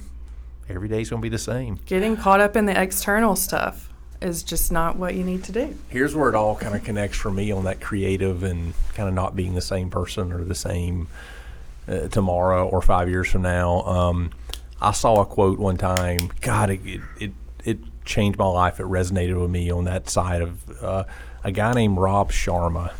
every 0.68 0.88
day's 0.88 1.10
going 1.10 1.20
to 1.20 1.24
be 1.24 1.28
the 1.28 1.38
same. 1.38 1.78
Getting 1.86 2.16
caught 2.16 2.40
up 2.40 2.56
in 2.56 2.66
the 2.66 2.80
external 2.80 3.36
stuff 3.36 3.88
is 4.20 4.42
just 4.42 4.70
not 4.70 4.96
what 4.96 5.14
you 5.14 5.24
need 5.24 5.44
to 5.44 5.52
do. 5.52 5.76
Here's 5.88 6.14
where 6.14 6.28
it 6.28 6.34
all 6.34 6.56
kind 6.56 6.74
of 6.74 6.84
connects 6.84 7.18
for 7.18 7.30
me 7.30 7.50
on 7.50 7.64
that 7.64 7.80
creative 7.80 8.42
and 8.42 8.72
kind 8.94 9.08
of 9.08 9.14
not 9.14 9.34
being 9.34 9.54
the 9.54 9.60
same 9.60 9.90
person 9.90 10.32
or 10.32 10.44
the 10.44 10.54
same 10.54 11.08
uh, 11.88 12.08
tomorrow 12.08 12.68
or 12.68 12.80
five 12.82 13.08
years 13.08 13.28
from 13.28 13.42
now. 13.42 13.82
Um, 13.82 14.30
I 14.80 14.92
saw 14.92 15.20
a 15.20 15.26
quote 15.26 15.58
one 15.58 15.76
time. 15.76 16.30
God, 16.40 16.70
it, 16.70 16.80
it, 16.84 17.00
it, 17.18 17.32
it 17.64 18.04
changed 18.04 18.38
my 18.38 18.46
life. 18.46 18.80
It 18.80 18.86
resonated 18.86 19.40
with 19.40 19.50
me 19.50 19.70
on 19.70 19.84
that 19.84 20.08
side 20.08 20.42
of 20.42 20.82
uh, 20.82 21.04
a 21.44 21.52
guy 21.52 21.72
named 21.72 21.98
Rob 21.98 22.30
Sharma. 22.32 22.92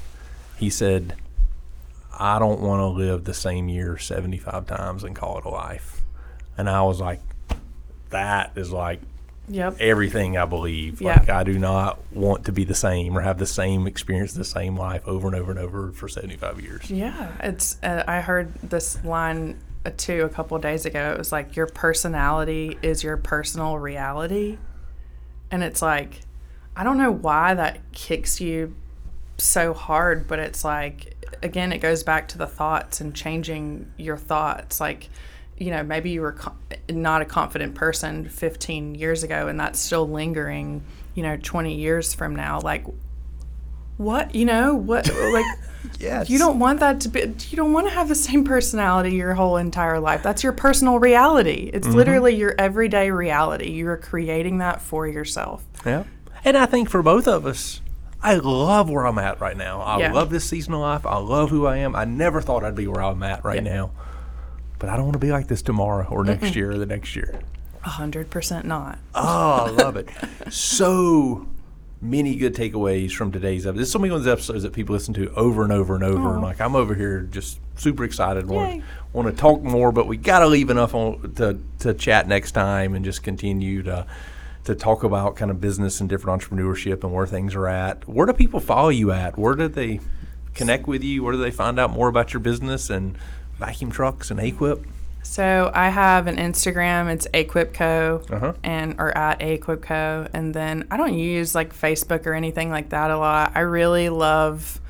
He 0.62 0.70
said, 0.70 1.16
I 2.16 2.38
don't 2.38 2.60
want 2.60 2.78
to 2.82 2.86
live 2.86 3.24
the 3.24 3.34
same 3.34 3.68
year 3.68 3.98
75 3.98 4.64
times 4.68 5.02
and 5.02 5.16
call 5.16 5.38
it 5.38 5.44
a 5.44 5.48
life. 5.48 6.02
And 6.56 6.70
I 6.70 6.82
was 6.82 7.00
like, 7.00 7.18
that 8.10 8.52
is 8.54 8.70
like 8.70 9.00
Yep. 9.48 9.78
everything 9.80 10.38
I 10.38 10.44
believe. 10.44 11.00
Yeah. 11.00 11.18
Like 11.18 11.28
I 11.28 11.42
do 11.42 11.58
not 11.58 11.98
want 12.12 12.44
to 12.44 12.52
be 12.52 12.62
the 12.62 12.76
same 12.76 13.18
or 13.18 13.22
have 13.22 13.38
the 13.38 13.46
same 13.46 13.88
experience, 13.88 14.34
the 14.34 14.44
same 14.44 14.76
life 14.76 15.02
over 15.04 15.26
and 15.26 15.34
over 15.34 15.50
and 15.50 15.58
over 15.58 15.90
for 15.90 16.06
75 16.06 16.60
years. 16.60 16.88
Yeah, 16.88 17.32
it's. 17.40 17.76
Uh, 17.82 18.04
I 18.06 18.20
heard 18.20 18.54
this 18.62 19.04
line 19.04 19.58
uh, 19.84 19.90
too 19.96 20.22
a 20.22 20.28
couple 20.28 20.56
of 20.56 20.62
days 20.62 20.86
ago. 20.86 21.10
It 21.10 21.18
was 21.18 21.32
like 21.32 21.56
your 21.56 21.66
personality 21.66 22.78
is 22.82 23.02
your 23.02 23.16
personal 23.16 23.78
reality, 23.78 24.58
and 25.50 25.64
it's 25.64 25.82
like 25.82 26.20
I 26.76 26.84
don't 26.84 26.98
know 26.98 27.10
why 27.10 27.52
that 27.54 27.80
kicks 27.90 28.40
you 28.40 28.76
so 29.43 29.74
hard, 29.74 30.26
but 30.28 30.38
it's 30.38 30.64
like 30.64 31.16
again, 31.43 31.72
it 31.72 31.78
goes 31.78 32.03
back 32.03 32.28
to 32.28 32.38
the 32.38 32.47
thoughts 32.47 33.01
and 33.01 33.14
changing 33.14 33.90
your 33.97 34.16
thoughts. 34.16 34.80
Like 34.80 35.09
you 35.59 35.70
know, 35.70 35.82
maybe 35.82 36.11
you 36.11 36.22
were 36.22 36.32
co- 36.32 36.55
not 36.88 37.22
a 37.22 37.24
confident 37.24 37.74
person 37.74 38.28
15 38.28 38.95
years 38.95 39.22
ago, 39.22 39.49
and 39.49 39.61
that's 39.61 39.78
still 39.78 40.09
lingering. 40.09 40.82
You 41.14 41.22
know, 41.22 41.36
20 41.36 41.74
years 41.74 42.14
from 42.14 42.34
now, 42.34 42.61
like 42.61 42.84
what 43.99 44.34
you 44.34 44.45
know 44.45 44.74
what 44.74 45.07
like 45.32 45.45
Yes. 45.99 46.30
you 46.30 46.38
don't 46.38 46.59
want 46.59 46.80
that 46.80 47.01
to 47.03 47.09
be 47.09 47.20
you 47.20 47.57
don't 47.57 47.72
want 47.72 47.88
to 47.88 47.93
have 47.93 48.09
the 48.09 48.14
same 48.14 48.45
personality 48.45 49.11
your 49.16 49.34
whole 49.34 49.57
entire 49.59 50.01
life 50.01 50.22
that's 50.22 50.43
your 50.43 50.53
personal 50.53 50.99
reality 50.99 51.70
it's 51.74 51.86
Mm-hmm. 51.86 51.97
literally 51.97 52.34
your 52.36 52.55
everyday 52.57 53.11
reality 53.11 53.70
you 53.70 53.86
are 53.88 53.97
creating 53.99 54.59
that 54.59 54.80
for 54.80 55.07
yourself 55.07 55.64
Yeah. 55.84 56.05
And 56.45 56.57
I 56.57 56.66
think 56.66 56.88
for 56.88 57.03
both 57.03 57.28
of 57.28 57.45
us, 57.47 57.80
I 58.22 58.34
love 58.34 58.88
where 58.88 59.06
I'm 59.06 59.18
at 59.18 59.40
right 59.40 59.56
now. 59.56 59.80
I 59.80 59.98
Yeah. 59.98 60.12
love 60.12 60.30
this 60.30 60.44
season 60.44 60.74
of 60.74 60.80
life. 60.80 61.04
I 61.04 61.18
love 61.18 61.50
who 61.50 61.66
I 61.66 61.78
am. 61.78 61.96
I 61.96 62.04
never 62.04 62.40
thought 62.40 62.62
I'd 62.64 62.76
be 62.76 62.86
where 62.86 63.02
I'm 63.02 63.22
at 63.22 63.44
right 63.44 63.62
now. 63.62 63.90
But 64.78 64.90
I 64.90 64.96
don't 64.96 65.04
want 65.04 65.14
to 65.14 65.18
be 65.18 65.30
like 65.32 65.48
this 65.48 65.62
tomorrow 65.62 66.06
or 66.10 66.24
next 66.24 66.54
year 66.56 66.70
or 66.72 66.78
the 66.78 66.86
next 66.86 67.14
year. 67.16 67.40
A 67.84 67.88
hundred 67.88 68.30
percent 68.30 68.64
not 68.64 68.98
Oh, 69.14 69.66
I 69.66 69.70
love 69.70 69.96
it. 69.96 70.08
so 70.50 71.46
many 72.00 72.34
good 72.36 72.54
takeaways 72.54 73.12
from 73.12 73.30
today's 73.32 73.64
episode. 73.66 73.78
This 73.80 73.86
is 73.88 73.92
some 73.92 74.02
of 74.04 74.10
those 74.10 74.26
episodes 74.26 74.62
that 74.64 74.72
people 74.72 74.92
listen 74.94 75.14
to 75.14 75.32
over 75.34 75.62
and 75.62 75.72
over 75.72 75.94
and 75.94 76.02
over. 76.04 76.32
And 76.34 76.42
like 76.42 76.60
I'm 76.60 76.74
over 76.76 76.94
here 76.94 77.20
just 77.22 77.58
super 77.76 78.04
excited. 78.04 78.48
Want, 78.48 78.82
want 79.12 79.28
to 79.28 79.40
talk 79.40 79.62
more, 79.62 79.92
but 79.92 80.06
we 80.06 80.16
got 80.16 80.40
to 80.40 80.46
leave 80.48 80.70
enough 80.70 80.94
on 80.94 81.32
to, 81.36 81.58
to 81.80 81.94
chat 81.94 82.26
next 82.28 82.52
time 82.52 82.94
and 82.94 83.04
just 83.04 83.22
continue 83.22 83.82
to 83.84 84.06
to 84.64 84.74
talk 84.74 85.02
about 85.02 85.34
kind 85.36 85.50
of 85.50 85.60
business 85.60 86.00
and 86.00 86.08
different 86.08 86.40
entrepreneurship 86.40 87.02
and 87.02 87.12
where 87.12 87.26
things 87.26 87.54
are 87.54 87.66
at. 87.66 88.06
Where 88.08 88.26
do 88.26 88.32
people 88.32 88.60
follow 88.60 88.90
you 88.90 89.10
at? 89.10 89.36
Where 89.38 89.54
do 89.54 89.66
they 89.68 90.00
connect 90.54 90.86
with 90.86 91.02
you? 91.02 91.22
Where 91.24 91.32
do 91.32 91.38
they 91.38 91.50
find 91.50 91.80
out 91.80 91.90
more 91.90 92.08
about 92.08 92.32
your 92.32 92.40
business 92.40 92.88
and 92.90 93.16
vacuum 93.58 93.90
trucks 93.90 94.30
and 94.30 94.38
AQUIP? 94.38 94.84
So 95.24 95.70
I 95.72 95.88
have 95.88 96.26
an 96.26 96.36
Instagram. 96.36 97.08
It's 97.12 97.26
Equipco 97.28 98.30
Uh-huh. 98.30 98.52
and 98.62 98.96
or 98.98 99.16
at 99.16 99.38
Equipco, 99.40 100.28
and 100.32 100.52
then 100.52 100.86
I 100.90 100.96
don't 100.96 101.14
use 101.14 101.54
like 101.54 101.74
Facebook 101.74 102.26
or 102.26 102.34
anything 102.34 102.70
like 102.70 102.88
that 102.90 103.10
a 103.10 103.16
lot. 103.18 103.52
I 103.54 103.60
really 103.60 104.08
love 104.08 104.80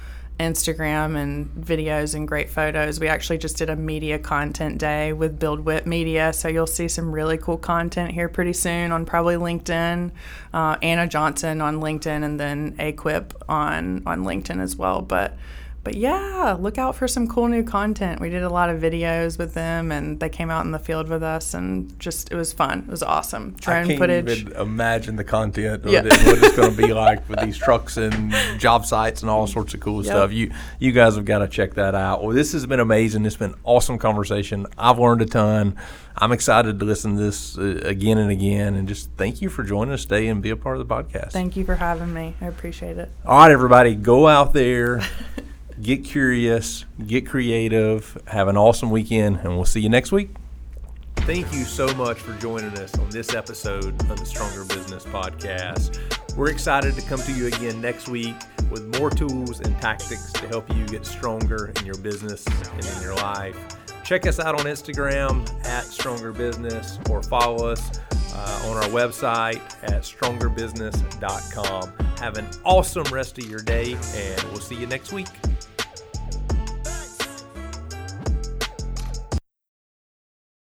Instagram 0.43 1.17
and 1.17 1.49
videos 1.55 2.15
and 2.15 2.29
great 2.29 2.51
photos. 2.51 3.01
We 3.01 3.09
actually 3.09 3.39
just 3.39 3.57
did 3.57 3.71
a 3.71 3.77
media 3.77 4.19
content 4.19 4.79
day 4.79 5.13
with 5.13 5.39
Build 5.39 5.61
Whip 5.61 5.87
Media, 5.87 6.33
so 6.33 6.49
you'll 6.49 6.67
see 6.67 6.89
some 6.89 7.13
really 7.13 7.39
cool 7.39 7.57
content 7.57 8.11
here 8.13 8.29
pretty 8.29 8.53
soon 8.53 8.93
on 8.93 9.07
probably 9.07 9.37
LinkedIn. 9.37 10.11
Uh, 10.53 10.77
Anna 10.83 11.07
Johnson 11.07 11.61
on 11.61 11.81
LinkedIn, 11.81 12.25
and 12.25 12.39
then 12.39 12.77
AQUIP 12.79 13.33
on 13.49 14.03
on 14.05 14.25
LinkedIn 14.25 14.61
as 14.61 14.77
well. 14.77 15.01
But 15.01 15.37
but 15.85 15.95
yeah, 15.97 16.57
look 16.61 16.79
out 16.79 16.95
for 16.95 17.09
some 17.09 17.27
cool 17.27 17.49
new 17.49 17.63
content. 17.65 18.21
We 18.21 18.31
did 18.31 18.43
a 18.43 18.49
lot 18.49 18.71
of 18.71 18.81
videos 18.81 19.39
with 19.39 19.55
them, 19.55 19.91
and 19.91 20.21
they 20.21 20.29
came 20.29 20.51
out 20.51 20.65
in 20.65 20.71
the 20.71 20.79
field 20.79 21.09
with 21.09 21.23
us, 21.23 21.55
and 21.55 21.99
just 21.99 22.31
it 22.31 22.37
was 22.37 22.53
fun. 22.53 22.81
It 22.87 22.91
was 22.91 23.03
awesome. 23.03 23.55
I 23.59 23.61
Drone 23.61 23.87
can't 23.87 23.99
footage. 23.99 24.41
even 24.43 24.53
imagine 24.57 25.17
the 25.17 25.25
content 25.25 25.85
Yeah. 25.85 26.01
of 26.01 26.07
it, 26.07 26.13
what 26.27 26.39
it's 26.39 26.57
going 26.57 26.71
to 26.71 26.77
be 26.77 26.93
like 26.93 27.29
with 27.29 27.41
these 27.41 27.59
trucks 27.59 27.97
and 27.97 28.33
job 28.59 28.87
sites 28.87 29.23
and 29.23 29.31
all 29.31 29.47
sorts 29.47 29.75
of 29.75 29.81
cool 29.81 30.05
Yep. 30.05 30.07
stuff. 30.13 30.33
You 30.33 30.53
you 30.79 30.93
guys 30.93 31.17
have 31.17 31.25
got 31.25 31.39
to 31.39 31.49
check 31.49 31.75
that 31.75 31.95
out. 31.95 32.23
Well, 32.23 32.35
this 32.35 32.53
has 32.53 32.65
been 32.67 32.81
amazing. 32.81 33.27
It's 33.27 33.37
been 33.37 33.55
awesome 33.65 33.99
conversation. 33.99 34.67
I've 34.79 34.99
learned 34.99 35.23
a 35.23 35.27
ton. 35.27 35.77
I'm 36.17 36.31
excited 36.31 36.79
to 36.79 36.85
listen 36.85 37.17
to 37.17 37.23
this 37.23 37.57
uh, 37.57 37.81
again 37.85 38.19
and 38.19 38.31
again. 38.31 38.75
And 38.75 38.87
just 38.87 39.09
thank 39.17 39.41
you 39.41 39.49
for 39.49 39.63
joining 39.65 39.95
us 39.95 40.03
today 40.03 40.29
and 40.29 40.43
be 40.43 40.51
a 40.51 40.57
part 40.57 40.79
of 40.79 40.87
the 40.87 40.95
podcast. 40.95 41.33
Thank 41.33 41.57
you 41.57 41.65
for 41.65 41.75
having 41.75 42.13
me. 42.13 42.35
I 42.41 42.47
appreciate 42.47 42.99
it. 42.99 43.11
All 43.25 43.39
right, 43.39 43.51
everybody, 43.51 43.95
go 43.95 44.29
out 44.29 44.53
there, 44.53 45.01
get 45.81 46.05
curious, 46.05 46.85
get 47.07 47.27
creative, 47.27 48.21
have 48.27 48.49
an 48.49 48.57
awesome 48.57 48.91
weekend, 48.91 49.39
and 49.39 49.57
we'll 49.57 49.65
see 49.65 49.81
you 49.81 49.89
next 49.89 50.13
week. 50.13 50.31
Thank 51.19 51.53
you 51.53 51.65
so 51.65 51.87
much 51.95 52.19
for 52.19 52.37
joining 52.39 52.77
us 52.79 52.99
on 52.99 53.09
this 53.11 53.33
episode 53.33 54.01
of 54.11 54.19
the 54.19 54.27
Stronger 54.27 54.65
Business 54.65 55.05
Podcast. 55.05 56.01
We're 56.37 56.51
excited 56.51 56.95
to 56.97 57.03
come 57.03 57.21
to 57.21 57.33
you 57.33 57.47
again 57.47 57.81
next 57.81 58.09
week 58.09 58.35
with 58.71 58.99
more 58.99 59.09
tools 59.09 59.61
and 59.61 59.81
tactics 59.81 60.33
to 60.33 60.49
help 60.49 60.69
you 60.75 60.85
get 60.87 61.07
stronger 61.07 61.73
in 61.77 61.87
your 61.87 61.99
business 61.99 62.45
and 62.47 62.85
in 62.85 63.03
your 63.03 63.15
life. 63.15 63.57
Check 64.03 64.27
us 64.27 64.41
out 64.41 64.59
on 64.59 64.67
Instagram 64.67 65.49
at 65.65 65.85
Stronger 65.85 66.33
Business 66.33 66.99
or 67.09 67.23
follow 67.23 67.69
us 67.69 68.01
uh, 68.35 68.69
on 68.69 68.77
our 68.77 68.89
website 68.91 69.61
at 69.83 70.03
strongerbusiness.com. 70.03 71.93
Have 72.19 72.39
an 72.39 72.49
awesome 72.65 73.05
rest 73.13 73.39
of 73.39 73.47
your 73.49 73.61
day, 73.61 73.97
and 74.15 74.43
we'll 74.45 74.61
see 74.61 74.77
you 74.77 74.87
next 74.87 75.13
week. 75.13 75.29